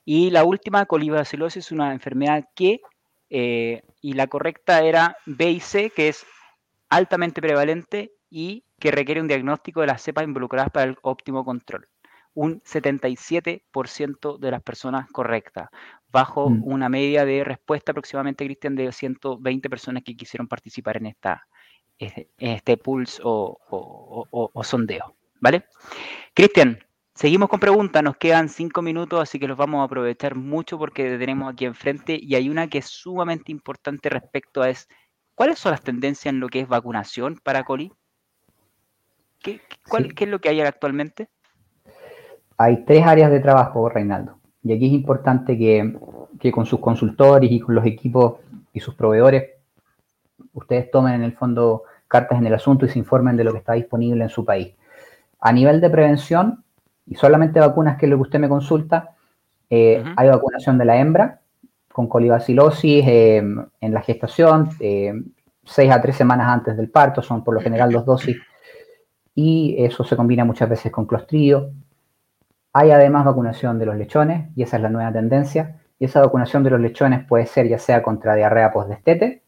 Y 0.06 0.32
la 0.32 0.44
última, 0.44 0.86
colibacilosis, 0.86 1.66
es 1.66 1.72
una 1.72 1.94
enfermedad 1.94 2.46
que, 2.56 2.82
eh, 3.30 3.84
y 4.02 4.14
la 4.14 4.28
correcta 4.28 4.82
era 4.82 5.16
B 5.26 5.52
y 5.52 5.60
C, 5.60 5.92
que 5.92 6.10
es 6.10 6.26
altamente 6.90 7.42
prevalente 7.42 8.12
y 8.30 8.66
que 8.80 8.92
requiere 8.92 9.22
un 9.22 9.28
diagnóstico 9.28 9.82
de 9.82 9.88
las 9.88 10.02
cepas 10.02 10.24
involucradas 10.24 10.72
para 10.72 10.90
el 10.90 10.98
óptimo 11.02 11.46
control. 11.46 11.88
Un 12.34 12.62
77% 12.64 14.40
de 14.40 14.52
las 14.52 14.64
personas 14.64 15.08
correctas, 15.12 15.70
bajo 16.10 16.50
mm. 16.50 16.64
una 16.66 16.90
media 16.90 17.26
de 17.26 17.44
respuesta 17.44 17.92
aproximadamente, 17.92 18.46
Cristian, 18.46 18.76
de 18.76 18.92
120 18.92 19.70
personas 19.70 20.04
que 20.04 20.16
quisieron 20.16 20.48
participar 20.48 20.98
en, 20.98 21.08
esta, 21.08 21.46
este 22.00 22.78
pulse 22.78 23.22
o, 23.24 24.64
sondeo. 24.64 25.16
¿Vale? 25.40 25.66
Cristian, 26.34 26.80
seguimos 27.22 27.50
con 27.50 27.60
preguntas, 27.60 28.02
nos 28.02 28.18
quedan 28.18 28.50
cinco 28.50 28.82
minutos, 28.82 29.22
así 29.22 29.38
que 29.38 29.48
los 29.48 29.56
vamos 29.56 29.82
a 29.82 29.84
aprovechar 29.84 30.34
mucho 30.34 30.80
porque 30.80 31.20
tenemos 31.20 31.54
aquí 31.54 31.66
enfrente 31.66 32.18
y 32.20 32.34
hay 32.34 32.50
una 32.50 32.68
que 32.68 32.80
es 32.80 32.88
sumamente 32.88 33.52
importante 33.52 34.10
respecto 34.10 34.64
a 34.64 34.70
es, 34.70 34.88
¿cuáles 35.36 35.60
son 35.60 35.72
las 35.72 35.84
tendencias 35.84 36.34
en 36.34 36.40
lo 36.40 36.50
que 36.50 36.62
es 36.62 36.68
vacunación 36.68 37.40
para 37.44 37.64
coli? 37.64 37.94
¿Qué, 39.40 39.62
¿Qué 40.16 40.24
es 40.24 40.30
lo 40.32 40.42
que 40.42 40.50
hay 40.50 40.62
actualmente? 40.62 41.30
Hay 42.58 42.86
tres 42.86 43.06
áreas 43.06 43.30
de 43.30 43.40
trabajo, 43.40 43.88
Reinaldo. 43.88 44.40
Y 44.64 44.74
aquí 44.74 44.88
es 44.88 44.94
importante 44.94 45.56
que, 45.60 45.96
que 46.40 46.52
con 46.52 46.66
sus 46.66 46.80
consultores 46.80 47.52
y 47.52 47.60
con 47.60 47.76
los 47.76 47.86
equipos 47.86 48.40
y 48.74 48.80
sus 48.80 48.96
proveedores, 48.96 49.48
ustedes 50.54 50.90
tomen 50.90 51.14
en 51.14 51.24
el 51.24 51.34
fondo 51.34 51.84
cartas 52.08 52.40
en 52.40 52.48
el 52.48 52.56
asunto 52.56 52.88
y 52.88 52.90
se 52.90 52.98
informen 52.98 53.38
de 53.38 53.44
lo 53.44 53.52
que 53.52 53.60
está 53.60 53.74
disponible 53.74 54.24
en 54.24 54.30
su 54.32 54.44
país. 54.44 54.74
A 55.40 55.52
nivel 55.52 55.82
de 55.82 55.90
prevención, 55.92 56.64
y 57.12 57.16
solamente 57.16 57.60
vacunas 57.60 57.98
que 57.98 58.06
es 58.06 58.10
lo 58.10 58.16
que 58.16 58.22
usted 58.22 58.40
me 58.40 58.48
consulta, 58.48 59.18
eh, 59.70 60.02
hay 60.16 60.30
vacunación 60.30 60.78
de 60.78 60.86
la 60.86 60.96
hembra 60.96 61.42
con 61.92 62.08
colibacilosis 62.08 63.06
eh, 63.06 63.44
en 63.82 63.94
la 63.94 64.02
gestación, 64.02 64.70
eh, 64.80 65.14
seis 65.66 65.92
a 65.92 66.02
tres 66.02 66.16
semanas 66.16 66.48
antes 66.48 66.78
del 66.78 66.90
parto, 66.90 67.22
son 67.22 67.44
por 67.44 67.54
lo 67.54 67.60
general 67.60 67.92
dos 67.92 68.06
dosis, 68.06 68.38
y 69.36 69.76
eso 69.78 70.06
se 70.06 70.16
combina 70.16 70.46
muchas 70.46 70.70
veces 70.70 70.90
con 70.90 71.06
clostridio. 71.06 71.72
Hay 72.72 72.92
además 72.92 73.26
vacunación 73.26 73.78
de 73.78 73.88
los 73.88 73.98
lechones, 73.98 74.50
y 74.56 74.64
esa 74.64 74.78
es 74.78 74.84
la 74.84 74.90
nueva 74.90 75.12
tendencia, 75.12 75.82
y 76.00 76.06
esa 76.06 76.22
vacunación 76.22 76.64
de 76.64 76.70
los 76.70 76.80
lechones 76.80 77.26
puede 77.28 77.46
ser 77.46 77.68
ya 77.68 77.78
sea 77.78 78.02
contra 78.02 78.36
diarrea 78.36 78.72
postdestete, 78.72 79.44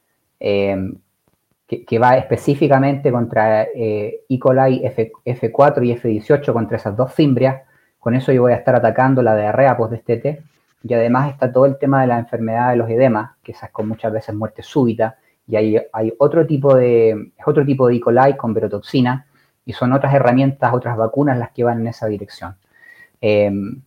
que, 1.87 1.99
va 1.99 2.17
específicamente 2.17 3.11
contra 3.11 3.63
eh, 3.63 4.21
E. 4.29 4.39
coli 4.39 4.81
F, 4.83 5.51
4 5.51 5.83
y 5.83 5.95
F18, 5.95 6.53
contra 6.53 6.77
esas 6.77 6.95
dos 6.95 7.13
fimbrias. 7.13 7.61
Con 7.99 8.15
eso 8.15 8.31
yo 8.31 8.41
voy 8.41 8.53
a 8.53 8.57
estar 8.57 8.75
atacando 8.75 9.21
la 9.21 9.35
diarrea 9.35 9.77
postdestete. 9.77 10.43
Y 10.83 10.93
además 10.93 11.31
está 11.31 11.51
todo 11.51 11.65
el 11.65 11.77
tema 11.77 12.01
de 12.01 12.07
la 12.07 12.19
enfermedad 12.19 12.71
de 12.71 12.75
los 12.75 12.89
edemas, 12.89 13.31
que 13.41 13.53
esas 13.53 13.71
con 13.71 13.87
muchas 13.87 14.11
veces 14.11 14.35
muerte 14.35 14.61
súbita. 14.63 15.17
Y 15.47 15.55
hay, 15.55 15.81
hay 15.91 16.13
otro 16.19 16.45
tipo 16.45 16.75
de, 16.75 17.31
otro 17.45 17.65
tipo 17.65 17.87
de 17.87 17.95
E. 17.95 17.99
coli 17.99 18.35
con 18.37 18.53
verotoxina. 18.53 19.27
Y 19.65 19.73
son 19.73 19.93
otras 19.93 20.13
herramientas, 20.13 20.73
otras 20.73 20.97
vacunas 20.97 21.37
las 21.37 21.51
que 21.51 21.63
van 21.63 21.79
en 21.81 21.87
esa 21.87 22.07
dirección. 22.07 22.55
Em, 23.21 23.81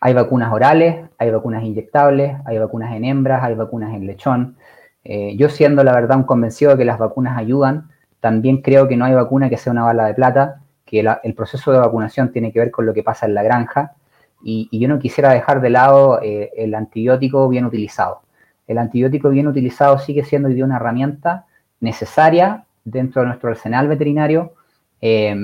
hay 0.00 0.14
vacunas 0.14 0.52
orales, 0.52 1.08
hay 1.16 1.30
vacunas 1.30 1.62
inyectables, 1.62 2.34
hay 2.44 2.58
vacunas 2.58 2.92
en 2.96 3.04
hembras, 3.04 3.44
hay 3.44 3.54
vacunas 3.54 3.94
en 3.94 4.04
lechón. 4.04 4.56
Eh, 5.04 5.36
yo 5.36 5.48
siendo 5.48 5.82
la 5.82 5.92
verdad 5.92 6.16
un 6.16 6.24
convencido 6.24 6.72
de 6.72 6.78
que 6.78 6.84
las 6.84 6.98
vacunas 6.98 7.36
ayudan, 7.36 7.90
también 8.20 8.62
creo 8.62 8.86
que 8.88 8.96
no 8.96 9.04
hay 9.04 9.14
vacuna 9.14 9.50
que 9.50 9.56
sea 9.56 9.72
una 9.72 9.82
bala 9.82 10.06
de 10.06 10.14
plata, 10.14 10.60
que 10.84 11.00
el 11.00 11.34
proceso 11.34 11.72
de 11.72 11.78
vacunación 11.78 12.32
tiene 12.32 12.52
que 12.52 12.58
ver 12.58 12.70
con 12.70 12.86
lo 12.86 12.94
que 12.94 13.02
pasa 13.02 13.26
en 13.26 13.34
la 13.34 13.42
granja 13.42 13.94
y, 14.42 14.68
yo 14.78 14.88
no 14.88 14.98
quisiera 14.98 15.32
dejar 15.32 15.60
de 15.60 15.70
lado 15.70 16.20
eh, 16.22 16.50
el 16.56 16.74
antibiótico 16.74 17.48
bien 17.48 17.64
utilizado. 17.64 18.22
El 18.66 18.78
antibiótico 18.78 19.30
bien 19.30 19.46
utilizado 19.46 19.98
sigue 19.98 20.24
siendo 20.24 20.48
una 20.48 20.76
herramienta 20.76 21.46
necesaria 21.80 22.64
dentro 22.84 23.22
de 23.22 23.28
nuestro 23.28 23.50
arsenal 23.50 23.88
veterinario. 23.88 24.52
Eh, 25.00 25.34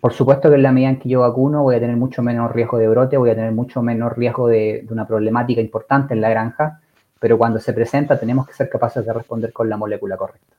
por 0.00 0.12
supuesto 0.12 0.48
que 0.48 0.56
en 0.56 0.62
la 0.62 0.72
medida 0.72 0.90
en 0.90 0.98
que 0.98 1.08
yo 1.08 1.20
vacuno 1.20 1.62
voy 1.62 1.76
a 1.76 1.80
tener 1.80 1.96
mucho 1.96 2.22
menos 2.22 2.50
riesgo 2.50 2.78
de 2.78 2.88
brote, 2.88 3.16
voy 3.16 3.30
a 3.30 3.34
tener 3.34 3.52
mucho 3.52 3.82
menor 3.82 4.16
riesgo 4.16 4.48
de 4.48 4.86
una 4.90 5.06
problemática 5.06 5.60
importante 5.60 6.14
en 6.14 6.20
la 6.20 6.30
granja, 6.30 6.80
pero 7.22 7.38
cuando 7.38 7.60
se 7.60 7.72
presenta 7.72 8.18
tenemos 8.18 8.48
que 8.48 8.52
ser 8.52 8.68
capaces 8.68 9.06
de 9.06 9.12
responder 9.12 9.52
con 9.52 9.68
la 9.68 9.76
molécula 9.76 10.16
correcta. 10.16 10.56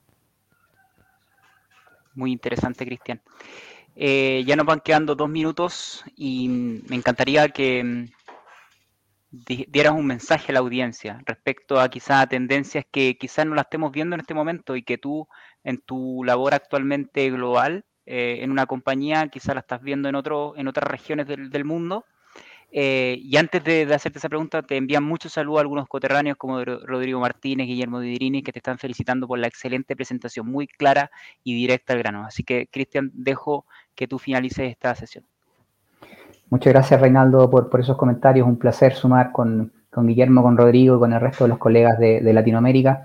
Muy 2.16 2.32
interesante, 2.32 2.86
Cristian. 2.86 3.20
Eh, 3.98 4.46
ya 4.48 4.56
nos 4.56 4.66
van 4.66 4.80
quedando 4.80 5.14
dos 5.14 5.30
minutos 5.30 6.06
y 6.16 6.48
me 6.88 6.96
encantaría 6.96 7.50
que 7.50 7.84
mm, 7.84 8.06
dieras 9.68 9.92
un 9.92 10.06
mensaje 10.06 10.54
a 10.54 10.54
la 10.54 10.60
audiencia 10.60 11.22
respecto 11.26 11.82
a 11.82 11.90
quizás 11.90 12.30
tendencias 12.30 12.86
que 12.90 13.18
quizás 13.18 13.46
no 13.46 13.56
las 13.56 13.66
estemos 13.66 13.92
viendo 13.92 14.14
en 14.16 14.22
este 14.22 14.34
momento 14.34 14.78
y 14.78 14.84
que 14.84 14.98
tú 14.98 15.28
en 15.66 15.80
tu 15.80 16.24
labor 16.24 16.54
actualmente 16.54 17.30
global 17.30 17.84
eh, 18.06 18.38
en 18.40 18.52
una 18.52 18.68
compañía 18.68 19.28
quizás 19.28 19.54
la 19.54 19.62
estás 19.62 19.82
viendo 19.82 20.08
en, 20.08 20.16
otro, 20.16 20.54
en 20.56 20.70
otras 20.70 20.90
regiones 20.90 21.28
del 21.28 21.66
mundo 21.66 22.06
eh, 22.76 23.20
y 23.22 23.38
antes 23.38 23.64
de, 23.64 23.84
hacerte 23.94 24.18
esa 24.18 24.30
pregunta, 24.30 24.64
te 24.64 24.76
envían 24.76 25.04
muchos 25.04 25.34
saludos 25.34 25.60
a 25.60 25.62
algunos 25.62 25.88
coterráneos 25.88 26.38
como 26.38 26.66
Rodrigo 26.66 27.20
Martínez, 27.20 27.68
Guillermo 27.68 28.00
Dirini, 28.00 28.42
que 28.42 28.52
te 28.52 28.58
están 28.58 28.80
felicitando 28.80 29.28
por 29.28 29.38
la 29.38 29.46
excelente 29.46 29.96
presentación, 29.96 30.48
muy 30.48 30.66
clara 30.66 31.12
y 31.44 31.54
directa 31.54 31.94
al 31.94 32.00
grano. 32.00 32.26
Así 32.26 32.44
que, 32.44 32.66
Cristian, 32.72 33.12
dejo 33.14 33.68
que 33.94 34.08
tú 34.08 34.18
finalices 34.18 34.72
esta 34.72 34.96
sesión. 34.96 35.24
Muchas 36.50 36.74
gracias, 36.74 37.00
Reinaldo, 37.00 37.48
por, 37.48 37.70
por 37.70 37.80
esos 37.80 37.96
comentarios. 37.96 38.48
Un 38.48 38.58
placer 38.58 38.96
sumar 38.96 39.32
con, 39.32 39.72
Guillermo, 39.96 40.42
con 40.42 40.58
Rodrigo 40.58 40.96
y 40.96 41.00
con 41.00 41.14
el 41.14 41.22
resto 41.22 41.44
de 41.44 41.50
los 41.50 41.60
colegas 41.60 42.00
de, 42.00 42.34
Latinoamérica. 42.34 43.04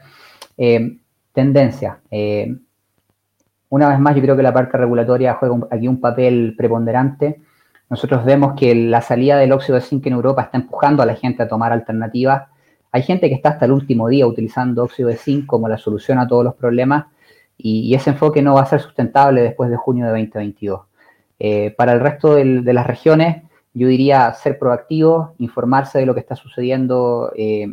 Eh, 0.56 0.96
tendencia. 1.34 2.00
Eh, 2.10 2.56
una 3.68 3.90
vez 3.90 4.00
más, 4.00 4.16
yo 4.16 4.22
creo 4.22 4.34
que 4.34 4.42
la 4.42 4.54
parte 4.54 4.78
regulatoria 4.78 5.34
juega 5.34 5.58
aquí 5.70 5.88
un 5.88 6.00
papel 6.00 6.54
preponderante 6.56 7.42
nosotros 7.90 8.24
vemos 8.24 8.54
que 8.54 8.74
la 8.74 9.00
salida 9.00 9.38
del 9.38 9.52
óxido 9.52 9.76
de 9.76 9.82
zinc 9.82 10.06
en 10.06 10.12
Europa 10.12 10.42
está 10.42 10.58
empujando 10.58 11.02
a 11.02 11.06
la 11.06 11.14
gente 11.14 11.42
a 11.42 11.48
tomar 11.48 11.72
alternativas. 11.72 12.48
Hay 12.92 13.02
gente 13.02 13.28
que 13.28 13.34
está 13.34 13.50
hasta 13.50 13.64
el 13.64 13.72
último 13.72 14.08
día 14.08 14.26
utilizando 14.26 14.84
óxido 14.84 15.08
de 15.08 15.16
zinc 15.16 15.46
como 15.46 15.68
la 15.68 15.78
solución 15.78 16.18
a 16.18 16.28
todos 16.28 16.44
los 16.44 16.54
problemas 16.54 17.06
y, 17.56 17.94
ese 17.94 18.10
enfoque 18.10 18.40
no 18.40 18.54
va 18.54 18.62
a 18.62 18.66
ser 18.66 18.80
sustentable 18.80 19.42
después 19.42 19.70
de 19.70 19.76
junio 19.76 20.04
de 20.04 20.10
2022. 20.10 20.82
Eh, 21.40 21.74
para 21.76 21.92
el 21.92 22.00
resto 22.00 22.34
de 22.34 22.72
las 22.72 22.86
regiones, 22.86 23.42
yo 23.74 23.88
diría 23.88 24.32
ser 24.34 24.58
proactivo, 24.58 25.34
informarse 25.38 25.98
de 25.98 26.06
lo 26.06 26.14
que 26.14 26.20
está 26.20 26.36
sucediendo 26.36 27.32
eh, 27.36 27.66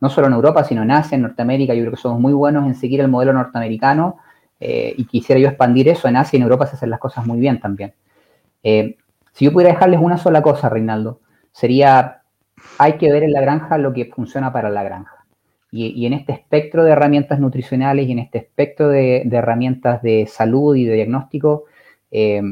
no 0.00 0.10
solo 0.10 0.26
en 0.26 0.32
Europa, 0.32 0.64
sino 0.64 0.82
en 0.82 0.90
Asia, 0.90 1.16
en 1.16 1.22
Norteamérica. 1.22 1.74
Yo 1.74 1.82
creo 1.82 1.92
que 1.92 2.00
somos 2.00 2.20
muy 2.20 2.32
buenos 2.32 2.66
en 2.66 2.74
seguir 2.74 3.00
el 3.00 3.08
modelo 3.08 3.32
norteamericano 3.32 4.18
eh, 4.58 4.94
y 4.96 5.04
quisiera 5.04 5.40
yo 5.40 5.48
expandir 5.48 5.88
eso. 5.88 6.08
En 6.08 6.16
Asia 6.16 6.36
y 6.36 6.40
en 6.40 6.44
Europa 6.44 6.66
se 6.66 6.76
hacen 6.76 6.90
las 6.90 6.98
cosas 6.98 7.26
muy 7.26 7.38
bien 7.38 7.60
también. 7.60 7.94
Si 9.32 9.44
yo 9.44 9.52
pudiera 9.52 9.72
dejarles 9.72 10.00
una 10.00 10.18
sola 10.18 10.42
cosa, 10.42 10.68
Reinaldo, 10.68 11.20
sería, 11.52 12.22
hay 12.78 12.94
que 12.94 13.10
ver 13.10 13.24
en 13.24 13.32
la 13.32 13.40
granja 13.40 13.78
lo 13.78 13.92
que 13.92 14.06
funciona 14.06 14.52
para 14.52 14.70
la 14.70 14.82
granja. 14.82 15.24
Y, 15.74 16.04
en 16.04 16.12
este 16.12 16.32
espectro 16.32 16.84
de 16.84 16.90
herramientas 16.90 17.40
nutricionales 17.40 18.06
y 18.06 18.12
en 18.12 18.18
este 18.18 18.36
espectro 18.36 18.90
de, 18.90 19.22
herramientas 19.32 20.02
de 20.02 20.26
salud 20.26 20.76
y 20.76 20.84
de 20.84 20.96
diagnóstico, 20.96 21.64
eh, 22.10 22.42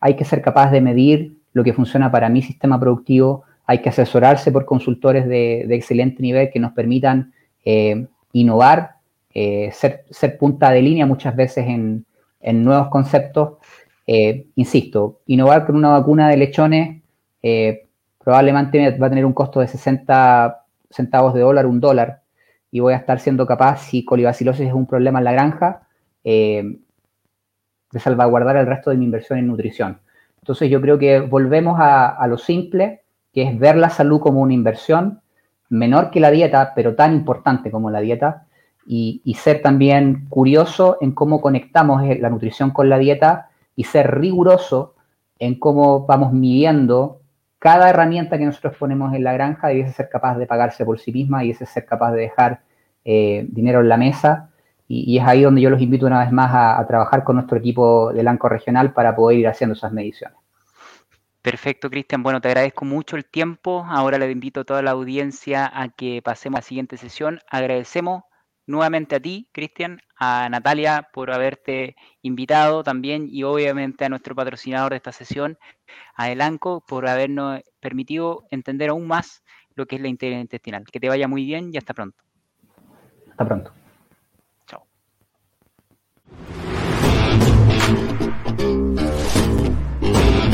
hay 0.00 0.16
que 0.16 0.24
ser 0.24 0.40
capaz 0.40 0.70
de 0.70 0.80
medir 0.80 1.36
lo 1.52 1.62
que 1.62 1.74
funciona 1.74 2.10
para 2.10 2.30
mi 2.30 2.40
sistema 2.40 2.80
productivo, 2.80 3.44
hay 3.66 3.82
que 3.82 3.90
asesorarse 3.90 4.50
por 4.50 4.64
consultores 4.64 5.28
de, 5.28 5.60
excelente 5.74 6.22
nivel 6.22 6.50
que 6.50 6.58
nos 6.58 6.72
permitan 6.72 7.34
eh, 7.66 8.06
innovar, 8.32 8.92
eh, 9.34 9.70
ser, 9.72 10.38
punta 10.38 10.70
de 10.70 10.80
línea 10.80 11.04
muchas 11.04 11.36
veces 11.36 11.66
en, 11.66 12.06
en 12.40 12.64
nuevos 12.64 12.88
conceptos 12.88 13.58
eh, 14.12 14.48
insisto, 14.56 15.20
innovar 15.26 15.64
con 15.64 15.76
una 15.76 15.90
vacuna 15.90 16.28
de 16.28 16.36
lechones 16.36 17.00
eh, 17.44 17.86
probablemente 18.18 18.98
va 18.98 19.06
a 19.06 19.08
tener 19.08 19.24
un 19.24 19.32
costo 19.32 19.60
de 19.60 19.68
60 19.68 20.64
centavos 20.90 21.32
de 21.32 21.42
dólar, 21.42 21.64
un 21.64 21.78
dólar, 21.78 22.22
y 22.72 22.80
voy 22.80 22.92
a 22.92 22.96
estar 22.96 23.20
siendo 23.20 23.46
capaz, 23.46 23.82
si 23.82 24.04
colibacilosis 24.04 24.66
es 24.66 24.72
un 24.72 24.88
problema 24.88 25.20
en 25.20 25.24
la 25.26 25.32
granja, 25.32 25.82
eh, 26.24 26.80
de 27.92 28.00
salvaguardar 28.00 28.56
el 28.56 28.66
resto 28.66 28.90
de 28.90 28.96
mi 28.96 29.04
inversión 29.04 29.38
en 29.38 29.46
nutrición. 29.46 30.00
Entonces 30.40 30.68
yo 30.68 30.80
creo 30.80 30.98
que 30.98 31.20
volvemos 31.20 31.76
a, 31.78 32.26
lo 32.26 32.36
simple, 32.36 33.02
que 33.32 33.42
es 33.44 33.56
ver 33.60 33.76
la 33.76 33.90
salud 33.90 34.18
como 34.18 34.40
una 34.40 34.54
inversión 34.54 35.20
menor 35.68 36.10
que 36.10 36.18
la 36.18 36.32
dieta, 36.32 36.72
pero 36.74 36.96
tan 36.96 37.14
importante 37.14 37.70
como 37.70 37.92
la 37.92 38.00
dieta, 38.00 38.48
y, 38.84 39.22
y 39.24 39.34
ser 39.34 39.62
también 39.62 40.26
curioso 40.28 40.98
en 41.00 41.12
cómo 41.12 41.40
conectamos 41.40 42.02
la 42.18 42.28
nutrición 42.28 42.72
con 42.72 42.88
la 42.88 42.98
dieta 42.98 43.49
y 43.80 43.84
ser 43.84 44.20
riguroso 44.20 44.94
en 45.38 45.58
cómo 45.58 46.04
vamos 46.04 46.34
midiendo 46.34 47.22
cada 47.58 47.88
herramienta 47.88 48.36
que 48.36 48.44
nosotros 48.44 48.76
ponemos 48.78 49.14
en 49.14 49.24
la 49.24 49.32
granja 49.32 49.68
debe 49.68 49.90
ser 49.90 50.10
capaz 50.10 50.36
de 50.36 50.46
pagarse 50.46 50.84
por 50.84 51.00
sí 51.00 51.12
misma 51.12 51.44
y 51.44 51.52
ese 51.52 51.64
ser 51.64 51.86
capaz 51.86 52.12
de 52.12 52.20
dejar 52.20 52.60
eh, 53.06 53.46
dinero 53.48 53.80
en 53.80 53.88
la 53.88 53.96
mesa. 53.96 54.50
Y, 54.86 55.16
es 55.16 55.24
ahí 55.26 55.42
donde 55.42 55.62
yo 55.62 55.70
los 55.70 55.80
invito 55.80 56.04
una 56.04 56.20
vez 56.20 56.30
más 56.30 56.50
a, 56.52 56.86
trabajar 56.86 57.24
con 57.24 57.36
nuestro 57.36 57.56
equipo 57.56 58.12
de 58.12 58.22
Lanco 58.22 58.50
Regional 58.50 58.92
para 58.92 59.16
poder 59.16 59.38
ir 59.38 59.48
haciendo 59.48 59.72
esas 59.72 59.92
mediciones. 59.92 60.36
Perfecto, 61.40 61.88
Cristian. 61.88 62.22
Bueno, 62.22 62.42
te 62.42 62.48
agradezco 62.48 62.84
mucho 62.84 63.16
el 63.16 63.24
tiempo. 63.24 63.86
Ahora 63.88 64.18
le 64.18 64.30
invito 64.30 64.60
a 64.60 64.64
toda 64.64 64.82
la 64.82 64.90
audiencia 64.90 65.70
a 65.72 65.88
que 65.88 66.20
pasemos 66.22 66.58
a 66.58 66.60
la 66.60 66.66
siguiente 66.66 66.98
sesión. 66.98 67.40
Agradecemos 67.50 68.24
nuevamente 68.66 69.16
a 69.16 69.20
ti, 69.20 69.48
Cristian, 69.52 70.02
a 70.20 70.48
Natalia 70.50 71.08
por 71.12 71.32
haberte 71.32 71.96
invitado 72.20 72.84
también 72.84 73.26
y 73.28 73.42
obviamente 73.42 74.04
a 74.04 74.10
nuestro 74.10 74.34
patrocinador 74.34 74.90
de 74.90 74.96
esta 74.96 75.12
sesión, 75.12 75.58
a 76.14 76.30
Elanco, 76.30 76.84
por 76.86 77.08
habernos 77.08 77.62
permitido 77.80 78.44
entender 78.50 78.90
aún 78.90 79.06
más 79.06 79.42
lo 79.74 79.86
que 79.86 79.96
es 79.96 80.02
la 80.02 80.08
integridad 80.08 80.42
intestinal. 80.42 80.84
Que 80.84 81.00
te 81.00 81.08
vaya 81.08 81.26
muy 81.26 81.44
bien 81.44 81.70
y 81.72 81.78
hasta 81.78 81.94
pronto. 81.94 82.22
Hasta 83.30 83.46
pronto. 83.46 83.79